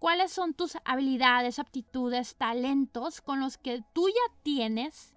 cuáles 0.00 0.32
son 0.32 0.52
tus 0.54 0.78
habilidades, 0.84 1.60
aptitudes, 1.60 2.34
talentos 2.36 3.20
con 3.20 3.38
los 3.38 3.56
que 3.56 3.84
tú 3.92 4.08
ya 4.08 4.34
tienes 4.42 5.14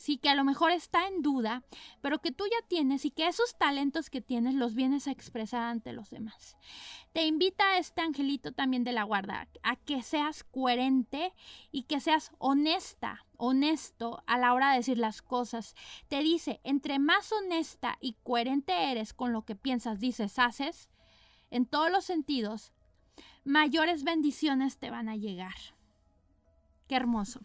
sí, 0.00 0.16
que 0.16 0.30
a 0.30 0.34
lo 0.34 0.44
mejor 0.44 0.70
está 0.70 1.06
en 1.06 1.20
duda, 1.20 1.62
pero 2.00 2.20
que 2.20 2.32
tú 2.32 2.44
ya 2.46 2.66
tienes 2.66 3.04
y 3.04 3.10
que 3.10 3.28
esos 3.28 3.58
talentos 3.58 4.08
que 4.08 4.22
tienes 4.22 4.54
los 4.54 4.74
vienes 4.74 5.06
a 5.06 5.10
expresar 5.10 5.64
ante 5.64 5.92
los 5.92 6.08
demás. 6.08 6.56
Te 7.12 7.26
invita 7.26 7.72
a 7.72 7.78
este 7.78 8.00
angelito 8.00 8.52
también 8.52 8.82
de 8.82 8.92
la 8.92 9.02
guarda 9.02 9.46
a 9.62 9.76
que 9.76 10.02
seas 10.02 10.42
coherente 10.42 11.34
y 11.70 11.82
que 11.82 12.00
seas 12.00 12.32
honesta, 12.38 13.26
honesto 13.36 14.22
a 14.26 14.38
la 14.38 14.54
hora 14.54 14.70
de 14.70 14.78
decir 14.78 14.96
las 14.96 15.20
cosas. 15.20 15.74
Te 16.08 16.20
dice, 16.20 16.60
entre 16.64 16.98
más 16.98 17.30
honesta 17.30 17.98
y 18.00 18.14
coherente 18.22 18.90
eres 18.90 19.12
con 19.12 19.34
lo 19.34 19.44
que 19.44 19.54
piensas, 19.54 20.00
dices, 20.00 20.38
haces, 20.38 20.88
en 21.50 21.66
todos 21.66 21.90
los 21.90 22.06
sentidos, 22.06 22.72
mayores 23.44 24.02
bendiciones 24.02 24.78
te 24.78 24.90
van 24.90 25.10
a 25.10 25.16
llegar. 25.16 25.56
Qué 26.88 26.96
hermoso 26.96 27.40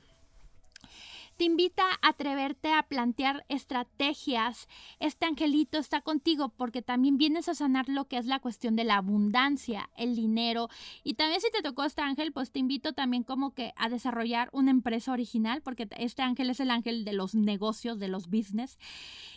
te 1.38 1.44
invita 1.44 1.84
a 2.02 2.10
atreverte 2.10 2.72
a 2.72 2.84
plantear 2.84 3.46
estrategias. 3.50 4.68
Este 5.00 5.26
angelito 5.26 5.78
está 5.78 6.02
contigo 6.02 6.50
porque 6.50 6.82
también 6.82 7.18
vienes 7.18 7.50
a 7.50 7.56
sanar 7.56 7.90
lo 7.90 8.06
que 8.06 8.18
es 8.18 8.26
la 8.26 8.40
cuestión 8.40 8.76
de 8.76 8.86
la 8.86 8.98
abundancia, 8.98 9.90
el 9.98 10.16
dinero. 10.16 10.70
Y 11.04 11.16
también 11.16 11.42
si 11.42 11.52
te 11.52 11.62
tocó 11.62 11.84
este 11.84 12.02
ángel, 12.02 12.32
pues 12.32 12.52
te 12.52 12.60
invito 12.60 12.94
también 12.94 13.24
como 13.24 13.54
que 13.54 13.74
a 13.76 13.90
desarrollar 13.90 14.50
una 14.54 14.72
empresa 14.72 15.12
original, 15.12 15.62
porque 15.62 15.88
este 15.98 16.22
ángel 16.22 16.50
es 16.50 16.60
el 16.60 16.72
ángel 16.72 17.04
de 17.04 17.14
los 17.14 17.36
negocios, 17.36 18.00
de 18.00 18.08
los 18.08 18.28
business. 18.30 18.78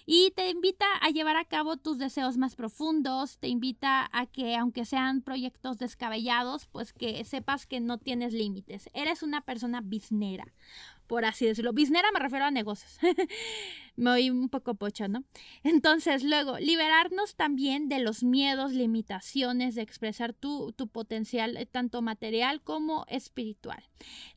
Y 0.07 0.33
te 0.37 0.51
invita 0.51 0.87
a 1.01 1.11
llevar 1.11 1.37
a 1.37 1.45
cabo 1.45 1.77
tus 1.77 1.99
deseos 1.99 2.37
más 2.37 2.55
profundos, 2.55 3.39
te 3.39 3.49
invita 3.49 4.09
a 4.13 4.27
que 4.27 4.57
aunque 4.57 4.85
sean 4.85 5.23
proyectos 5.23 5.79
descabellados, 5.79 6.67
pues 6.67 6.93
que 6.93 7.25
sepas 7.25 7.67
que 7.67 7.81
no 7.81 7.99
tienes 7.99 8.33
límites. 8.33 8.89
Eres 8.95 9.23
una 9.23 9.41
persona 9.41 9.81
biznera 9.81 10.53
por 11.09 11.25
así 11.25 11.47
decirlo. 11.47 11.73
Biznera 11.73 12.13
me 12.13 12.21
refiero 12.21 12.45
a 12.45 12.51
negocios. 12.53 12.99
me 13.97 14.11
oí 14.11 14.31
un 14.31 14.49
poco 14.49 14.75
pocha, 14.75 15.09
¿no? 15.09 15.25
Entonces, 15.65 16.23
luego, 16.23 16.59
liberarnos 16.59 17.35
también 17.35 17.89
de 17.89 17.99
los 17.99 18.23
miedos, 18.23 18.73
limitaciones 18.73 19.75
de 19.75 19.83
expresar 19.83 20.35
tu, 20.35 20.73
tu 20.73 20.87
potencial, 20.87 21.57
eh, 21.57 21.67
tanto 21.67 22.01
material 22.01 22.61
como 22.63 23.05
espiritual. 23.09 23.83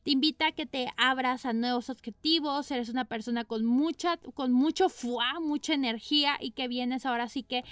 Te 0.02 0.10
invita 0.10 0.48
a 0.48 0.52
que 0.52 0.66
te 0.66 0.88
abras 0.96 1.46
a 1.46 1.52
nuevos 1.52 1.90
objetivos, 1.90 2.70
eres 2.72 2.88
una 2.88 3.04
persona 3.04 3.44
con 3.44 3.64
mucha, 3.64 4.16
con 4.16 4.52
mucho 4.52 4.88
fuá, 4.88 5.38
mucha 5.40 5.74
energía 5.74 6.36
y 6.40 6.52
que 6.52 6.66
vienes 6.66 7.06
ahora 7.06 7.28
sí 7.28 7.44
que 7.44 7.62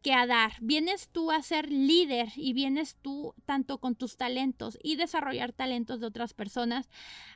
que 0.00 0.14
a 0.14 0.26
dar. 0.26 0.52
Vienes 0.60 1.08
tú 1.08 1.30
a 1.30 1.42
ser 1.42 1.70
líder 1.70 2.28
y 2.36 2.52
vienes 2.52 2.96
tú 3.00 3.34
tanto 3.46 3.78
con 3.78 3.94
tus 3.94 4.16
talentos 4.16 4.78
y 4.82 4.96
desarrollar 4.96 5.52
talentos 5.52 6.00
de 6.00 6.06
otras 6.06 6.34
personas. 6.34 6.88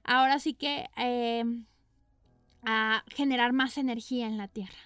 Ahora 0.02 0.38
sí 0.38 0.54
que 0.54 0.88
em, 0.96 1.66
a 2.62 3.04
generar 3.08 3.52
más 3.52 3.78
energía 3.78 4.26
en 4.26 4.36
la 4.36 4.48
tierra. 4.48 4.78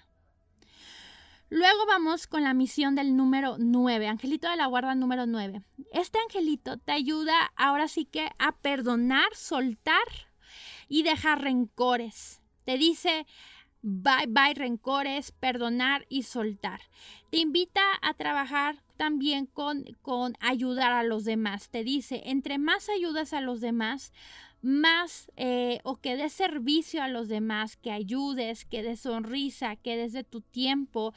Luego 1.51 1.85
vamos 1.87 2.27
con 2.27 2.43
la 2.43 2.53
misión 2.53 2.93
del 2.93 3.17
número 3.17 3.55
9, 3.57 4.07
Angelito 4.07 4.47
de 4.47 4.55
la 4.55 4.67
Guarda 4.67 4.93
número 4.93 5.25
9. 5.25 5.63
Este 5.91 6.19
angelito 6.19 6.77
te 6.77 6.91
ayuda 6.91 7.51
ahora 7.55 7.87
sí 7.87 8.05
que 8.05 8.29
a 8.37 8.51
perdonar, 8.57 9.33
soltar 9.33 9.97
y 10.87 11.01
dejar 11.01 11.41
rencores. 11.41 12.43
Te 12.65 12.77
dice, 12.77 13.25
Bye 13.81 14.27
bye 14.27 14.53
rencores, 14.55 15.31
perdonar 15.31 16.05
y 16.09 16.23
soltar. 16.23 16.81
Te 17.29 17.37
invita 17.37 17.81
a 18.01 18.13
trabajar 18.13 18.83
también 18.97 19.45
con, 19.45 19.85
con 20.01 20.35
ayudar 20.41 20.91
a 20.91 21.03
los 21.03 21.23
demás. 21.23 21.69
Te 21.69 21.85
dice, 21.85 22.23
entre 22.25 22.57
más 22.57 22.89
ayudas 22.89 23.31
a 23.31 23.39
los 23.39 23.61
demás, 23.61 24.11
más 24.61 25.31
eh, 25.37 25.79
o 25.83 25.95
que 25.95 26.17
des 26.17 26.33
servicio 26.33 27.01
a 27.01 27.07
los 27.07 27.29
demás, 27.29 27.77
que 27.77 27.91
ayudes, 27.91 28.65
que 28.65 28.83
des 28.83 28.99
sonrisa, 28.99 29.77
que 29.77 29.95
des 29.95 30.11
de 30.11 30.25
tu 30.25 30.41
tiempo, 30.41 31.13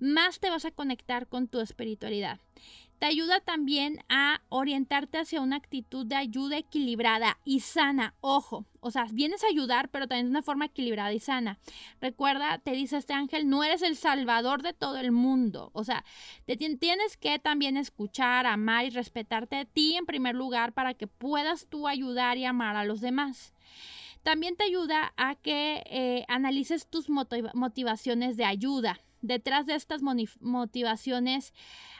más 0.00 0.40
te 0.40 0.50
vas 0.50 0.64
a 0.64 0.72
conectar 0.72 1.28
con 1.28 1.46
tu 1.46 1.60
espiritualidad 1.60 2.40
te 3.00 3.06
ayuda 3.06 3.40
también 3.40 4.04
a 4.10 4.42
orientarte 4.50 5.16
hacia 5.16 5.40
una 5.40 5.56
actitud 5.56 6.04
de 6.04 6.16
ayuda 6.16 6.58
equilibrada 6.58 7.38
y 7.46 7.60
sana. 7.60 8.14
Ojo, 8.20 8.66
o 8.80 8.90
sea, 8.90 9.06
vienes 9.10 9.42
a 9.42 9.46
ayudar, 9.46 9.88
pero 9.88 10.06
también 10.06 10.26
de 10.26 10.32
una 10.32 10.42
forma 10.42 10.66
equilibrada 10.66 11.10
y 11.10 11.18
sana. 11.18 11.58
Recuerda, 12.02 12.58
te 12.58 12.72
dice 12.72 12.98
este 12.98 13.14
ángel, 13.14 13.48
no 13.48 13.64
eres 13.64 13.80
el 13.80 13.96
salvador 13.96 14.62
de 14.62 14.74
todo 14.74 14.98
el 14.98 15.12
mundo. 15.12 15.70
O 15.72 15.82
sea, 15.82 16.04
tienes 16.44 17.16
que 17.16 17.38
también 17.38 17.78
escuchar, 17.78 18.44
amar 18.44 18.84
y 18.84 18.90
respetarte 18.90 19.56
a 19.56 19.64
ti 19.64 19.96
en 19.96 20.04
primer 20.04 20.34
lugar 20.34 20.74
para 20.74 20.92
que 20.92 21.06
puedas 21.06 21.68
tú 21.68 21.88
ayudar 21.88 22.36
y 22.36 22.44
amar 22.44 22.76
a 22.76 22.84
los 22.84 23.00
demás. 23.00 23.54
También 24.22 24.56
te 24.56 24.64
ayuda 24.64 25.14
a 25.16 25.36
que 25.36 25.82
eh, 25.86 26.26
analices 26.28 26.86
tus 26.86 27.08
motivaciones 27.08 28.36
de 28.36 28.44
ayuda 28.44 29.00
detrás 29.22 29.66
de 29.66 29.74
estas 29.74 30.02
motivaciones 30.02 31.52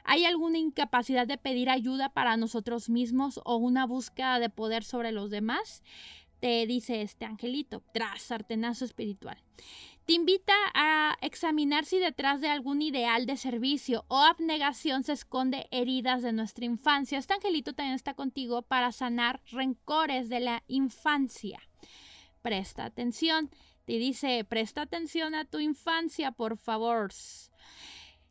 hay 0.05 0.25
alguna 0.25 0.59
incapacidad 0.59 1.27
de 1.27 1.39
pedir 1.39 1.71
ayuda 1.71 2.09
para 2.11 2.37
nosotros 2.37 2.89
mismos 2.89 3.41
o 3.45 3.57
una 3.57 3.87
búsqueda 3.87 4.39
de 4.39 4.51
poder 4.51 4.85
sobre 4.85 5.13
los 5.13 5.31
demás. 5.31 5.83
te 6.41 6.67
dice 6.67 7.03
este 7.03 7.27
angelito, 7.27 7.83
tras 7.93 8.23
sartenazo 8.23 8.87
espiritual. 8.87 9.37
Te 10.07 10.15
invita 10.15 10.55
a 10.75 11.17
examinar 11.21 11.85
si 11.85 11.99
detrás 11.99 12.41
de 12.41 12.49
algún 12.49 12.83
ideal 12.83 13.27
de 13.27 13.37
servicio 13.37 14.07
o 14.09 14.19
abnegación 14.19 15.05
se 15.05 15.13
esconde 15.13 15.69
heridas 15.71 16.23
de 16.23 16.33
nuestra 16.33 16.65
infancia. 16.65 17.19
Este 17.19 17.35
angelito 17.35 17.75
también 17.75 17.95
está 17.95 18.15
contigo 18.15 18.63
para 18.63 18.91
sanar 18.91 19.41
rencores 19.53 20.29
de 20.29 20.41
la 20.41 20.65
infancia. 20.67 21.61
Presta 22.43 22.87
atención. 22.87 23.51
Te 23.91 23.99
dice, 23.99 24.45
presta 24.45 24.83
atención 24.83 25.35
a 25.35 25.47
tu 25.47 25.59
infancia, 25.59 26.31
por 26.31 26.57
favor. 26.57 27.11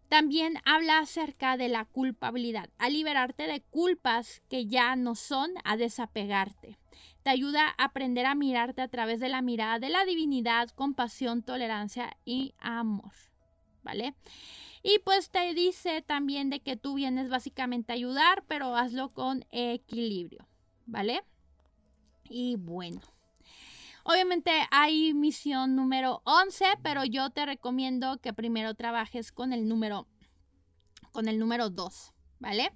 También 0.07 0.53
habla 0.63 0.99
acerca 0.99 1.57
de 1.57 1.67
la 1.67 1.83
culpabilidad, 1.83 2.69
a 2.77 2.89
liberarte 2.89 3.43
de 3.43 3.59
culpas 3.59 4.41
que 4.49 4.67
ya 4.67 4.95
no 4.95 5.15
son, 5.15 5.51
a 5.65 5.75
desapegarte. 5.75 6.77
Te 7.23 7.31
ayuda 7.31 7.75
a 7.77 7.83
aprender 7.83 8.25
a 8.25 8.35
mirarte 8.35 8.81
a 8.81 8.87
través 8.87 9.19
de 9.19 9.27
la 9.27 9.41
mirada 9.41 9.79
de 9.79 9.89
la 9.89 10.05
divinidad, 10.05 10.69
compasión, 10.69 11.43
tolerancia 11.43 12.15
y 12.23 12.53
amor. 12.59 13.11
¿Vale? 13.83 14.15
Y 14.81 14.99
pues 14.99 15.29
te 15.29 15.53
dice 15.53 16.01
también 16.01 16.49
de 16.49 16.61
que 16.61 16.77
tú 16.77 16.93
vienes 16.93 17.27
básicamente 17.29 17.91
a 17.91 17.95
ayudar, 17.95 18.45
pero 18.47 18.77
hazlo 18.77 19.09
con 19.09 19.43
equilibrio. 19.51 20.47
¿Vale? 20.85 21.21
Y 22.29 22.55
bueno. 22.55 23.01
Obviamente 24.11 24.51
hay 24.71 25.13
misión 25.13 25.75
número 25.75 26.23
11, 26.25 26.65
pero 26.81 27.05
yo 27.05 27.29
te 27.29 27.45
recomiendo 27.45 28.17
que 28.17 28.33
primero 28.33 28.73
trabajes 28.73 29.31
con 29.31 29.53
el 29.53 29.67
número 29.67 30.07
con 31.11 31.27
el 31.27 31.37
número 31.37 31.69
2, 31.69 32.11
¿vale? 32.39 32.71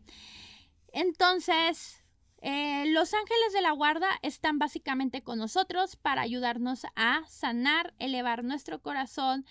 Entonces, 0.92 2.04
eh, 2.44 2.86
los 2.86 3.16
ángeles 3.16 3.52
de 3.52 3.64
la 3.64 3.72
guarda 3.72 4.10
están 4.22 4.60
básicamente 4.60 5.24
con 5.24 5.40
nosotros 5.40 5.96
para 5.96 6.22
ayudarnos 6.22 6.86
a 6.96 7.24
sanar, 7.28 7.96
elevar 7.98 8.44
nuestro 8.44 8.84
corazón. 8.84 9.44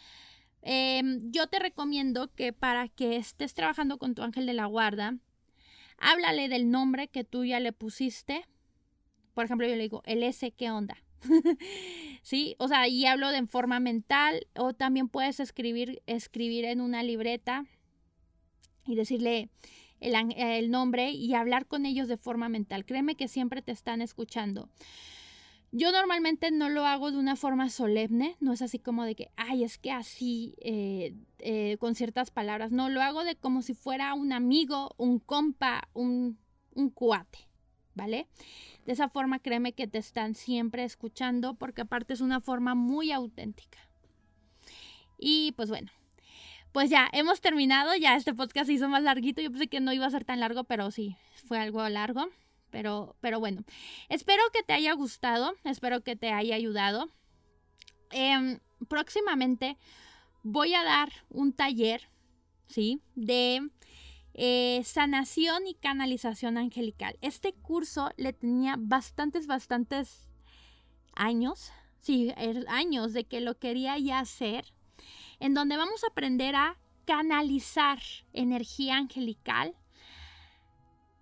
Em, 0.61 1.33
yo 1.33 1.49
te 1.49 1.59
recomiendo 1.59 2.33
que 2.33 2.53
para 2.53 2.87
que 2.91 3.16
estés 3.16 3.55
trabajando 3.55 3.99
con 3.99 4.14
tu 4.14 4.22
ángel 4.22 4.47
de 4.47 4.53
la 4.53 4.66
guarda, 4.66 5.16
háblale 5.99 6.49
del 6.49 6.70
nombre 6.70 7.09
que 7.09 7.24
tú 7.24 7.45
ya 7.45 7.59
le 7.59 7.72
pusiste. 7.72 8.47
Por 9.35 9.47
ejemplo, 9.47 9.66
yo 9.66 9.74
le 9.74 9.83
digo, 9.83 10.03
el 10.07 10.22
S, 10.22 10.53
¿qué 10.53 10.70
onda? 10.70 10.97
sí, 12.23 12.57
o 12.59 12.68
sea, 12.68 12.89
y 12.89 13.07
hablo 13.07 13.31
de 13.31 13.47
forma 13.47 13.81
mental 13.81 14.47
o 14.57 14.73
también 14.73 15.09
puedes 15.09 15.41
escribir, 15.41 16.03
escribir 16.07 16.64
en 16.64 16.81
una 16.81 17.03
libreta 17.03 17.66
y 18.87 18.95
decirle 18.95 19.51
el, 20.01 20.14
el, 20.37 20.70
nombre 20.70 21.11
y 21.11 21.35
hablar 21.35 21.66
con 21.66 21.87
ellos 21.87 22.09
de 22.09 22.16
forma 22.16 22.49
mental. 22.49 22.85
Créeme 22.85 23.14
que 23.14 23.29
siempre 23.29 23.62
te 23.62 23.73
están 23.73 24.03
escuchando. 24.03 24.68
Yo 25.75 25.91
normalmente 25.91 26.51
no 26.51 26.68
lo 26.68 26.85
hago 26.85 27.11
de 27.11 27.18
una 27.18 27.35
forma 27.35 27.70
solemne, 27.70 28.37
no 28.41 28.53
es 28.53 28.61
así 28.61 28.79
como 28.79 29.05
de 29.05 29.14
que, 29.14 29.31
ay, 29.37 29.64
es 29.64 29.79
que 29.79 29.91
así, 29.91 30.55
eh, 30.59 31.14
eh, 31.39 31.79
con 31.81 31.95
ciertas 31.95 32.31
palabras, 32.31 32.73
no, 32.73 32.91
lo 32.91 33.01
hago 33.01 33.25
de 33.25 33.37
como 33.37 33.62
si 33.62 33.73
fuera 33.73 34.12
un 34.12 34.35
amigo, 34.35 34.91
un 34.99 35.18
compa, 35.18 35.89
un, 35.95 36.39
un 36.75 36.91
cuate, 36.91 37.49
¿vale? 37.95 38.26
De 38.86 38.93
esa 38.93 39.09
forma 39.09 39.38
créeme 39.38 39.72
que 39.72 39.86
te 39.86 39.99
están 39.99 40.34
siempre 40.34 40.84
escuchando 40.84 41.55
porque 41.55 41.82
aparte 41.82 42.14
es 42.14 42.20
una 42.20 42.40
forma 42.40 42.74
muy 42.74 43.12
auténtica. 43.12 43.78
Y 45.18 45.53
pues 45.53 45.68
bueno, 45.68 45.90
pues 46.72 46.90
ya 46.90 47.09
hemos 47.12 47.40
terminado, 47.40 47.95
ya 47.97 48.16
este 48.16 48.34
podcast 48.34 48.66
se 48.66 48.72
hizo 48.72 48.88
más 48.88 49.03
larguito, 49.03 49.40
yo 49.40 49.51
pensé 49.51 49.68
que 49.68 49.80
no 49.80 49.93
iba 49.93 50.07
a 50.07 50.11
ser 50.11 50.24
tan 50.24 50.40
largo, 50.40 50.64
pero 50.64 50.90
sí, 50.90 51.16
fue 51.47 51.59
algo 51.59 51.86
largo. 51.88 52.28
Pero, 52.70 53.16
pero 53.20 53.38
bueno, 53.38 53.64
espero 54.09 54.43
que 54.51 54.62
te 54.62 54.72
haya 54.72 54.95
gustado, 54.95 55.55
espero 55.64 56.03
que 56.03 56.16
te 56.16 56.32
haya 56.32 56.57
ayudado. 56.57 57.11
Em, 58.11 58.61
próximamente 58.88 59.76
voy 60.43 60.74
a 60.74 60.82
dar 60.82 61.12
un 61.28 61.53
taller, 61.53 62.09
¿sí? 62.68 63.03
De 63.14 63.68
eh, 64.35 64.83
sanación 64.85 65.66
y 65.66 65.74
canalización 65.74 66.57
angelical. 66.57 67.18
Este 67.20 67.53
curso 67.53 68.11
le 68.16 68.33
tenía 68.33 68.76
bastantes, 68.78 69.47
bastantes 69.47 70.28
años, 71.14 71.72
sí, 72.01 72.33
er, 72.37 72.64
años 72.68 73.12
de 73.12 73.24
que 73.24 73.41
lo 73.41 73.59
quería 73.59 73.99
ya 73.99 74.18
hacer, 74.18 74.72
en 75.41 75.55
donde 75.55 75.76
vamos 75.76 76.05
a 76.05 76.09
aprender 76.09 76.57
a 76.57 76.78
canalizar 77.05 77.99
energía 78.33 78.97
angelical, 78.97 79.74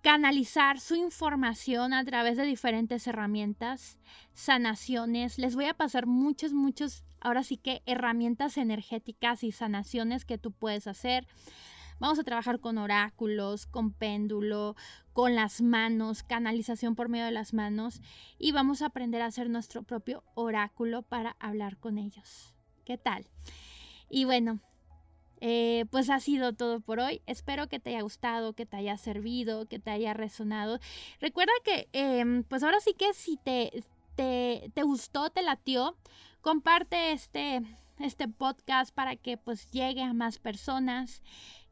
canalizar 0.01 0.79
su 0.79 0.95
información 0.95 1.93
a 1.93 2.03
través 2.03 2.37
de 2.37 2.45
diferentes 2.45 3.05
herramientas, 3.07 3.99
sanaciones. 4.33 5.37
Les 5.37 5.55
voy 5.55 5.65
a 5.65 5.73
pasar 5.73 6.07
muchas, 6.07 6.53
muchas, 6.53 7.03
ahora 7.19 7.43
sí 7.43 7.57
que 7.57 7.83
herramientas 7.85 8.57
energéticas 8.57 9.43
y 9.43 9.51
sanaciones 9.51 10.25
que 10.25 10.37
tú 10.37 10.51
puedes 10.51 10.87
hacer. 10.87 11.27
Vamos 12.01 12.17
a 12.17 12.23
trabajar 12.23 12.59
con 12.59 12.79
oráculos, 12.79 13.67
con 13.67 13.93
péndulo, 13.93 14.75
con 15.13 15.35
las 15.35 15.61
manos, 15.61 16.23
canalización 16.23 16.95
por 16.95 17.09
medio 17.09 17.25
de 17.25 17.31
las 17.31 17.53
manos 17.53 18.01
y 18.39 18.53
vamos 18.53 18.81
a 18.81 18.87
aprender 18.87 19.21
a 19.21 19.27
hacer 19.27 19.51
nuestro 19.51 19.83
propio 19.83 20.23
oráculo 20.33 21.03
para 21.03 21.35
hablar 21.39 21.77
con 21.77 21.99
ellos. 21.99 22.55
¿Qué 22.85 22.97
tal? 22.97 23.27
Y 24.09 24.25
bueno, 24.25 24.61
eh, 25.41 25.85
pues 25.91 26.09
ha 26.09 26.19
sido 26.19 26.53
todo 26.53 26.79
por 26.79 26.99
hoy. 26.99 27.21
Espero 27.27 27.69
que 27.69 27.79
te 27.79 27.91
haya 27.91 28.01
gustado, 28.01 28.53
que 28.53 28.65
te 28.65 28.77
haya 28.77 28.97
servido, 28.97 29.67
que 29.67 29.77
te 29.77 29.91
haya 29.91 30.15
resonado. 30.15 30.79
Recuerda 31.19 31.53
que, 31.63 31.87
em, 31.93 32.43
pues 32.45 32.63
ahora 32.63 32.79
sí 32.79 32.95
que 32.95 33.13
si 33.13 33.37
te, 33.37 33.83
te, 34.15 34.71
te 34.73 34.81
gustó, 34.81 35.29
te 35.29 35.43
latió, 35.43 35.95
comparte 36.41 37.11
este, 37.11 37.61
este 37.99 38.27
podcast 38.27 38.91
para 38.91 39.15
que 39.17 39.37
pues 39.37 39.69
llegue 39.69 40.01
a 40.01 40.13
más 40.13 40.39
personas 40.39 41.21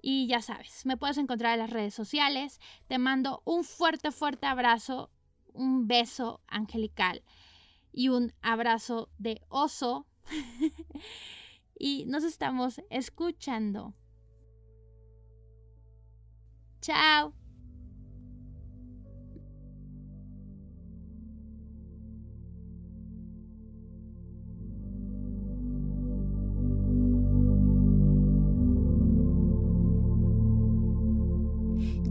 Y 0.01 0.27
ya 0.27 0.41
sabes, 0.41 0.85
me 0.85 0.95
puedes 0.95 1.17
encontrar 1.17 1.53
en 1.53 1.59
las 1.59 1.69
redes 1.69 1.93
sociales. 1.93 2.59
Te 2.87 2.97
mando 2.97 3.41
un 3.45 3.63
fuerte, 3.63 4.11
fuerte 4.11 4.45
abrazo, 4.45 5.11
un 5.53 5.87
beso 5.87 6.41
angelical 6.47 7.23
y 7.91 8.09
un 8.09 8.33
abrazo 8.41 9.09
de 9.17 9.41
oso. 9.49 10.05
y 11.79 12.05
nos 12.05 12.23
estamos 12.23 12.81
escuchando. 12.89 13.93
Chao. 16.81 17.33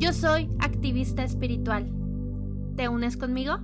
Yo 0.07 0.13
soy 0.13 0.49
activista 0.61 1.25
espiritual. 1.25 1.91
¿Te 2.77 2.89
unes 2.89 3.17
conmigo? 3.17 3.59